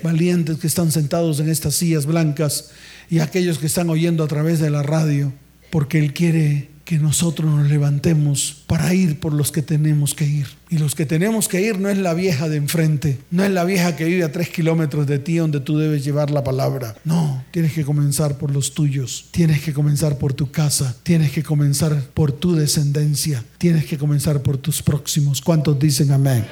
Valientes 0.00 0.58
que 0.58 0.68
están 0.68 0.92
sentados 0.92 1.40
en 1.40 1.48
estas 1.48 1.74
sillas 1.74 2.06
blancas 2.06 2.70
y 3.10 3.18
aquellos 3.18 3.58
que 3.58 3.66
están 3.66 3.90
oyendo 3.90 4.22
a 4.22 4.28
través 4.28 4.60
de 4.60 4.70
la 4.70 4.84
radio. 4.84 5.32
Porque 5.70 5.98
Él 5.98 6.14
quiere 6.14 6.70
que 6.88 6.98
nosotros 6.98 7.54
nos 7.54 7.68
levantemos 7.68 8.62
para 8.66 8.94
ir 8.94 9.20
por 9.20 9.34
los 9.34 9.52
que 9.52 9.60
tenemos 9.60 10.14
que 10.14 10.24
ir. 10.24 10.46
Y 10.70 10.78
los 10.78 10.94
que 10.94 11.04
tenemos 11.04 11.46
que 11.46 11.60
ir 11.60 11.78
no 11.78 11.90
es 11.90 11.98
la 11.98 12.14
vieja 12.14 12.48
de 12.48 12.56
enfrente, 12.56 13.18
no 13.30 13.44
es 13.44 13.50
la 13.50 13.64
vieja 13.64 13.94
que 13.94 14.06
vive 14.06 14.24
a 14.24 14.32
tres 14.32 14.48
kilómetros 14.48 15.06
de 15.06 15.18
ti 15.18 15.36
donde 15.36 15.60
tú 15.60 15.76
debes 15.76 16.02
llevar 16.02 16.30
la 16.30 16.42
palabra. 16.42 16.96
No, 17.04 17.44
tienes 17.50 17.74
que 17.74 17.84
comenzar 17.84 18.38
por 18.38 18.50
los 18.50 18.72
tuyos, 18.72 19.26
tienes 19.32 19.60
que 19.60 19.74
comenzar 19.74 20.16
por 20.16 20.32
tu 20.32 20.50
casa, 20.50 20.96
tienes 21.02 21.30
que 21.30 21.42
comenzar 21.42 22.04
por 22.14 22.32
tu 22.32 22.54
descendencia, 22.54 23.44
tienes 23.58 23.84
que 23.84 23.98
comenzar 23.98 24.40
por 24.40 24.56
tus 24.56 24.82
próximos. 24.82 25.42
¿Cuántos 25.42 25.78
dicen 25.78 26.10
amén? 26.10 26.46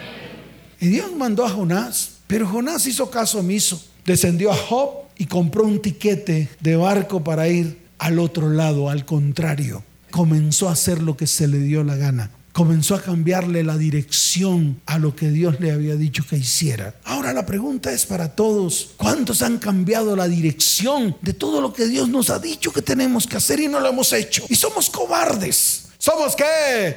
Y 0.79 0.89
Dios 0.89 1.17
mandó 1.17 1.47
a 1.47 1.49
Jonás, 1.49 2.17
pero 2.27 2.47
Jonás 2.47 2.87
hizo 2.87 3.11
caso 3.11 3.39
omiso. 3.39 3.83
Descendió 4.05 4.53
a 4.53 4.57
Job 4.57 5.07
y 5.17 5.25
compró 5.25 5.65
un 5.65 5.81
tiquete 5.81 6.51
de 6.61 6.77
barco 6.77 7.25
para 7.25 7.49
ir 7.49 7.79
al 7.99 8.19
otro 8.19 8.51
lado, 8.51 8.91
al 8.91 9.07
contrario 9.07 9.83
comenzó 10.17 10.71
a 10.71 10.73
hacer 10.73 11.03
lo 11.03 11.15
que 11.15 11.27
se 11.27 11.47
le 11.47 11.59
dio 11.59 11.85
la 11.85 11.95
gana. 11.95 12.31
Comenzó 12.55 12.95
a 12.95 13.03
cambiarle 13.03 13.63
la 13.63 13.77
dirección 13.77 14.81
a 14.87 14.99
lo 14.99 15.15
que 15.15 15.29
Dios 15.29 15.61
le 15.61 15.73
había 15.73 15.95
dicho 15.95 16.25
que 16.27 16.37
hiciera. 16.37 16.95
Ahora 17.05 17.35
la 17.35 17.45
pregunta 17.45 17.93
es 17.93 18.07
para 18.07 18.35
todos, 18.35 18.93
¿cuántos 18.97 19.43
han 19.43 19.59
cambiado 19.59 20.17
la 20.17 20.27
dirección 20.27 21.19
de 21.21 21.35
todo 21.35 21.61
lo 21.61 21.75
que 21.75 21.85
Dios 21.85 22.09
nos 22.09 22.31
ha 22.31 22.39
dicho 22.39 22.73
que 22.73 22.81
tenemos 22.81 23.27
que 23.27 23.37
hacer 23.37 23.61
y 23.61 23.69
no 23.69 23.79
lo 23.79 23.91
hemos 23.91 24.11
hecho? 24.15 24.47
Y 24.49 24.57
somos 24.57 24.89
cobardes. 24.89 25.89
¿Somos 25.99 26.35
qué? 26.35 26.97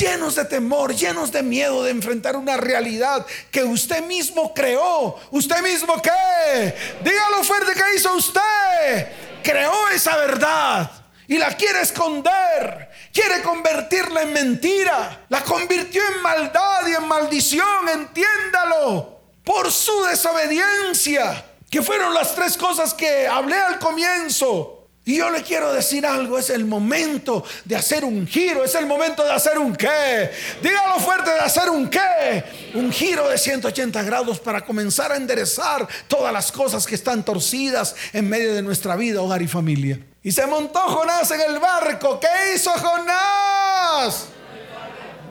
Llenos 0.00 0.34
de 0.36 0.46
temor, 0.46 0.96
llenos 0.96 1.30
de 1.30 1.42
miedo 1.42 1.84
de 1.84 1.90
enfrentar 1.90 2.36
una 2.36 2.56
realidad 2.56 3.26
que 3.50 3.64
usted 3.64 4.02
mismo 4.06 4.54
creó. 4.54 5.16
¿Usted 5.30 5.62
mismo 5.62 6.00
qué? 6.00 6.74
Dígalo 7.04 7.44
fuerte 7.44 7.72
que 7.74 7.98
hizo 7.98 8.16
usted. 8.16 9.08
Creó 9.42 9.90
esa 9.94 10.16
verdad 10.16 11.05
y 11.28 11.38
la 11.38 11.56
quiere 11.56 11.80
esconder, 11.80 12.90
quiere 13.12 13.42
convertirla 13.42 14.22
en 14.22 14.32
mentira, 14.32 15.26
la 15.28 15.42
convirtió 15.42 16.02
en 16.14 16.22
maldad 16.22 16.86
y 16.86 16.94
en 16.94 17.08
maldición, 17.08 17.88
entiéndalo, 17.92 19.20
por 19.42 19.70
su 19.70 20.04
desobediencia, 20.04 21.44
que 21.70 21.82
fueron 21.82 22.14
las 22.14 22.34
tres 22.34 22.56
cosas 22.56 22.94
que 22.94 23.26
hablé 23.26 23.56
al 23.56 23.78
comienzo. 23.78 24.76
Y 25.08 25.18
yo 25.18 25.30
le 25.30 25.42
quiero 25.42 25.72
decir 25.72 26.04
algo, 26.04 26.36
es 26.36 26.50
el 26.50 26.64
momento 26.64 27.44
de 27.64 27.76
hacer 27.76 28.04
un 28.04 28.26
giro, 28.26 28.64
es 28.64 28.74
el 28.74 28.86
momento 28.86 29.22
de 29.22 29.30
hacer 29.30 29.56
un 29.56 29.76
qué. 29.76 30.32
Dígalo 30.60 30.98
fuerte 30.98 31.30
de 31.30 31.38
hacer 31.38 31.70
un 31.70 31.88
qué. 31.88 32.42
Un 32.74 32.90
giro 32.90 33.28
de 33.28 33.38
180 33.38 34.02
grados 34.02 34.40
para 34.40 34.62
comenzar 34.62 35.12
a 35.12 35.16
enderezar 35.16 35.86
todas 36.08 36.32
las 36.32 36.50
cosas 36.50 36.88
que 36.88 36.96
están 36.96 37.24
torcidas 37.24 37.94
en 38.12 38.28
medio 38.28 38.52
de 38.52 38.62
nuestra 38.62 38.96
vida, 38.96 39.22
hogar 39.22 39.42
y 39.42 39.46
familia. 39.46 40.00
Y 40.26 40.32
se 40.32 40.44
montó 40.44 40.80
Jonás 40.80 41.30
en 41.30 41.40
el 41.40 41.60
barco. 41.60 42.18
¿Qué 42.18 42.56
hizo 42.56 42.72
Jonás? 42.72 44.26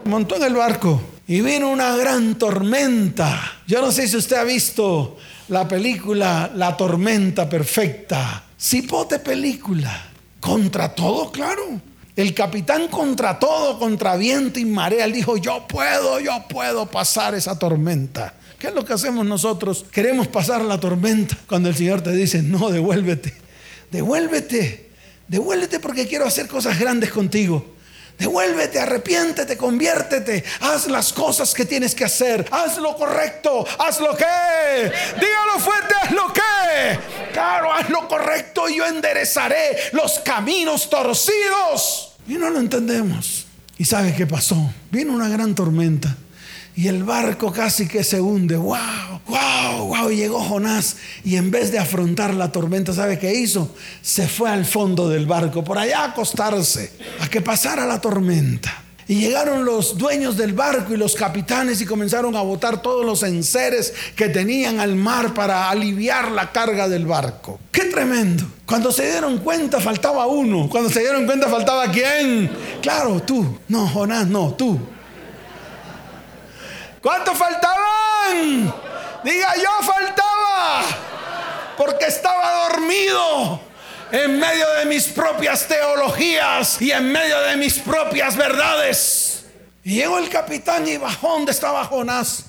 Montó 0.06 0.38
en 0.38 0.44
el 0.44 0.54
barco 0.54 1.02
y 1.28 1.42
vino 1.42 1.70
una 1.70 1.98
gran 1.98 2.36
tormenta. 2.36 3.58
Yo 3.68 3.82
no 3.82 3.92
sé 3.92 4.08
si 4.08 4.16
usted 4.16 4.38
ha 4.38 4.46
visto 4.46 5.18
la 5.50 5.68
película 5.68 6.50
La 6.56 6.78
tormenta 6.78 7.50
perfecta. 7.50 8.46
Cipote 8.58 9.20
película. 9.20 10.14
Contra 10.40 10.96
todo, 10.96 11.30
claro. 11.30 11.82
El 12.16 12.34
capitán 12.34 12.88
contra 12.88 13.38
todo, 13.38 13.78
contra 13.78 14.16
viento 14.16 14.62
y 14.62 14.66
marea, 14.66 15.04
él 15.04 15.12
dijo, 15.12 15.36
yo 15.36 15.68
puedo, 15.68 16.22
yo 16.22 16.46
puedo 16.48 16.86
pasar 16.86 17.36
esa 17.36 17.60
tormenta. 17.60 18.36
¿Qué 18.58 18.68
es 18.68 18.74
lo 18.74 18.86
que 18.86 18.94
hacemos 18.94 19.26
nosotros? 19.26 19.86
Queremos 19.92 20.30
pasar 20.30 20.62
la 20.62 20.80
tormenta 20.80 21.38
cuando 21.50 21.68
el 21.68 21.76
Señor 21.76 22.00
te 22.00 22.14
dice, 22.14 22.42
no, 22.42 22.70
devuélvete, 22.70 23.34
devuélvete. 23.92 24.85
Devuélvete 25.28 25.80
porque 25.80 26.08
quiero 26.08 26.26
hacer 26.26 26.48
cosas 26.48 26.80
grandes 26.80 27.12
contigo. 27.12 27.74
Devuélvete, 28.18 28.80
arrepiéntete, 28.80 29.58
conviértete, 29.58 30.44
haz 30.62 30.88
las 30.88 31.12
cosas 31.12 31.54
que 31.54 31.66
tienes 31.66 31.94
que 31.94 32.06
hacer, 32.06 32.48
haz 32.50 32.78
lo 32.78 32.96
correcto, 32.96 33.66
haz 33.78 34.00
lo 34.00 34.16
que, 34.16 34.24
dígalo 34.24 35.60
fuerte, 35.60 35.94
haz 36.02 36.12
lo 36.12 36.32
que, 36.32 37.32
claro, 37.34 37.74
haz 37.74 37.90
lo 37.90 38.08
correcto 38.08 38.70
y 38.70 38.78
yo 38.78 38.86
enderezaré 38.86 39.78
los 39.92 40.20
caminos 40.20 40.90
torcidos. 40.90 42.14
Y 42.26 42.36
no 42.36 42.50
lo 42.50 42.60
entendemos. 42.60 43.48
¿Y 43.78 43.84
sabe 43.84 44.16
qué 44.16 44.26
pasó? 44.26 44.74
Vino 44.92 45.12
una 45.12 45.28
gran 45.28 45.54
tormenta 45.54 46.16
y 46.76 46.88
el 46.88 47.04
barco 47.04 47.52
casi 47.52 47.88
que 47.88 48.04
se 48.04 48.20
hunde. 48.20 48.58
¡Wow! 48.58 48.78
¡Wow! 49.28 49.88
¡Wow! 49.88 50.10
Llegó 50.10 50.40
Jonás 50.40 50.98
y 51.24 51.38
en 51.38 51.52
vez 51.52 51.72
de 51.72 51.80
afrontar 51.80 52.34
la 52.34 52.52
tormenta, 52.52 52.94
¿sabe 52.94 53.18
qué 53.18 53.34
hizo? 53.34 53.74
Se 54.02 54.28
fue 54.28 54.50
al 54.50 54.66
fondo 54.66 55.10
del 55.10 55.26
barco, 55.26 55.64
por 55.64 55.78
allá 55.78 56.02
a 56.02 56.06
acostarse, 56.06 56.92
a 57.22 57.28
que 57.28 57.42
pasara 57.42 57.86
la 57.86 58.02
tormenta. 58.02 58.82
Y 59.08 59.20
llegaron 59.20 59.66
los 59.66 60.00
dueños 60.00 60.36
del 60.36 60.54
barco 60.54 60.94
y 60.94 60.98
los 60.98 61.14
capitanes 61.14 61.80
y 61.80 61.86
comenzaron 61.86 62.36
a 62.36 62.42
botar 62.42 62.82
todos 62.82 63.06
los 63.06 63.22
enseres 63.22 63.94
que 64.16 64.30
tenían 64.30 64.80
al 64.80 64.96
mar 64.96 65.36
para 65.36 65.70
aliviar 65.70 66.32
la 66.32 66.52
carga 66.52 66.90
del 66.90 67.06
barco. 67.06 67.60
¡Qué 67.72 67.86
tremendo! 67.86 68.44
Cuando 68.66 68.92
se 68.92 69.12
dieron 69.12 69.38
cuenta 69.38 69.80
faltaba 69.80 70.26
uno. 70.26 70.68
Cuando 70.68 70.90
se 70.90 71.02
dieron 71.02 71.28
cuenta 71.28 71.48
faltaba 71.48 71.92
quién. 71.92 72.50
Claro, 72.82 73.22
tú. 73.22 73.60
No, 73.68 73.88
Jonás, 73.88 74.26
no, 74.26 74.56
tú. 74.56 74.80
¿Cuántos 77.06 77.38
faltaban? 77.38 78.74
Diga, 79.24 79.54
yo 79.58 79.86
faltaba. 79.86 80.82
Porque 81.78 82.06
estaba 82.06 82.68
dormido 82.68 83.62
en 84.12 84.40
medio 84.40 84.68
de 84.80 84.86
mis 84.86 85.10
propias 85.10 85.68
teologías 85.68 86.82
y 86.82 86.92
en 86.92 87.12
medio 87.12 87.40
de 87.42 87.58
mis 87.58 87.78
propias 87.78 88.36
verdades. 88.36 89.46
Llegó 89.84 90.18
el 90.18 90.30
capitán 90.30 90.88
y 90.88 90.98
bajó 90.98 91.34
donde 91.34 91.52
estaba 91.52 91.86
Jonás. 91.86 92.46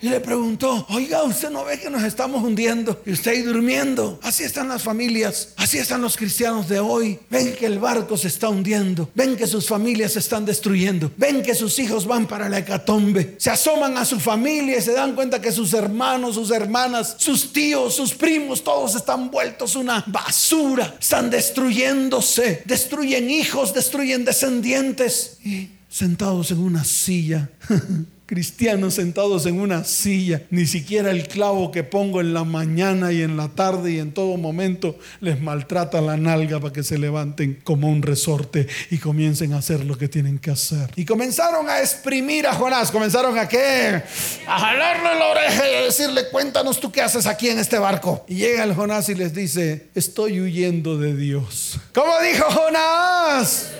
Y 0.00 0.08
le 0.08 0.20
preguntó, 0.20 0.86
oiga, 0.90 1.22
¿usted 1.22 1.50
no 1.50 1.64
ve 1.64 1.78
que 1.80 1.90
nos 1.90 2.02
estamos 2.02 2.42
hundiendo? 2.42 3.02
Y 3.04 3.12
usted 3.12 3.32
ahí 3.32 3.42
durmiendo. 3.42 4.18
Así 4.22 4.44
están 4.44 4.68
las 4.68 4.82
familias, 4.82 5.50
así 5.56 5.78
están 5.78 6.02
los 6.02 6.16
cristianos 6.16 6.68
de 6.68 6.78
hoy. 6.78 7.18
Ven 7.30 7.54
que 7.54 7.66
el 7.66 7.78
barco 7.78 8.16
se 8.16 8.28
está 8.28 8.48
hundiendo. 8.48 9.10
Ven 9.14 9.36
que 9.36 9.46
sus 9.46 9.66
familias 9.66 10.12
se 10.12 10.20
están 10.20 10.44
destruyendo. 10.44 11.10
Ven 11.16 11.42
que 11.42 11.54
sus 11.54 11.78
hijos 11.78 12.06
van 12.06 12.26
para 12.26 12.48
la 12.48 12.58
hecatombe. 12.58 13.36
Se 13.38 13.50
asoman 13.50 13.96
a 13.96 14.04
su 14.04 14.20
familia 14.20 14.78
y 14.78 14.82
se 14.82 14.92
dan 14.92 15.14
cuenta 15.14 15.40
que 15.40 15.52
sus 15.52 15.72
hermanos, 15.72 16.34
sus 16.34 16.50
hermanas, 16.50 17.16
sus 17.18 17.52
tíos, 17.52 17.94
sus 17.94 18.14
primos, 18.14 18.62
todos 18.62 18.94
están 18.94 19.30
vueltos 19.30 19.76
una 19.76 20.04
basura. 20.06 20.96
Están 21.00 21.30
destruyéndose. 21.30 22.62
Destruyen 22.64 23.30
hijos, 23.30 23.74
destruyen 23.74 24.24
descendientes. 24.24 25.38
Y 25.44 25.70
sentados 25.88 26.50
en 26.50 26.58
una 26.58 26.84
silla. 26.84 27.48
cristianos 28.26 28.94
sentados 28.94 29.46
en 29.46 29.60
una 29.60 29.84
silla, 29.84 30.42
ni 30.50 30.66
siquiera 30.66 31.10
el 31.10 31.28
clavo 31.28 31.70
que 31.70 31.84
pongo 31.84 32.20
en 32.20 32.34
la 32.34 32.44
mañana 32.44 33.12
y 33.12 33.22
en 33.22 33.36
la 33.36 33.48
tarde 33.48 33.92
y 33.92 33.98
en 34.00 34.12
todo 34.12 34.36
momento 34.36 34.98
les 35.20 35.40
maltrata 35.40 36.00
la 36.00 36.16
nalga 36.16 36.60
para 36.60 36.72
que 36.72 36.82
se 36.82 36.98
levanten 36.98 37.60
como 37.62 37.88
un 37.88 38.02
resorte 38.02 38.66
y 38.90 38.98
comiencen 38.98 39.52
a 39.52 39.58
hacer 39.58 39.84
lo 39.84 39.96
que 39.96 40.08
tienen 40.08 40.38
que 40.38 40.50
hacer. 40.50 40.90
Y 40.96 41.04
comenzaron 41.04 41.68
a 41.68 41.80
exprimir 41.80 42.46
a 42.46 42.54
Jonás, 42.54 42.90
comenzaron 42.90 43.38
a 43.38 43.48
qué? 43.48 44.02
A 44.46 44.58
jalarle 44.58 45.18
la 45.18 45.26
oreja 45.28 45.70
y 45.70 45.74
a 45.74 45.82
decirle, 45.82 46.28
cuéntanos 46.30 46.80
tú 46.80 46.90
qué 46.90 47.02
haces 47.02 47.26
aquí 47.26 47.48
en 47.48 47.58
este 47.58 47.78
barco. 47.78 48.24
Y 48.28 48.36
llega 48.36 48.64
el 48.64 48.74
Jonás 48.74 49.08
y 49.08 49.14
les 49.14 49.32
dice, 49.34 49.88
estoy 49.94 50.40
huyendo 50.40 50.98
de 50.98 51.14
Dios. 51.14 51.78
¿Cómo 51.94 52.12
dijo 52.20 52.44
Jonás? 52.50 53.70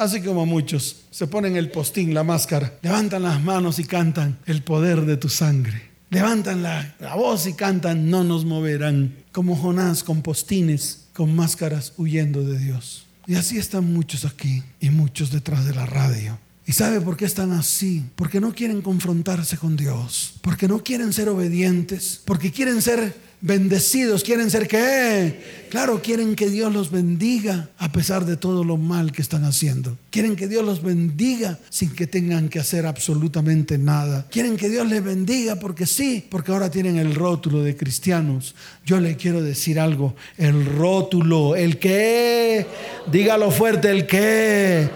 Así 0.00 0.22
como 0.22 0.46
muchos 0.46 1.02
se 1.10 1.26
ponen 1.26 1.56
el 1.56 1.70
postín, 1.70 2.14
la 2.14 2.24
máscara, 2.24 2.72
levantan 2.80 3.22
las 3.22 3.38
manos 3.42 3.78
y 3.78 3.84
cantan 3.84 4.38
el 4.46 4.62
poder 4.62 5.02
de 5.02 5.18
tu 5.18 5.28
sangre. 5.28 5.90
Levantan 6.08 6.62
la, 6.62 6.96
voz 7.16 7.46
y 7.46 7.52
cantan, 7.52 8.08
no 8.08 8.24
nos 8.24 8.46
moverán. 8.46 9.14
Como 9.30 9.54
Jonás 9.54 10.02
con 10.02 10.22
postines, 10.22 11.08
con 11.12 11.36
máscaras, 11.36 11.92
huyendo 11.98 12.42
de 12.42 12.58
Dios. 12.58 13.04
Y 13.26 13.34
así 13.34 13.58
están 13.58 13.92
muchos 13.92 14.24
aquí 14.24 14.62
y 14.80 14.88
muchos 14.88 15.30
detrás 15.30 15.66
de 15.66 15.74
la 15.74 15.84
radio. 15.84 16.38
¿Y 16.64 16.72
sabe 16.72 17.02
por 17.02 17.18
qué 17.18 17.26
están 17.26 17.52
así? 17.52 18.02
Porque 18.16 18.40
no 18.40 18.54
quieren 18.54 18.80
confrontarse 18.80 19.58
con 19.58 19.76
Dios, 19.76 20.32
porque 20.40 20.66
no 20.66 20.82
quieren 20.82 21.12
ser 21.12 21.28
obedientes, 21.28 22.22
porque 22.24 22.50
quieren 22.50 22.80
ser 22.80 23.14
bendecidos, 23.40 24.22
quieren 24.22 24.50
ser 24.50 24.68
qué? 24.68 25.60
Claro, 25.70 26.02
quieren 26.02 26.34
que 26.34 26.50
Dios 26.50 26.72
los 26.72 26.90
bendiga 26.90 27.70
a 27.78 27.92
pesar 27.92 28.26
de 28.26 28.36
todo 28.36 28.64
lo 28.64 28.76
mal 28.76 29.12
que 29.12 29.22
están 29.22 29.44
haciendo. 29.44 29.96
Quieren 30.10 30.36
que 30.36 30.48
Dios 30.48 30.64
los 30.64 30.82
bendiga 30.82 31.58
sin 31.70 31.90
que 31.90 32.06
tengan 32.06 32.48
que 32.48 32.58
hacer 32.58 32.86
absolutamente 32.86 33.78
nada. 33.78 34.26
Quieren 34.30 34.56
que 34.56 34.68
Dios 34.68 34.88
les 34.88 35.02
bendiga 35.02 35.56
porque 35.56 35.86
sí, 35.86 36.24
porque 36.28 36.52
ahora 36.52 36.70
tienen 36.70 36.96
el 36.96 37.14
rótulo 37.14 37.62
de 37.62 37.76
cristianos. 37.76 38.54
Yo 38.84 39.00
le 39.00 39.16
quiero 39.16 39.42
decir 39.42 39.78
algo, 39.78 40.14
el 40.36 40.66
rótulo, 40.66 41.54
el 41.56 41.78
qué, 41.78 42.66
dígalo 43.10 43.50
fuerte, 43.50 43.90
el 43.90 44.06
qué 44.06 44.90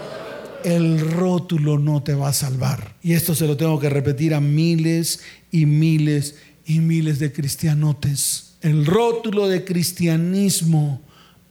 el 0.65 0.99
rótulo 0.99 1.77
no 1.77 2.01
te 2.01 2.15
va 2.15 2.29
a 2.29 2.33
salvar. 2.33 2.95
Y 3.03 3.13
esto 3.13 3.35
se 3.35 3.45
lo 3.45 3.55
tengo 3.55 3.79
que 3.79 3.87
repetir 3.87 4.33
a 4.33 4.41
miles 4.41 5.21
y 5.51 5.67
miles 5.67 6.35
y 6.65 6.79
miles 6.79 7.19
de 7.19 7.31
cristianotes. 7.31 8.55
El 8.61 8.85
rótulo 8.85 9.47
de 9.47 9.63
cristianismo 9.63 11.01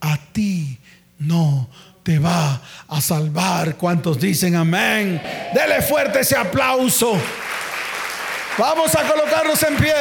a 0.00 0.18
ti 0.32 0.78
no 1.18 1.68
te 2.02 2.18
va 2.18 2.60
a 2.88 3.00
salvar. 3.00 3.76
¿Cuántos 3.76 4.20
dicen 4.20 4.56
amén? 4.56 5.20
Dele 5.54 5.80
fuerte 5.82 6.20
ese 6.20 6.36
aplauso. 6.36 7.16
Vamos 8.58 8.94
a 8.94 9.08
colocarnos 9.08 9.62
en 9.62 9.76
pie. 9.76 9.94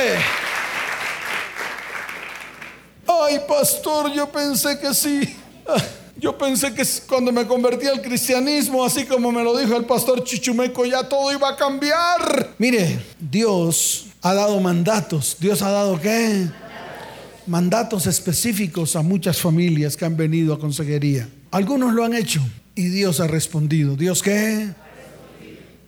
Ay, 3.08 3.40
pastor, 3.48 4.12
yo 4.14 4.32
pensé 4.32 4.80
que 4.80 4.94
sí. 4.94 5.38
Yo 6.16 6.38
pensé 6.38 6.74
que 6.74 6.84
cuando 7.06 7.34
me 7.34 7.46
convertí 7.46 7.86
al 7.86 8.02
cristianismo, 8.02 8.86
así 8.86 9.04
como 9.06 9.30
me 9.30 9.44
lo 9.44 9.58
dijo 9.58 9.76
el 9.76 9.84
pastor 9.84 10.24
Chichumeco, 10.24 10.86
ya 10.86 11.04
todo 11.10 11.34
iba 11.34 11.50
a 11.50 11.56
cambiar. 11.58 12.54
Mire, 12.58 13.04
Dios 13.20 14.06
ha 14.24 14.34
dado 14.34 14.60
mandatos. 14.62 15.38
¿Dios 15.40 15.62
ha 15.62 15.70
dado 15.70 16.00
qué? 16.00 16.48
Mandatos 17.46 18.08
específicos 18.08 18.96
a 18.96 19.02
muchas 19.02 19.40
familias 19.40 19.98
que 19.98 20.06
han 20.06 20.16
venido 20.16 20.54
a 20.54 20.60
consejería. 20.60 21.28
Algunos 21.52 21.94
lo 21.94 22.06
han 22.06 22.14
hecho 22.14 22.42
y 22.74 22.88
Dios 22.88 23.20
ha 23.20 23.28
respondido. 23.28 23.98
¿Dios 23.98 24.24
qué? 24.24 24.70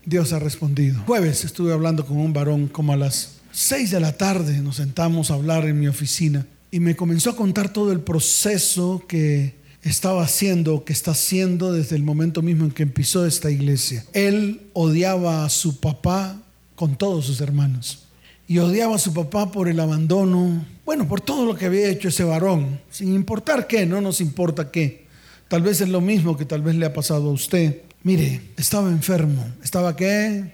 Dios 0.05 0.33
ha 0.33 0.39
respondido. 0.39 1.01
Jueves 1.07 1.45
estuve 1.45 1.71
hablando 1.71 2.05
con 2.05 2.17
un 2.17 2.33
varón 2.33 2.67
como 2.67 2.91
a 2.91 2.97
las 2.97 3.37
6 3.53 3.91
de 3.91 3.99
la 4.01 4.17
tarde. 4.17 4.59
Nos 4.59 4.75
sentamos 4.75 5.31
a 5.31 5.35
hablar 5.35 5.65
en 5.65 5.79
mi 5.79 5.87
oficina 5.87 6.45
y 6.71 6.81
me 6.81 6.97
comenzó 6.97 7.29
a 7.29 7.35
contar 7.37 7.71
todo 7.71 7.93
el 7.93 8.01
proceso 8.01 9.01
que 9.07 9.55
estaba 9.81 10.23
haciendo, 10.23 10.83
que 10.83 10.91
está 10.91 11.11
haciendo 11.11 11.71
desde 11.71 11.95
el 11.95 12.03
momento 12.03 12.41
mismo 12.41 12.65
en 12.65 12.71
que 12.71 12.83
empezó 12.83 13.25
esta 13.25 13.49
iglesia. 13.49 14.03
Él 14.11 14.67
odiaba 14.73 15.45
a 15.45 15.49
su 15.49 15.79
papá 15.79 16.41
con 16.75 16.97
todos 16.97 17.27
sus 17.27 17.39
hermanos 17.39 18.05
y 18.47 18.59
odiaba 18.59 18.95
a 18.95 18.99
su 18.99 19.13
papá 19.13 19.51
por 19.51 19.67
el 19.67 19.79
abandono, 19.79 20.65
bueno, 20.85 21.07
por 21.07 21.21
todo 21.21 21.45
lo 21.45 21.55
que 21.55 21.65
había 21.65 21.89
hecho 21.89 22.09
ese 22.09 22.23
varón, 22.23 22.79
sin 22.91 23.13
importar 23.13 23.65
qué, 23.65 23.85
no 23.85 24.01
nos 24.01 24.21
importa 24.21 24.69
qué. 24.69 25.05
Tal 25.47 25.61
vez 25.61 25.81
es 25.81 25.89
lo 25.89 26.01
mismo 26.01 26.37
que 26.37 26.45
tal 26.45 26.61
vez 26.61 26.75
le 26.75 26.85
ha 26.85 26.93
pasado 26.93 27.29
a 27.29 27.33
usted. 27.33 27.81
Mire, 28.03 28.41
estaba 28.57 28.89
enfermo. 28.89 29.45
¿Estaba 29.63 29.95
qué? 29.95 30.53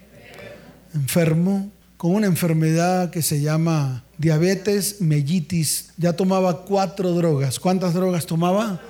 Enfermo, 0.93 1.69
con 1.97 2.15
una 2.15 2.27
enfermedad 2.27 3.09
que 3.09 3.21
se 3.21 3.41
llama 3.41 4.03
diabetes 4.17 5.01
mellitis. 5.01 5.91
Ya 5.97 6.13
tomaba 6.13 6.63
cuatro 6.63 7.11
drogas. 7.11 7.59
¿Cuántas 7.59 7.93
drogas 7.93 8.25
tomaba? 8.25 8.81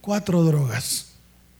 Cuatro 0.00 0.42
drogas. 0.44 1.06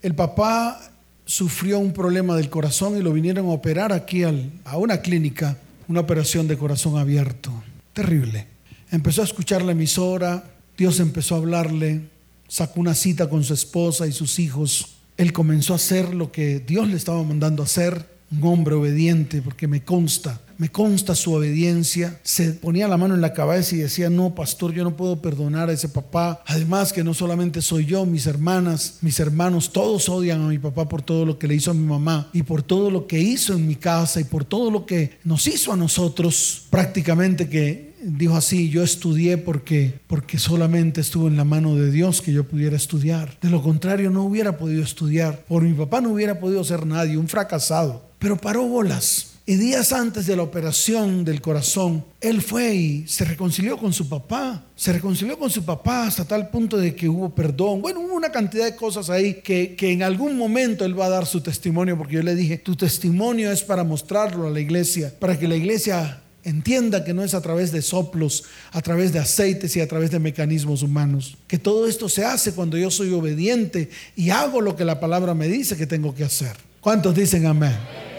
El 0.02 0.14
papá 0.14 0.80
sufrió 1.24 1.78
un 1.78 1.92
problema 1.92 2.36
del 2.36 2.50
corazón 2.50 2.96
y 2.96 3.02
lo 3.02 3.12
vinieron 3.12 3.46
a 3.46 3.50
operar 3.50 3.92
aquí 3.92 4.22
a 4.24 4.76
una 4.76 5.00
clínica 5.00 5.56
una 5.90 6.00
operación 6.00 6.46
de 6.46 6.56
corazón 6.56 6.98
abierto. 6.98 7.50
Terrible. 7.92 8.46
Empezó 8.92 9.22
a 9.22 9.24
escuchar 9.24 9.62
la 9.62 9.72
emisora, 9.72 10.44
Dios 10.78 11.00
empezó 11.00 11.34
a 11.34 11.38
hablarle, 11.38 12.02
sacó 12.46 12.78
una 12.78 12.94
cita 12.94 13.28
con 13.28 13.42
su 13.42 13.54
esposa 13.54 14.06
y 14.06 14.12
sus 14.12 14.38
hijos. 14.38 14.98
Él 15.16 15.32
comenzó 15.32 15.72
a 15.72 15.76
hacer 15.76 16.14
lo 16.14 16.30
que 16.30 16.60
Dios 16.60 16.86
le 16.86 16.96
estaba 16.96 17.20
mandando 17.24 17.64
a 17.64 17.66
hacer, 17.66 18.06
un 18.30 18.44
hombre 18.44 18.76
obediente, 18.76 19.42
porque 19.42 19.66
me 19.66 19.82
consta 19.82 20.40
me 20.60 20.68
consta 20.70 21.14
su 21.14 21.32
obediencia. 21.32 22.20
Se 22.22 22.50
ponía 22.52 22.86
la 22.86 22.98
mano 22.98 23.14
en 23.14 23.22
la 23.22 23.32
cabeza 23.32 23.74
y 23.74 23.78
decía, 23.78 24.10
no, 24.10 24.34
pastor, 24.34 24.74
yo 24.74 24.84
no 24.84 24.94
puedo 24.94 25.22
perdonar 25.22 25.70
a 25.70 25.72
ese 25.72 25.88
papá. 25.88 26.42
Además 26.46 26.92
que 26.92 27.02
no 27.02 27.14
solamente 27.14 27.62
soy 27.62 27.86
yo, 27.86 28.04
mis 28.04 28.26
hermanas, 28.26 28.98
mis 29.00 29.18
hermanos, 29.20 29.72
todos 29.72 30.10
odian 30.10 30.42
a 30.42 30.48
mi 30.48 30.58
papá 30.58 30.86
por 30.86 31.00
todo 31.00 31.24
lo 31.24 31.38
que 31.38 31.48
le 31.48 31.54
hizo 31.54 31.70
a 31.70 31.74
mi 31.74 31.86
mamá 31.86 32.28
y 32.34 32.42
por 32.42 32.62
todo 32.62 32.90
lo 32.90 33.06
que 33.06 33.18
hizo 33.18 33.54
en 33.54 33.66
mi 33.66 33.76
casa 33.76 34.20
y 34.20 34.24
por 34.24 34.44
todo 34.44 34.70
lo 34.70 34.84
que 34.84 35.18
nos 35.24 35.46
hizo 35.46 35.72
a 35.72 35.78
nosotros. 35.78 36.66
Prácticamente 36.68 37.48
que 37.48 37.94
dijo 38.02 38.36
así, 38.36 38.68
yo 38.68 38.82
estudié 38.82 39.38
porque, 39.38 39.98
porque 40.08 40.38
solamente 40.38 41.00
estuvo 41.00 41.28
en 41.28 41.38
la 41.38 41.44
mano 41.44 41.74
de 41.74 41.90
Dios 41.90 42.20
que 42.20 42.34
yo 42.34 42.44
pudiera 42.44 42.76
estudiar. 42.76 43.38
De 43.40 43.48
lo 43.48 43.62
contrario, 43.62 44.10
no 44.10 44.24
hubiera 44.24 44.58
podido 44.58 44.82
estudiar. 44.82 45.42
Por 45.48 45.62
mi 45.62 45.72
papá 45.72 46.02
no 46.02 46.10
hubiera 46.10 46.38
podido 46.38 46.62
ser 46.64 46.84
nadie, 46.84 47.16
un 47.16 47.28
fracasado. 47.28 48.10
Pero 48.18 48.36
paró 48.36 48.64
bolas 48.64 49.29
y 49.50 49.56
días 49.56 49.92
antes 49.92 50.26
de 50.26 50.36
la 50.36 50.44
operación 50.44 51.24
del 51.24 51.40
corazón, 51.40 52.04
él 52.20 52.40
fue 52.40 52.72
y 52.72 53.08
se 53.08 53.24
reconcilió 53.24 53.76
con 53.76 53.92
su 53.92 54.08
papá. 54.08 54.64
Se 54.76 54.92
reconcilió 54.92 55.36
con 55.36 55.50
su 55.50 55.64
papá 55.64 56.06
hasta 56.06 56.24
tal 56.24 56.50
punto 56.50 56.76
de 56.76 56.94
que 56.94 57.08
hubo 57.08 57.34
perdón. 57.34 57.82
Bueno, 57.82 57.98
hubo 57.98 58.14
una 58.14 58.30
cantidad 58.30 58.64
de 58.64 58.76
cosas 58.76 59.10
ahí 59.10 59.40
que, 59.42 59.74
que 59.74 59.90
en 59.90 60.04
algún 60.04 60.38
momento 60.38 60.84
él 60.84 60.96
va 60.96 61.06
a 61.06 61.08
dar 61.08 61.26
su 61.26 61.40
testimonio, 61.40 61.98
porque 61.98 62.14
yo 62.14 62.22
le 62.22 62.36
dije, 62.36 62.58
tu 62.58 62.76
testimonio 62.76 63.50
es 63.50 63.64
para 63.64 63.82
mostrarlo 63.82 64.46
a 64.46 64.50
la 64.50 64.60
iglesia, 64.60 65.12
para 65.18 65.36
que 65.36 65.48
la 65.48 65.56
iglesia 65.56 66.22
entienda 66.44 67.02
que 67.02 67.12
no 67.12 67.24
es 67.24 67.34
a 67.34 67.42
través 67.42 67.72
de 67.72 67.82
soplos, 67.82 68.44
a 68.70 68.80
través 68.82 69.12
de 69.12 69.18
aceites 69.18 69.74
y 69.74 69.80
a 69.80 69.88
través 69.88 70.12
de 70.12 70.20
mecanismos 70.20 70.84
humanos. 70.84 71.36
Que 71.48 71.58
todo 71.58 71.88
esto 71.88 72.08
se 72.08 72.24
hace 72.24 72.52
cuando 72.52 72.78
yo 72.78 72.88
soy 72.92 73.12
obediente 73.12 73.90
y 74.14 74.30
hago 74.30 74.60
lo 74.60 74.76
que 74.76 74.84
la 74.84 75.00
palabra 75.00 75.34
me 75.34 75.48
dice 75.48 75.76
que 75.76 75.88
tengo 75.88 76.14
que 76.14 76.22
hacer. 76.22 76.52
¿Cuántos 76.80 77.16
dicen 77.16 77.46
amén? 77.46 78.09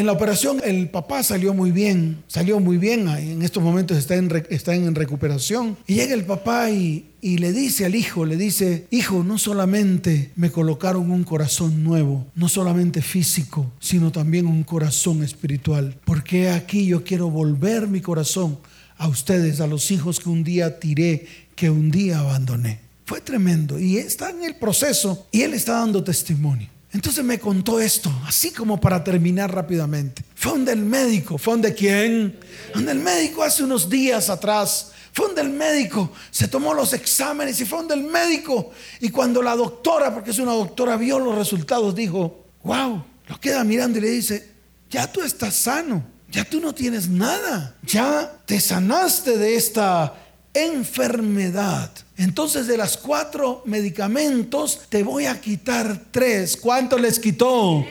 En 0.00 0.06
la 0.06 0.12
operación 0.12 0.62
el 0.64 0.88
papá 0.88 1.22
salió 1.22 1.52
muy 1.52 1.72
bien, 1.72 2.24
salió 2.26 2.58
muy 2.58 2.78
bien, 2.78 3.06
en 3.06 3.42
estos 3.42 3.62
momentos 3.62 3.98
está 3.98 4.14
en, 4.14 4.30
está 4.48 4.74
en 4.74 4.94
recuperación. 4.94 5.76
Y 5.86 5.96
llega 5.96 6.14
el 6.14 6.24
papá 6.24 6.70
y, 6.70 7.10
y 7.20 7.36
le 7.36 7.52
dice 7.52 7.84
al 7.84 7.94
hijo, 7.94 8.24
le 8.24 8.38
dice, 8.38 8.86
hijo, 8.90 9.22
no 9.22 9.36
solamente 9.36 10.30
me 10.36 10.50
colocaron 10.50 11.10
un 11.10 11.22
corazón 11.22 11.84
nuevo, 11.84 12.26
no 12.34 12.48
solamente 12.48 13.02
físico, 13.02 13.70
sino 13.78 14.10
también 14.10 14.46
un 14.46 14.64
corazón 14.64 15.22
espiritual. 15.22 15.94
Porque 16.06 16.48
aquí 16.48 16.86
yo 16.86 17.04
quiero 17.04 17.28
volver 17.28 17.86
mi 17.86 18.00
corazón 18.00 18.58
a 18.96 19.06
ustedes, 19.06 19.60
a 19.60 19.66
los 19.66 19.90
hijos 19.90 20.18
que 20.18 20.30
un 20.30 20.42
día 20.44 20.80
tiré, 20.80 21.26
que 21.54 21.68
un 21.68 21.90
día 21.90 22.20
abandoné. 22.20 22.80
Fue 23.04 23.20
tremendo 23.20 23.78
y 23.78 23.98
está 23.98 24.30
en 24.30 24.44
el 24.44 24.54
proceso 24.54 25.26
y 25.30 25.42
él 25.42 25.52
está 25.52 25.72
dando 25.72 26.02
testimonio. 26.02 26.70
Entonces 26.92 27.24
me 27.24 27.38
contó 27.38 27.80
esto, 27.80 28.12
así 28.26 28.50
como 28.50 28.80
para 28.80 29.04
terminar 29.04 29.54
rápidamente. 29.54 30.24
Fue 30.34 30.52
donde 30.52 30.72
el 30.72 30.82
médico, 30.82 31.38
fue 31.38 31.54
donde 31.54 31.72
quién, 31.74 32.38
donde 32.74 32.92
el 32.92 32.98
médico 32.98 33.44
hace 33.44 33.62
unos 33.62 33.88
días 33.88 34.28
atrás, 34.28 34.92
fue 35.12 35.26
donde 35.26 35.42
el 35.42 35.50
médico 35.50 36.12
se 36.30 36.48
tomó 36.48 36.74
los 36.74 36.92
exámenes 36.92 37.60
y 37.60 37.64
fue 37.64 37.78
donde 37.78 37.94
el 37.94 38.04
médico. 38.04 38.70
Y 39.00 39.10
cuando 39.10 39.42
la 39.42 39.54
doctora, 39.54 40.12
porque 40.12 40.30
es 40.30 40.38
una 40.38 40.52
doctora, 40.52 40.96
vio 40.96 41.18
los 41.18 41.36
resultados, 41.36 41.94
dijo, 41.94 42.46
wow, 42.64 43.04
lo 43.28 43.40
queda 43.40 43.62
mirando 43.62 43.98
y 43.98 44.02
le 44.02 44.10
dice, 44.10 44.50
ya 44.90 45.10
tú 45.10 45.22
estás 45.22 45.54
sano, 45.54 46.04
ya 46.28 46.44
tú 46.44 46.60
no 46.60 46.74
tienes 46.74 47.08
nada, 47.08 47.76
ya 47.84 48.40
te 48.46 48.60
sanaste 48.60 49.38
de 49.38 49.54
esta 49.54 50.14
enfermedad. 50.54 51.90
Entonces 52.20 52.66
de 52.66 52.76
las 52.76 52.98
cuatro 52.98 53.62
medicamentos 53.64 54.82
te 54.90 55.02
voy 55.02 55.24
a 55.24 55.40
quitar 55.40 56.02
tres. 56.10 56.54
¿Cuánto 56.54 56.98
les 56.98 57.18
quitó? 57.18 57.82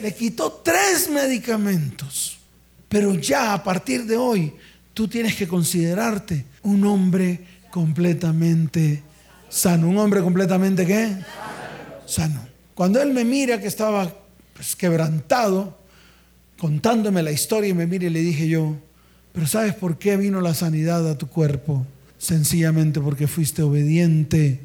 Le 0.00 0.14
quitó 0.14 0.52
tres 0.64 1.10
medicamentos. 1.10 2.38
Pero 2.88 3.12
ya 3.14 3.52
a 3.52 3.64
partir 3.64 4.04
de 4.04 4.16
hoy, 4.16 4.52
tú 4.94 5.08
tienes 5.08 5.34
que 5.34 5.48
considerarte 5.48 6.44
un 6.62 6.84
hombre 6.86 7.40
completamente 7.72 9.02
sano. 9.48 9.88
¿Un 9.88 9.98
hombre 9.98 10.20
completamente 10.22 10.86
qué? 10.86 11.16
Sano. 12.06 12.46
Cuando 12.76 13.02
él 13.02 13.12
me 13.12 13.24
mira 13.24 13.60
que 13.60 13.66
estaba 13.66 14.14
pues, 14.54 14.76
quebrantado, 14.76 15.76
contándome 16.56 17.20
la 17.20 17.32
historia 17.32 17.70
y 17.70 17.74
me 17.74 17.88
mira 17.88 18.06
y 18.06 18.10
le 18.10 18.20
dije 18.20 18.46
yo, 18.46 18.76
pero 19.32 19.48
¿sabes 19.48 19.74
por 19.74 19.98
qué 19.98 20.16
vino 20.16 20.40
la 20.40 20.54
sanidad 20.54 21.10
a 21.10 21.18
tu 21.18 21.26
cuerpo? 21.26 21.84
Sencillamente 22.22 23.00
porque 23.00 23.26
fuiste 23.26 23.62
obediente 23.62 24.60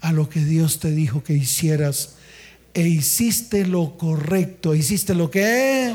a 0.00 0.12
lo 0.12 0.30
que 0.30 0.42
Dios 0.42 0.78
te 0.78 0.92
dijo 0.92 1.22
que 1.22 1.34
hicieras 1.34 2.14
e 2.72 2.88
hiciste 2.88 3.66
lo 3.66 3.98
correcto. 3.98 4.74
¿Hiciste 4.74 5.14
lo 5.14 5.30
que? 5.30 5.94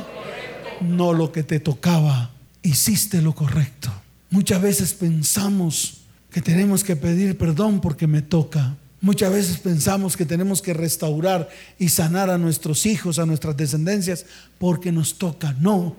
No 0.79 1.13
lo 1.13 1.31
que 1.31 1.41
te 1.41 1.59
tocaba. 1.59 2.29
Hiciste 2.61 3.23
lo 3.23 3.33
correcto. 3.33 3.91
Muchas 4.29 4.61
veces 4.61 4.93
pensamos 4.93 6.01
que 6.29 6.43
tenemos 6.43 6.83
que 6.83 6.95
pedir 6.95 7.35
perdón 7.35 7.81
porque 7.81 8.05
me 8.05 8.21
toca. 8.21 8.75
Muchas 9.01 9.33
veces 9.33 9.57
pensamos 9.57 10.15
que 10.15 10.25
tenemos 10.27 10.61
que 10.61 10.75
restaurar 10.75 11.49
y 11.79 11.89
sanar 11.89 12.29
a 12.29 12.37
nuestros 12.37 12.85
hijos, 12.85 13.17
a 13.17 13.25
nuestras 13.25 13.57
descendencias, 13.57 14.27
porque 14.59 14.91
nos 14.91 15.17
toca. 15.17 15.53
No, 15.53 15.95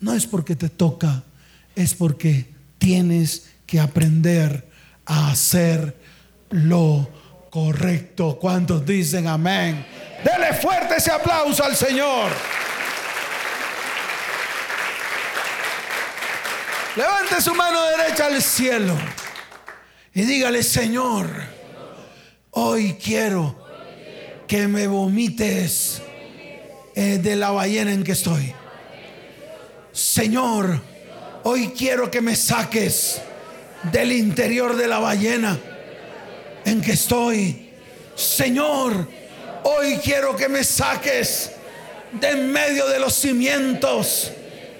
no 0.00 0.12
es 0.12 0.26
porque 0.26 0.56
te 0.56 0.70
toca, 0.70 1.22
es 1.76 1.94
porque 1.94 2.48
tienes 2.78 3.44
que 3.66 3.80
aprender 3.80 4.68
a 5.04 5.30
hacer 5.30 5.96
lo 6.50 7.08
correcto. 7.50 8.38
¿Cuántos 8.40 8.84
dicen 8.86 9.26
amén? 9.26 9.84
Dele 10.24 10.54
fuerte 10.54 10.96
ese 10.96 11.10
aplauso 11.10 11.64
al 11.64 11.76
Señor. 11.76 12.30
Levante 16.96 17.42
su 17.42 17.54
mano 17.54 17.82
derecha 17.84 18.26
al 18.26 18.40
cielo 18.40 18.96
y 20.14 20.22
dígale, 20.22 20.62
Señor, 20.62 21.28
hoy 22.52 22.94
quiero 22.94 23.66
que 24.48 24.66
me 24.66 24.86
vomites 24.86 26.00
eh, 26.94 27.18
de 27.18 27.36
la 27.36 27.50
ballena 27.50 27.92
en 27.92 28.02
que 28.02 28.12
estoy. 28.12 28.54
Señor, 29.92 30.80
hoy 31.42 31.74
quiero 31.76 32.10
que 32.10 32.22
me 32.22 32.34
saques 32.34 33.20
del 33.92 34.12
interior 34.12 34.76
de 34.76 34.86
la 34.86 34.98
ballena 34.98 35.58
en 36.64 36.80
que 36.80 36.92
estoy. 36.92 37.70
Señor, 38.14 39.08
hoy 39.62 39.98
quiero 40.02 40.36
que 40.36 40.48
me 40.48 40.64
saques 40.64 41.52
de 42.12 42.30
en 42.30 42.52
medio 42.52 42.86
de 42.88 42.98
los 42.98 43.14
cimientos 43.14 44.32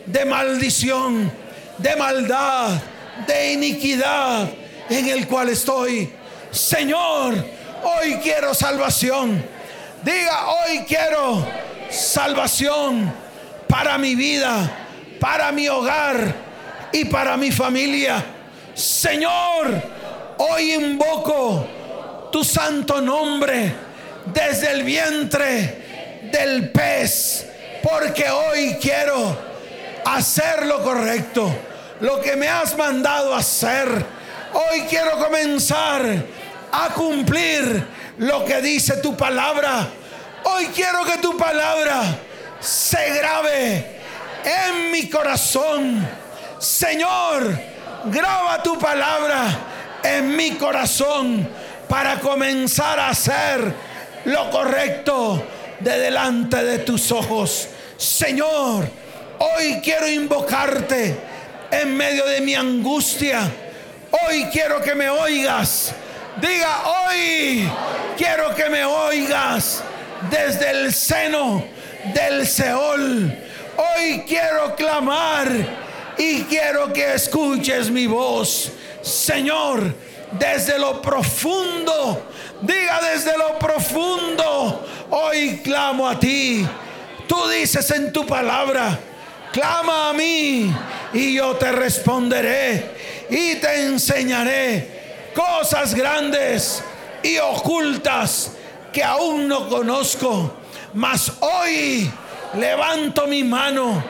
de 0.07 0.25
maldición, 0.25 1.31
de 1.79 1.97
maldad, 1.97 2.81
de 3.27 3.53
iniquidad 3.53 4.49
en 4.89 5.09
el 5.09 5.27
cual 5.27 5.49
estoy. 5.49 6.11
Señor, 6.51 7.35
hoy 7.83 8.17
quiero 8.23 8.55
salvación. 8.55 9.45
Diga, 10.03 10.49
hoy 10.49 10.85
quiero 10.87 11.47
salvación 11.91 13.13
para 13.69 13.99
mi 13.99 14.15
vida, 14.15 14.71
para 15.21 15.53
mi 15.53 15.69
hogar 15.69 16.35
y 16.93 17.05
para 17.07 17.37
mi 17.37 17.51
familia. 17.51 18.25
Señor, 18.77 19.69
hoy 20.37 20.75
invoco 20.75 21.67
tu 22.31 22.45
santo 22.45 23.01
nombre 23.01 23.73
desde 24.27 24.71
el 24.71 24.83
vientre 24.83 26.29
del 26.31 26.71
pez, 26.73 27.47
porque 27.83 28.29
hoy 28.29 28.77
quiero 28.79 29.35
hacer 30.05 30.67
lo 30.67 30.83
correcto, 30.83 31.51
lo 32.01 32.21
que 32.21 32.37
me 32.37 32.49
has 32.49 32.77
mandado 32.77 33.35
hacer. 33.35 33.89
Hoy 34.53 34.83
quiero 34.83 35.21
comenzar 35.25 36.03
a 36.71 36.89
cumplir 36.91 37.83
lo 38.19 38.45
que 38.45 38.61
dice 38.61 38.99
tu 38.99 39.17
palabra. 39.17 39.89
Hoy 40.45 40.67
quiero 40.67 41.03
que 41.07 41.17
tu 41.17 41.35
palabra 41.39 42.03
se 42.61 43.09
grabe 43.15 44.01
en 44.45 44.91
mi 44.91 45.09
corazón. 45.09 46.07
Señor, 46.59 47.76
graba 48.11 48.63
tu 48.63 48.79
palabra 48.79 49.47
en 50.03 50.37
mi 50.37 50.53
corazón 50.53 51.49
para 51.89 52.19
comenzar 52.21 52.99
a 52.99 53.11
hacer 53.11 53.73
lo 54.25 54.51
correcto 54.51 55.43
de 55.81 55.99
delante 55.99 56.63
de 56.65 56.79
tus 56.81 57.11
ojos. 57.13 57.69
Señor, 57.97 58.89
hoy 59.39 59.81
quiero 59.83 60.09
invocarte 60.09 61.17
en 61.71 61.97
medio 61.97 62.27
de 62.27 62.41
mi 62.41 62.55
angustia. 62.55 63.41
Hoy 64.11 64.47
quiero 64.53 64.81
que 64.83 64.95
me 64.95 65.09
oigas. 65.09 65.93
Diga, 66.41 66.83
hoy 66.87 67.71
quiero 68.17 68.55
que 68.55 68.69
me 68.69 68.85
oigas 68.85 69.83
desde 70.31 70.71
el 70.71 70.93
seno 70.93 71.65
del 72.15 72.47
Seol. 72.47 73.33
Hoy 73.77 74.25
quiero 74.27 74.75
clamar 74.75 75.86
y 76.19 76.43
quiero 76.45 76.93
que 76.93 77.15
escuches 77.15 77.91
mi 77.91 78.07
voz. 78.07 78.71
Señor, 79.03 79.95
desde 80.33 80.79
lo 80.79 81.01
profundo, 81.01 82.27
diga 82.63 83.01
desde 83.13 83.37
lo 83.37 83.59
profundo, 83.59 84.87
hoy 85.11 85.61
clamo 85.63 86.09
a 86.09 86.19
ti. 86.19 86.67
Tú 87.27 87.49
dices 87.49 87.91
en 87.91 88.13
tu 88.13 88.27
palabra, 88.27 88.99
clama 89.53 90.11
a 90.11 90.13
mí 90.13 90.73
y 91.13 91.35
yo 91.35 91.55
te 91.57 91.73
responderé 91.73 93.27
y 93.31 93.57
te 93.57 93.87
enseñaré 93.87 95.31
cosas 95.35 95.95
grandes 95.95 96.83
y 97.23 97.39
ocultas 97.39 98.53
que 98.93 99.03
aún 99.03 99.49
no 99.49 99.69
conozco. 99.69 100.53
Mas 100.95 101.33
hoy 101.41 102.11
levanto 102.55 103.27
mi 103.27 103.45
mano, 103.45 104.03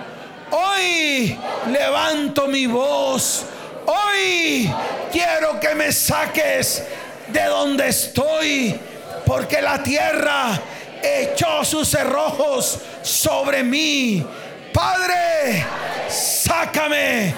hoy 0.51 1.38
levanto 1.70 2.47
mi 2.49 2.66
voz 2.66 3.47
Hoy 3.86 4.68
quiero 5.12 5.61
que 5.61 5.74
me 5.76 5.92
saques 5.92 6.82
de 7.28 7.44
donde 7.44 7.88
estoy, 7.88 8.78
porque 9.24 9.62
la 9.62 9.80
tierra 9.80 10.61
echó 11.03 11.64
sus 11.64 11.88
cerrojos 11.88 12.80
sobre 13.03 13.62
mí. 13.62 14.26
Padre, 14.72 15.64
sácame, 16.09 17.32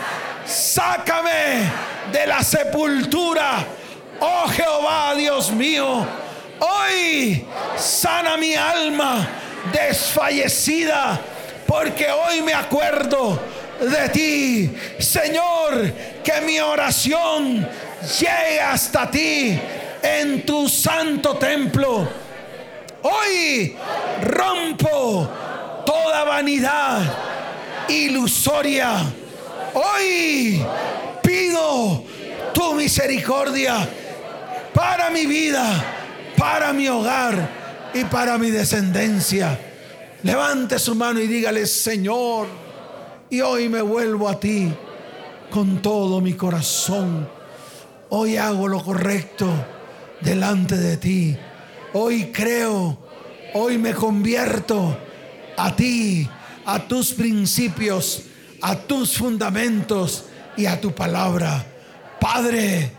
sácame 0.47 1.71
de 2.11 2.27
la 2.27 2.43
sepultura. 2.43 3.67
Oh 4.21 4.49
Jehová, 4.49 5.15
Dios 5.15 5.51
mío, 5.51 6.07
hoy 6.61 7.47
sana 7.77 8.39
mi 8.39 8.55
alma 8.55 9.29
desfallecida, 9.71 11.21
porque 11.69 12.07
hoy 12.11 12.41
me 12.41 12.55
acuerdo 12.55 13.39
de 13.79 14.09
ti. 14.09 14.75
Señor, 14.99 15.93
que 16.25 16.41
mi 16.41 16.59
oración 16.59 17.69
llegue 18.19 18.61
hasta 18.61 19.11
ti 19.11 19.61
en 20.03 20.47
tu 20.47 20.66
santo 20.66 21.37
templo. 21.37 22.09
Hoy 23.03 23.77
rompo 24.23 25.29
toda 25.85 26.25
vanidad 26.25 27.03
ilusoria. 27.89 29.03
Hoy 29.75 30.64
pido 31.23 32.03
tu 32.55 32.73
misericordia 32.73 33.87
para 34.73 35.11
mi 35.11 35.27
vida, 35.27 35.66
para 36.35 36.73
mi 36.73 36.89
hogar 36.89 37.91
y 37.93 38.05
para 38.05 38.39
mi 38.39 38.51
descendencia. 38.51 39.68
Levante 40.23 40.79
su 40.79 40.95
mano 40.97 41.21
y 41.21 41.29
dígale, 41.29 41.66
Señor, 41.66 42.49
y 43.31 43.41
hoy 43.41 43.69
me 43.69 43.81
vuelvo 43.81 44.29
a 44.29 44.41
ti 44.41 44.73
con 45.51 45.81
todo 45.81 46.21
mi 46.21 46.35
corazón. 46.35 47.29
Hoy 48.11 48.37
hago 48.37 48.66
lo 48.66 48.83
correcto 48.83 49.49
delante 50.21 50.77
de 50.77 50.97
ti. 50.97 51.37
Hoy 51.93 52.33
creo, 52.33 52.99
hoy 53.55 53.79
me 53.79 53.95
convierto 53.95 54.99
a 55.57 55.77
ti, 55.77 56.29
a 56.64 56.81
tus 56.81 57.12
principios, 57.12 58.23
a 58.61 58.75
tus 58.75 59.16
fundamentos 59.16 60.25
y 60.57 60.66
a 60.66 60.81
tu 60.81 60.93
palabra. 60.93 61.64
Padre, 62.21 62.91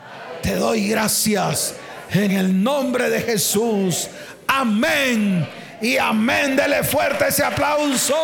te 0.41 0.55
doy 0.55 0.87
gracias 0.87 1.75
en 2.11 2.31
el 2.31 2.63
nombre 2.63 3.09
de 3.09 3.21
Jesús. 3.21 4.07
Amén. 4.47 5.47
Y 5.81 5.97
amén. 5.97 6.55
Dele 6.55 6.83
fuerte 6.83 7.27
ese 7.27 7.43
aplauso. 7.43 8.15